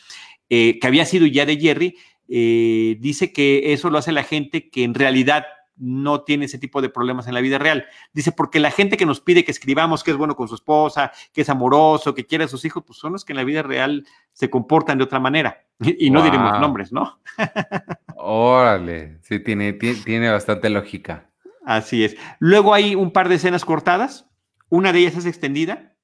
eh, 0.49 0.79
que 0.79 0.87
había 0.87 1.05
sido 1.05 1.27
ya 1.27 1.47
de 1.47 1.59
Jerry, 1.59 1.97
eh, 2.29 2.97
dice 3.01 3.33
que 3.33 3.73
eso 3.73 3.91
lo 3.91 3.99
hace 3.99 4.13
la 4.13 4.23
gente 4.23 4.71
que 4.71 4.85
en 4.85 4.95
realidad 4.95 5.47
no 5.81 6.23
tiene 6.23 6.45
ese 6.45 6.59
tipo 6.59 6.83
de 6.83 6.91
problemas 6.91 7.27
en 7.27 7.35
la 7.35 7.41
vida 7.41 7.59
real. 7.59 7.87
Dice, 8.13 8.33
porque 8.33 8.61
la 8.61 8.71
gente 8.71 8.97
que 8.97 9.07
nos 9.07 9.21
pide 9.21 9.45
que 9.45 9.51
escribamos 9.51 10.05
que 10.05 10.11
es 10.11 10.17
bueno 10.17 10.37
con 10.37 10.47
su 10.47 10.55
esposa, 10.55 11.11
que 11.33 11.41
es 11.41 11.49
amoroso, 11.49 12.15
que 12.15 12.27
quiere 12.27 12.45
a 12.45 12.49
sus 12.49 12.65
hijos, 12.67 12.85
pues 12.87 12.99
son 12.99 13.15
los 13.15 13.25
que 13.25 13.33
en 13.33 13.39
la 13.39 13.45
vida 13.45 13.63
real 13.63 14.07
se 14.33 14.51
comportan 14.51 14.99
de 14.99 15.05
otra 15.05 15.19
manera. 15.19 15.65
Y, 15.99 16.11
no 16.11 16.23
diremos 16.23 16.61
nombres, 16.61 16.93
¿no? 16.93 17.21
Órale, 18.17 19.19
sí, 19.23 19.41
tiene, 19.41 19.73
tiene 19.73 20.29
bastante 20.29 20.69
lógica. 20.69 21.30
Así 21.65 22.05
es. 22.05 22.17
Luego 22.39 22.75
hay 22.75 22.95
un 22.95 23.13
par 23.13 23.29
de 23.29 23.37
escenas 23.37 23.65
cortadas. 23.65 24.27
Una 24.69 24.93
de 24.93 25.01
ellas 25.01 25.17
es 25.17 25.27
extendida. 25.27 25.95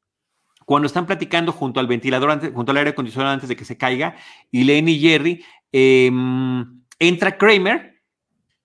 Cuando 0.64 0.86
están 0.86 1.06
platicando 1.06 1.52
junto 1.52 1.78
al 1.78 1.86
ventilador, 1.86 2.52
junto 2.52 2.72
al 2.72 2.78
aire 2.78 2.90
acondicionado 2.90 3.32
antes 3.32 3.48
de 3.48 3.56
que 3.56 3.64
se 3.64 3.76
caiga, 3.76 4.16
y 4.50 4.64
Lenny 4.64 4.92
y 4.92 5.00
Jerry, 5.00 5.44
em, 5.70 6.82
entra 6.98 7.38
Kramer 7.38 8.02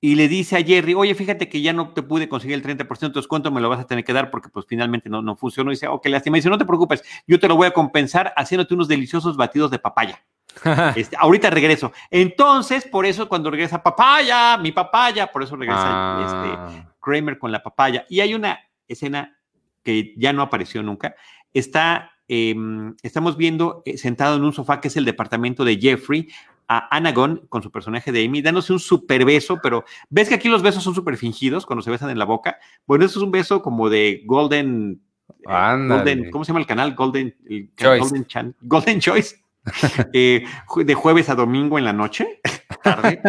y 0.03 0.15
le 0.15 0.27
dice 0.27 0.57
a 0.57 0.63
Jerry, 0.63 0.95
oye, 0.95 1.13
fíjate 1.13 1.47
que 1.47 1.61
ya 1.61 1.73
no 1.73 1.93
te 1.93 2.01
pude 2.01 2.27
conseguir 2.27 2.55
el 2.55 2.63
30% 2.63 3.13
de 3.13 3.19
descuento, 3.19 3.51
me 3.51 3.61
lo 3.61 3.69
vas 3.69 3.79
a 3.79 3.85
tener 3.85 4.03
que 4.03 4.13
dar 4.13 4.31
porque 4.31 4.49
pues 4.49 4.65
finalmente 4.67 5.09
no, 5.09 5.21
no 5.21 5.35
funcionó. 5.35 5.69
Y 5.71 5.75
dice, 5.75 5.87
oh, 5.87 6.01
qué 6.01 6.09
lástima. 6.09 6.37
Y 6.37 6.39
dice, 6.39 6.49
no 6.49 6.57
te 6.57 6.65
preocupes, 6.65 7.03
yo 7.27 7.39
te 7.39 7.47
lo 7.47 7.55
voy 7.55 7.67
a 7.67 7.71
compensar 7.71 8.33
haciéndote 8.35 8.73
unos 8.73 8.87
deliciosos 8.87 9.37
batidos 9.37 9.69
de 9.69 9.77
papaya. 9.77 10.25
Este, 10.95 11.16
ahorita 11.18 11.49
regreso. 11.49 11.91
Entonces, 12.10 12.86
por 12.86 13.06
eso 13.06 13.28
cuando 13.28 13.49
regresa 13.49 13.82
papaya, 13.82 14.58
mi 14.58 14.72
papaya, 14.72 15.28
por 15.32 15.43
eso 15.43 15.56
regresa 15.56 16.20
este, 16.26 16.49
ah. 16.58 16.93
Kramer 16.99 17.38
con 17.38 17.52
la 17.52 17.64
papaya. 17.64 18.06
Y 18.10 18.20
hay 18.20 18.34
una 18.34 18.60
escena 18.88 19.38
que 19.84 20.14
ya 20.18 20.34
no 20.34 20.41
apareció 20.41 20.84
nunca. 20.84 21.16
Está, 21.54 22.12
em, 22.28 22.95
estamos 23.02 23.38
viendo 23.38 23.82
eh, 23.86 23.97
sentado 23.97 24.36
en 24.36 24.43
un 24.43 24.54
sofá 24.54 24.80
que 24.80 24.88
es 24.88 24.97
el 24.97 25.06
departamento 25.06 25.66
de 25.66 25.78
Jeffrey, 25.78 26.28
a 26.68 26.95
Anagon 26.95 27.47
con 27.49 27.62
su 27.62 27.70
personaje 27.70 28.14
de 28.14 28.24
Amy, 28.24 28.41
dándose 28.41 28.72
un 28.72 28.80
super 28.80 29.26
beso, 29.26 29.60
pero 29.62 29.84
ves 30.10 30.30
que 30.30 30.36
aquí 30.36 30.47
los 30.47 30.62
besos 30.62 30.82
son 30.82 30.95
súper 30.95 31.18
fingidos 31.18 31.66
cuando 31.66 31.82
se 31.82 31.91
besan 31.91 32.10
en 32.10 32.18
la 32.18 32.24
boca. 32.24 32.60
Bueno, 32.88 33.04
eso 33.04 33.20
es 33.20 33.24
un 33.24 33.32
beso 33.32 33.62
como 33.62 33.89
de 33.89 34.24
Golden. 34.26 35.02
Eh, 35.49 36.30
¿Cómo 36.32 36.45
se 36.45 36.49
llama 36.49 36.62
el 36.62 36.66
canal? 36.66 36.95
Golden, 36.95 37.36
Golden, 37.78 38.56
Golden 38.62 38.99
Choice. 39.02 39.40
Eh, 40.14 40.43
de 40.84 40.93
jueves 40.95 41.30
a 41.30 41.36
domingo 41.36 41.78
en 41.78 41.86
la 41.86 41.93
noche, 41.93 42.41
tarde, 42.84 43.22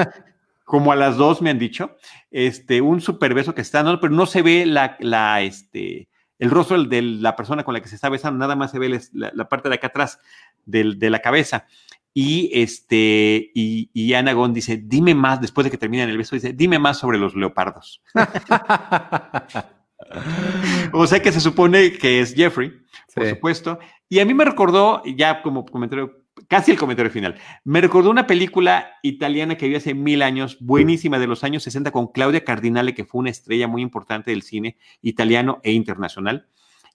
como 0.64 0.90
a 0.90 0.96
las 0.96 1.16
dos 1.16 1.42
me 1.42 1.50
han 1.50 1.58
dicho, 1.58 1.96
este, 2.30 2.80
un 2.80 3.00
super 3.00 3.34
beso 3.34 3.54
que 3.54 3.60
está, 3.60 3.82
¿no? 3.82 4.00
pero 4.00 4.12
no 4.12 4.26
se 4.26 4.42
ve 4.42 4.64
la, 4.64 4.96
la, 5.00 5.42
este, 5.42 6.08
el 6.38 6.50
rostro 6.50 6.82
de 6.84 7.02
la 7.02 7.36
persona 7.36 7.64
con 7.64 7.74
la 7.74 7.80
que 7.80 7.88
se 7.88 7.94
está 7.94 8.08
besando, 8.08 8.38
nada 8.38 8.56
más 8.56 8.70
se 8.70 8.78
ve 8.78 9.00
la, 9.12 9.48
parte 9.48 9.68
de 9.68 9.74
acá 9.74 9.88
atrás 9.88 10.18
de 10.64 11.10
la 11.10 11.20
cabeza. 11.20 11.66
Y 12.14 12.50
este, 12.52 13.50
y, 13.54 13.90
y 13.94 14.14
Ana 14.14 14.34
dice, 14.48 14.78
dime 14.82 15.14
más, 15.14 15.40
después 15.40 15.64
de 15.64 15.70
que 15.70 15.78
termina 15.78 16.04
el 16.04 16.18
beso, 16.18 16.36
dice, 16.36 16.52
dime 16.52 16.78
más 16.78 16.98
sobre 16.98 17.18
los 17.18 17.34
leopardos. 17.34 18.02
o 20.92 21.06
sea 21.06 21.22
que 21.22 21.32
se 21.32 21.40
supone 21.40 21.92
que 21.92 22.20
es 22.20 22.34
Jeffrey, 22.34 22.70
por 23.14 23.28
supuesto. 23.28 23.78
Y 24.10 24.20
a 24.20 24.26
mí 24.26 24.34
me 24.34 24.44
recordó, 24.44 25.02
ya 25.04 25.40
como 25.40 25.64
comentario 25.64 26.21
casi 26.52 26.70
el 26.70 26.78
comentario 26.78 27.10
final. 27.10 27.36
Me 27.64 27.80
recordó 27.80 28.10
una 28.10 28.26
película 28.26 28.98
italiana 29.02 29.56
que 29.56 29.68
vi 29.68 29.76
hace 29.76 29.94
mil 29.94 30.20
años, 30.20 30.58
buenísima 30.60 31.18
de 31.18 31.26
los 31.26 31.44
años 31.44 31.62
60, 31.62 31.92
con 31.92 32.08
Claudia 32.08 32.44
Cardinale, 32.44 32.92
que 32.92 33.06
fue 33.06 33.20
una 33.20 33.30
estrella 33.30 33.68
muy 33.68 33.80
importante 33.80 34.32
del 34.32 34.42
cine 34.42 34.76
italiano 35.00 35.60
e 35.62 35.72
internacional, 35.72 36.48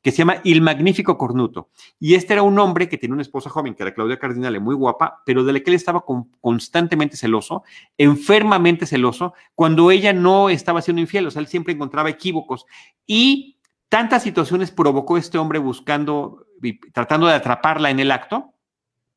que 0.03 0.11
se 0.11 0.19
llama 0.19 0.41
Il 0.43 0.61
Magnífico 0.61 1.17
Cornuto. 1.17 1.71
Y 1.99 2.13
este 2.13 2.33
era 2.33 2.43
un 2.43 2.59
hombre 2.59 2.87
que 2.87 2.99
tenía 2.99 3.15
una 3.15 3.23
esposa 3.23 3.49
joven, 3.49 3.73
que 3.73 3.81
era 3.81 3.95
Claudia 3.95 4.19
Cardinale, 4.19 4.59
muy 4.59 4.75
guapa, 4.75 5.23
pero 5.25 5.43
de 5.43 5.53
la 5.53 5.59
que 5.61 5.71
él 5.71 5.75
estaba 5.75 6.05
constantemente 6.39 7.17
celoso, 7.17 7.63
enfermamente 7.97 8.85
celoso, 8.85 9.33
cuando 9.55 9.89
ella 9.89 10.13
no 10.13 10.49
estaba 10.51 10.83
siendo 10.83 11.01
infiel, 11.01 11.25
o 11.25 11.31
sea, 11.31 11.39
él 11.39 11.47
siempre 11.47 11.73
encontraba 11.73 12.11
equívocos. 12.11 12.67
Y 13.07 13.57
tantas 13.89 14.21
situaciones 14.21 14.69
provocó 14.69 15.17
este 15.17 15.39
hombre 15.39 15.57
buscando, 15.57 16.45
tratando 16.93 17.25
de 17.25 17.33
atraparla 17.33 17.89
en 17.89 17.99
el 17.99 18.11
acto, 18.11 18.53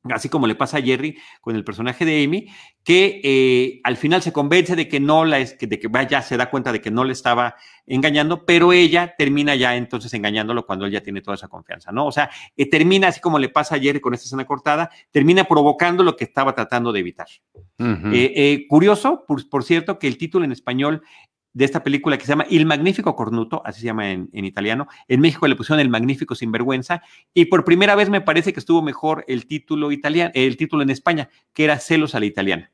así 0.05 0.29
como 0.29 0.47
le 0.47 0.55
pasa 0.55 0.79
a 0.79 0.83
Jerry 0.83 1.19
con 1.41 1.57
el 1.57 1.65
personaje 1.65 2.05
de 2.05 2.25
Amy, 2.25 2.49
que 2.83 3.21
eh, 3.23 3.81
al 3.85 3.97
final 3.97 4.23
se 4.23 4.33
convence 4.33 4.75
de 4.75 4.89
que 4.89 5.01
no 5.01 5.25
la 5.25 5.39
es, 5.39 5.59
de 5.59 5.79
que 5.79 5.89
vaya, 5.89 6.23
se 6.23 6.37
da 6.37 6.51
cuenta 6.51 6.73
de 6.73 6.81
que 6.81 6.91
no 6.91 7.05
le 7.05 7.13
estaba 7.13 7.57
engañando, 7.87 8.47
pero 8.47 8.73
ella 8.73 9.15
termina 9.19 9.55
ya 9.55 9.77
entonces 9.77 10.13
engañándolo 10.15 10.65
cuando 10.65 10.87
él 10.87 10.93
ya 10.93 11.03
tiene 11.03 11.21
toda 11.21 11.35
esa 11.35 11.49
confianza, 11.49 11.93
¿no? 11.93 12.07
O 12.07 12.13
sea, 12.13 12.31
eh, 12.57 12.69
termina 12.69 13.09
así 13.09 13.21
como 13.21 13.39
le 13.39 13.49
pasa 13.49 13.75
a 13.75 13.79
Jerry 13.79 14.01
con 14.01 14.15
esta 14.15 14.25
escena 14.25 14.47
cortada, 14.47 14.91
termina 15.11 15.45
provocando 15.45 16.03
lo 16.03 16.17
que 16.17 16.25
estaba 16.25 16.55
tratando 16.55 16.93
de 16.93 17.01
evitar. 17.01 17.29
Eh, 17.79 18.67
curioso, 18.69 19.25
por, 19.27 19.49
por, 19.49 19.65
cierto, 19.65 19.99
que 19.99 20.07
el 20.07 20.19
título 20.19 20.45
en 20.45 20.53
español 20.53 21.03
de 21.53 21.65
esta 21.65 21.83
película 21.83 22.17
que 22.17 22.25
se 22.25 22.31
llama 22.33 22.47
Il 22.49 22.67
Magnífico 22.67 23.17
Cornuto, 23.17 23.63
así 23.65 23.81
se 23.81 23.87
llama 23.87 24.11
en, 24.11 24.29
italiano. 24.33 24.87
En 25.09 25.21
México 25.21 25.49
le 25.49 25.57
pusieron 25.57 25.81
El 25.81 25.89
Magnífico 25.89 26.35
Sinvergüenza 26.35 27.03
y 27.35 27.47
por 27.47 27.65
primera 27.65 27.95
vez 27.95 28.09
me 28.09 28.21
parece 28.21 28.53
que 28.53 28.61
estuvo 28.61 28.83
mejor 28.83 29.25
el 29.29 29.47
título 29.47 29.93
italiano, 29.93 30.31
el 30.35 30.57
título 30.57 30.83
en 30.83 30.91
España, 30.91 31.29
que 31.53 31.65
era 31.65 31.79
Celos 31.79 32.15
a 32.15 32.21
la 32.21 32.27
italiana. 32.27 32.71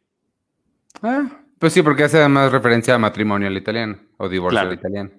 Ah, 1.03 1.29
pues 1.59 1.73
sí, 1.73 1.83
porque 1.83 2.05
hace 2.05 2.27
más 2.29 2.53
referencia 2.53 2.95
a 2.95 2.99
matrimonio 2.99 3.49
al 3.49 3.57
italiano 3.57 3.99
o 4.19 4.29
divorcio 4.29 4.61
al 4.61 4.75
italiano. 4.75 5.11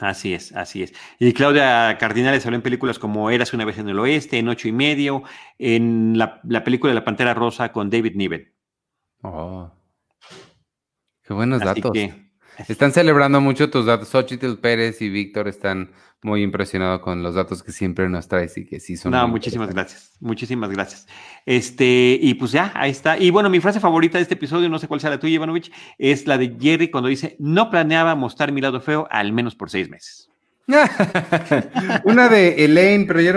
Así 0.00 0.32
es, 0.32 0.54
así 0.54 0.82
es. 0.82 0.94
Y 1.18 1.32
Claudia 1.34 1.98
Cardinales 1.98 2.42
salió 2.42 2.56
en 2.56 2.62
películas 2.62 2.98
como 2.98 3.28
Eras 3.30 3.52
una 3.52 3.66
vez 3.66 3.78
en 3.78 3.88
el 3.88 3.98
oeste, 3.98 4.38
en 4.38 4.48
Ocho 4.48 4.66
y 4.66 4.72
medio, 4.72 5.24
en 5.58 6.16
la, 6.16 6.40
película 6.64 6.90
de 6.90 6.94
La 6.94 7.04
Pantera 7.04 7.34
Rosa 7.34 7.70
con 7.70 7.90
David 7.90 8.14
Niven. 8.14 8.50
Oh. 9.22 9.70
Qué 11.22 11.34
buenos 11.34 11.60
datos. 11.60 11.92
Están 12.66 12.92
celebrando 12.92 13.40
mucho 13.40 13.70
tus 13.70 13.86
datos. 13.86 14.08
Xochitl 14.08 14.54
Pérez 14.54 15.00
y 15.02 15.08
Víctor 15.08 15.46
están 15.46 15.92
muy 16.22 16.42
impresionados 16.42 17.00
con 17.00 17.22
los 17.22 17.34
datos 17.34 17.62
que 17.62 17.70
siempre 17.70 18.08
nos 18.08 18.26
traes 18.26 18.56
y 18.58 18.66
que 18.66 18.80
sí 18.80 18.96
son. 18.96 19.12
No, 19.12 19.28
muchísimas 19.28 19.72
gracias. 19.72 20.16
Muchísimas 20.20 20.70
gracias. 20.70 21.06
Este, 21.46 22.18
y 22.20 22.34
pues 22.34 22.50
ya, 22.50 22.72
ahí 22.74 22.90
está. 22.90 23.18
Y 23.18 23.30
bueno, 23.30 23.48
mi 23.50 23.60
frase 23.60 23.78
favorita 23.78 24.18
de 24.18 24.22
este 24.22 24.34
episodio, 24.34 24.68
no 24.68 24.78
sé 24.78 24.88
cuál 24.88 25.00
sea 25.00 25.10
la 25.10 25.20
tuya, 25.20 25.34
Ivanovich, 25.34 25.70
es 25.98 26.26
la 26.26 26.36
de 26.38 26.56
Jerry 26.58 26.90
cuando 26.90 27.08
dice: 27.08 27.36
No 27.38 27.70
planeaba 27.70 28.14
mostrar 28.14 28.50
mi 28.50 28.60
lado 28.60 28.80
feo 28.80 29.06
al 29.10 29.32
menos 29.32 29.54
por 29.54 29.70
seis 29.70 29.88
meses. 29.88 30.28
Una 32.04 32.28
de 32.28 32.64
Elaine, 32.64 33.06
pero 33.06 33.20
ya 33.22 33.32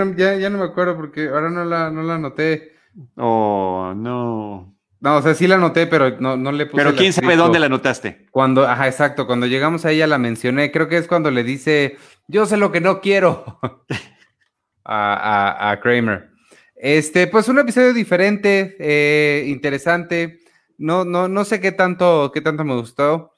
no, 0.50 0.58
me 0.58 0.64
acuerdo 0.64 0.96
porque 0.96 1.28
ahora 1.28 1.48
no 1.48 1.64
la, 1.64 1.90
no 1.90 2.02
la 2.02 2.16
anoté. 2.16 2.72
Oh, 3.16 3.94
no. 3.96 4.74
No, 5.02 5.16
o 5.16 5.22
sea, 5.22 5.34
sí 5.34 5.48
la 5.48 5.56
anoté, 5.56 5.88
pero 5.88 6.16
no, 6.20 6.36
no 6.36 6.52
le 6.52 6.64
puse. 6.64 6.84
Pero 6.84 6.96
quién 6.96 7.12
sabe 7.12 7.34
dónde 7.34 7.58
la 7.58 7.66
anotaste. 7.66 8.28
Cuando, 8.30 8.68
ajá, 8.68 8.86
exacto, 8.86 9.26
cuando 9.26 9.46
llegamos 9.48 9.84
a 9.84 9.90
ella 9.90 10.06
la 10.06 10.16
mencioné. 10.16 10.70
Creo 10.70 10.86
que 10.86 10.96
es 10.96 11.08
cuando 11.08 11.32
le 11.32 11.42
dice, 11.42 11.96
yo 12.28 12.46
sé 12.46 12.56
lo 12.56 12.70
que 12.70 12.80
no 12.80 13.00
quiero 13.00 13.58
a, 14.84 15.76
Kramer. 15.82 16.30
Este, 16.76 17.26
pues 17.26 17.48
un 17.48 17.58
episodio 17.58 17.92
diferente, 17.92 18.76
eh, 18.78 19.44
interesante. 19.48 20.38
No, 20.78 21.04
no, 21.04 21.26
no 21.26 21.44
sé 21.44 21.60
qué 21.60 21.72
tanto, 21.72 22.30
qué 22.32 22.40
tanto 22.40 22.64
me 22.64 22.76
gustó. 22.76 23.34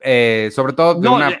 Eh, 0.00 0.50
sobre 0.52 0.72
todo 0.72 1.00
no, 1.00 1.22
eh, 1.28 1.38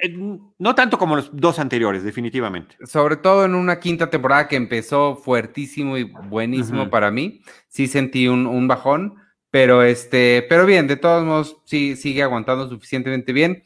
no 0.58 0.74
tanto 0.74 0.98
como 0.98 1.16
los 1.16 1.30
dos 1.32 1.58
anteriores, 1.58 2.04
definitivamente. 2.04 2.76
Sobre 2.84 3.16
todo 3.16 3.46
en 3.46 3.54
una 3.54 3.80
quinta 3.80 4.10
temporada 4.10 4.48
que 4.48 4.56
empezó 4.56 5.16
fuertísimo 5.16 5.96
y 5.96 6.04
buenísimo 6.04 6.90
para 6.90 7.10
mí. 7.10 7.40
Sí 7.68 7.86
sentí 7.86 8.28
un, 8.28 8.46
un 8.46 8.68
bajón. 8.68 9.21
Pero 9.52 9.82
este, 9.82 10.46
pero 10.48 10.64
bien, 10.64 10.86
de 10.86 10.96
todos 10.96 11.22
modos, 11.26 11.58
sí, 11.66 11.94
sigue 11.94 12.22
aguantando 12.22 12.70
suficientemente 12.70 13.34
bien. 13.34 13.62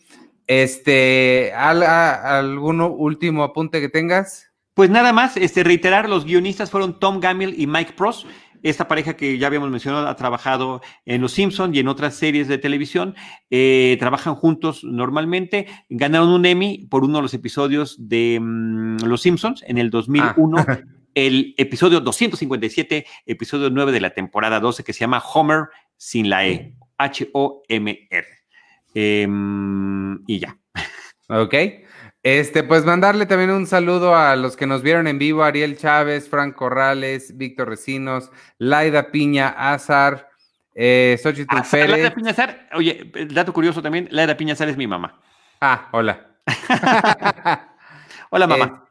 Este, 0.49 1.53
¿algún 1.55 2.81
último 2.81 3.45
apunte 3.45 3.81
que 3.81 3.89
tengas? 3.89 4.51
Pues 4.75 4.91
nada 4.91 5.13
más, 5.13 5.37
este, 5.37 5.63
reiterar, 5.63 6.09
los 6.09 6.25
guionistas 6.25 6.73
fueron 6.73 6.99
Tom 6.99 7.21
Gamil 7.21 7.55
y 7.57 7.69
Mike 7.69 7.93
Pross. 7.97 8.27
Esta 8.65 8.89
pareja 8.89 9.15
que 9.15 9.39
ya 9.39 9.47
habíamos 9.47 9.71
mencionado 9.71 10.09
ha 10.09 10.17
trabajado 10.17 10.81
en 11.05 11.21
Los 11.21 11.31
Simpsons 11.33 11.77
y 11.77 11.79
en 11.79 11.87
otras 11.87 12.17
series 12.17 12.49
de 12.49 12.59
televisión. 12.59 13.15
Eh, 13.49 13.97
trabajan 14.01 14.35
juntos 14.35 14.83
normalmente. 14.83 15.69
Ganaron 15.89 16.31
un 16.31 16.47
Emmy 16.47 16.89
por 16.91 17.05
uno 17.05 17.19
de 17.19 17.23
los 17.23 17.35
episodios 17.35 17.95
de 18.09 18.41
mm, 18.41 19.05
Los 19.05 19.23
Simpsons 19.23 19.63
en 19.69 19.79
el 19.79 19.91
2001. 19.91 20.57
Ah. 20.59 20.81
el 21.17 21.55
episodio 21.57 22.01
257, 22.01 23.07
episodio 23.25 23.71
9 23.71 23.91
de 23.91 24.01
la 24.01 24.11
temporada 24.11 24.61
12, 24.61 24.85
que 24.85 24.93
se 24.93 25.01
llama 25.01 25.19
Homer 25.19 25.65
sin 25.97 26.29
la 26.29 26.47
E, 26.47 26.75
H-O-M-R. 26.99 28.27
Em, 28.95 30.23
y 30.27 30.39
ya. 30.39 30.59
Ok. 31.29 31.55
Este, 32.23 32.65
pues 32.65 32.85
mandarle 32.85 33.25
también 33.25 33.51
un 33.51 33.67
saludo 33.67 34.15
a 34.15 34.37
los 34.37 34.57
que 34.57 34.67
nos 34.67 34.83
vieron 34.83 35.07
en 35.07 35.19
vivo, 35.19 35.43
Ariel 35.43 35.79
Chávez, 35.79 36.29
Frank 36.29 36.55
Corrales, 36.55 37.37
Víctor 37.39 37.71
Recinos, 37.71 38.31
Laida 38.59 39.11
Piña, 39.11 39.49
Azar, 39.49 40.29
eh, 40.75 41.19
Xochitl 41.23 41.57
Pérez. 41.71 41.91
Laida 41.91 42.15
Piña 42.15 42.33
Azar, 42.33 42.69
oye, 42.75 43.11
dato 43.31 43.55
curioso 43.55 43.81
también, 43.81 44.07
Laida 44.11 44.37
Piña 44.37 44.53
Azar 44.53 44.69
es 44.69 44.77
mi 44.77 44.87
mamá. 44.87 45.19
Ah, 45.63 45.89
hola. 45.93 46.37
hola, 48.31 48.47
mamá. 48.47 48.86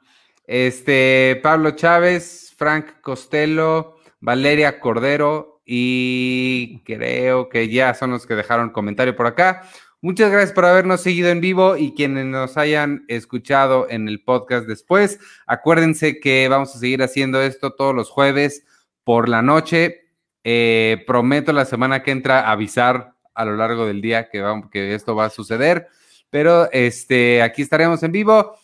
Este, 0.48 1.40
Pablo 1.42 1.72
Chávez, 1.72 2.54
Frank 2.58 3.02
Costello, 3.02 3.98
Valeria 4.20 4.80
Cordero 4.80 5.62
y 5.66 6.82
creo 6.86 7.50
que 7.50 7.70
ya 7.70 7.94
son 7.94 8.12
los 8.12 8.26
que 8.26 8.36
dejaron 8.36 8.70
comentario 8.70 9.16
por 9.16 9.28
acá. 9.28 9.64
Muchas 10.02 10.32
gracias 10.32 10.52
por 10.52 10.66
habernos 10.66 11.02
seguido 11.02 11.30
en 11.30 11.42
vivo 11.42 11.78
y 11.78 11.94
quienes 11.96 12.26
nos 12.26 12.58
hayan 12.58 13.06
escuchado 13.08 13.88
en 13.90 14.08
el 14.08 14.24
podcast 14.24 14.68
después. 14.68 15.20
Acuérdense 15.48 16.20
que 16.20 16.48
vamos 16.48 16.76
a 16.76 16.80
seguir 16.80 17.02
haciendo 17.02 17.42
esto 17.42 17.74
todos 17.74 17.96
los 17.96 18.12
jueves 18.12 18.66
por 19.04 19.28
la 19.28 19.42
noche. 19.42 20.10
Eh, 20.44 21.04
prometo 21.08 21.54
la 21.54 21.66
semana 21.66 22.04
que 22.04 22.12
entra 22.12 22.52
avisar 22.52 23.16
a 23.34 23.46
lo 23.46 23.56
largo 23.56 23.88
del 23.88 24.02
día 24.02 24.30
que, 24.30 24.44
que 24.72 24.94
esto 24.94 25.16
va 25.16 25.26
a 25.26 25.30
suceder. 25.32 25.88
Pero 26.30 26.72
este, 26.72 27.42
aquí 27.42 27.64
estaremos 27.64 28.04
en 28.04 28.12
vivo. 28.12 28.56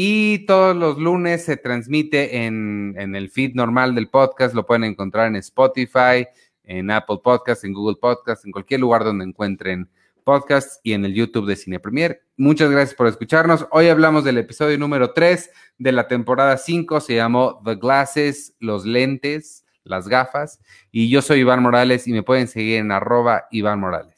Y 0.00 0.46
todos 0.46 0.76
los 0.76 0.96
lunes 0.96 1.44
se 1.44 1.56
transmite 1.56 2.46
en, 2.46 2.94
el 2.96 3.30
feed 3.30 3.56
normal 3.56 3.96
del 3.96 4.08
podcast. 4.08 4.54
Lo 4.54 4.64
pueden 4.64 4.84
encontrar 4.84 5.26
en 5.26 5.34
Spotify, 5.34 6.24
en 6.62 6.92
Apple 6.92 7.18
Podcasts, 7.20 7.64
en 7.64 7.72
Google 7.72 7.96
Podcasts, 8.00 8.44
en 8.44 8.52
cualquier 8.52 8.78
lugar 8.78 9.02
donde 9.02 9.24
encuentren 9.24 9.90
podcasts 10.22 10.78
y 10.84 10.92
en 10.92 11.04
el 11.04 11.14
YouTube 11.14 11.48
de 11.48 11.56
Cine 11.56 11.80
Premier. 11.80 12.22
Muchas 12.36 12.70
gracias 12.70 12.94
por 12.94 13.08
escucharnos. 13.08 13.66
Hoy 13.72 13.88
hablamos 13.88 14.22
del 14.22 14.38
episodio 14.38 14.78
número 14.78 15.14
3 15.14 15.50
de 15.78 15.90
la 15.90 16.06
temporada 16.06 16.56
5. 16.58 17.00
Se 17.00 17.16
llamó 17.16 17.60
The 17.64 17.74
Glasses, 17.74 18.54
los 18.60 18.86
lentes, 18.86 19.64
las 19.82 20.06
gafas. 20.06 20.60
Y 20.92 21.10
yo 21.10 21.22
soy 21.22 21.40
Iván 21.40 21.60
Morales 21.60 22.06
y 22.06 22.12
me 22.12 22.22
pueden 22.22 22.46
seguir 22.46 22.76
en 22.76 22.92
arroba 22.92 23.48
Iván 23.50 23.80
Morales. 23.80 24.17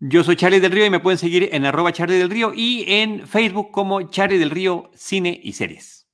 Yo 0.00 0.22
soy 0.22 0.36
Charlie 0.36 0.60
del 0.60 0.72
Río 0.72 0.84
y 0.84 0.90
me 0.90 1.00
pueden 1.00 1.18
seguir 1.18 1.48
en 1.52 1.64
arroba 1.64 1.92
Charlie 1.92 2.18
del 2.18 2.28
Río 2.28 2.52
y 2.54 2.84
en 2.86 3.26
Facebook 3.26 3.70
como 3.70 4.10
Charlie 4.10 4.38
del 4.38 4.50
Río 4.50 4.90
Cine 4.94 5.40
y 5.42 5.54
Series. 5.54 6.06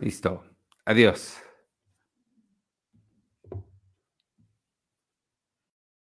Listo. 0.00 0.44
Adiós. 0.84 1.36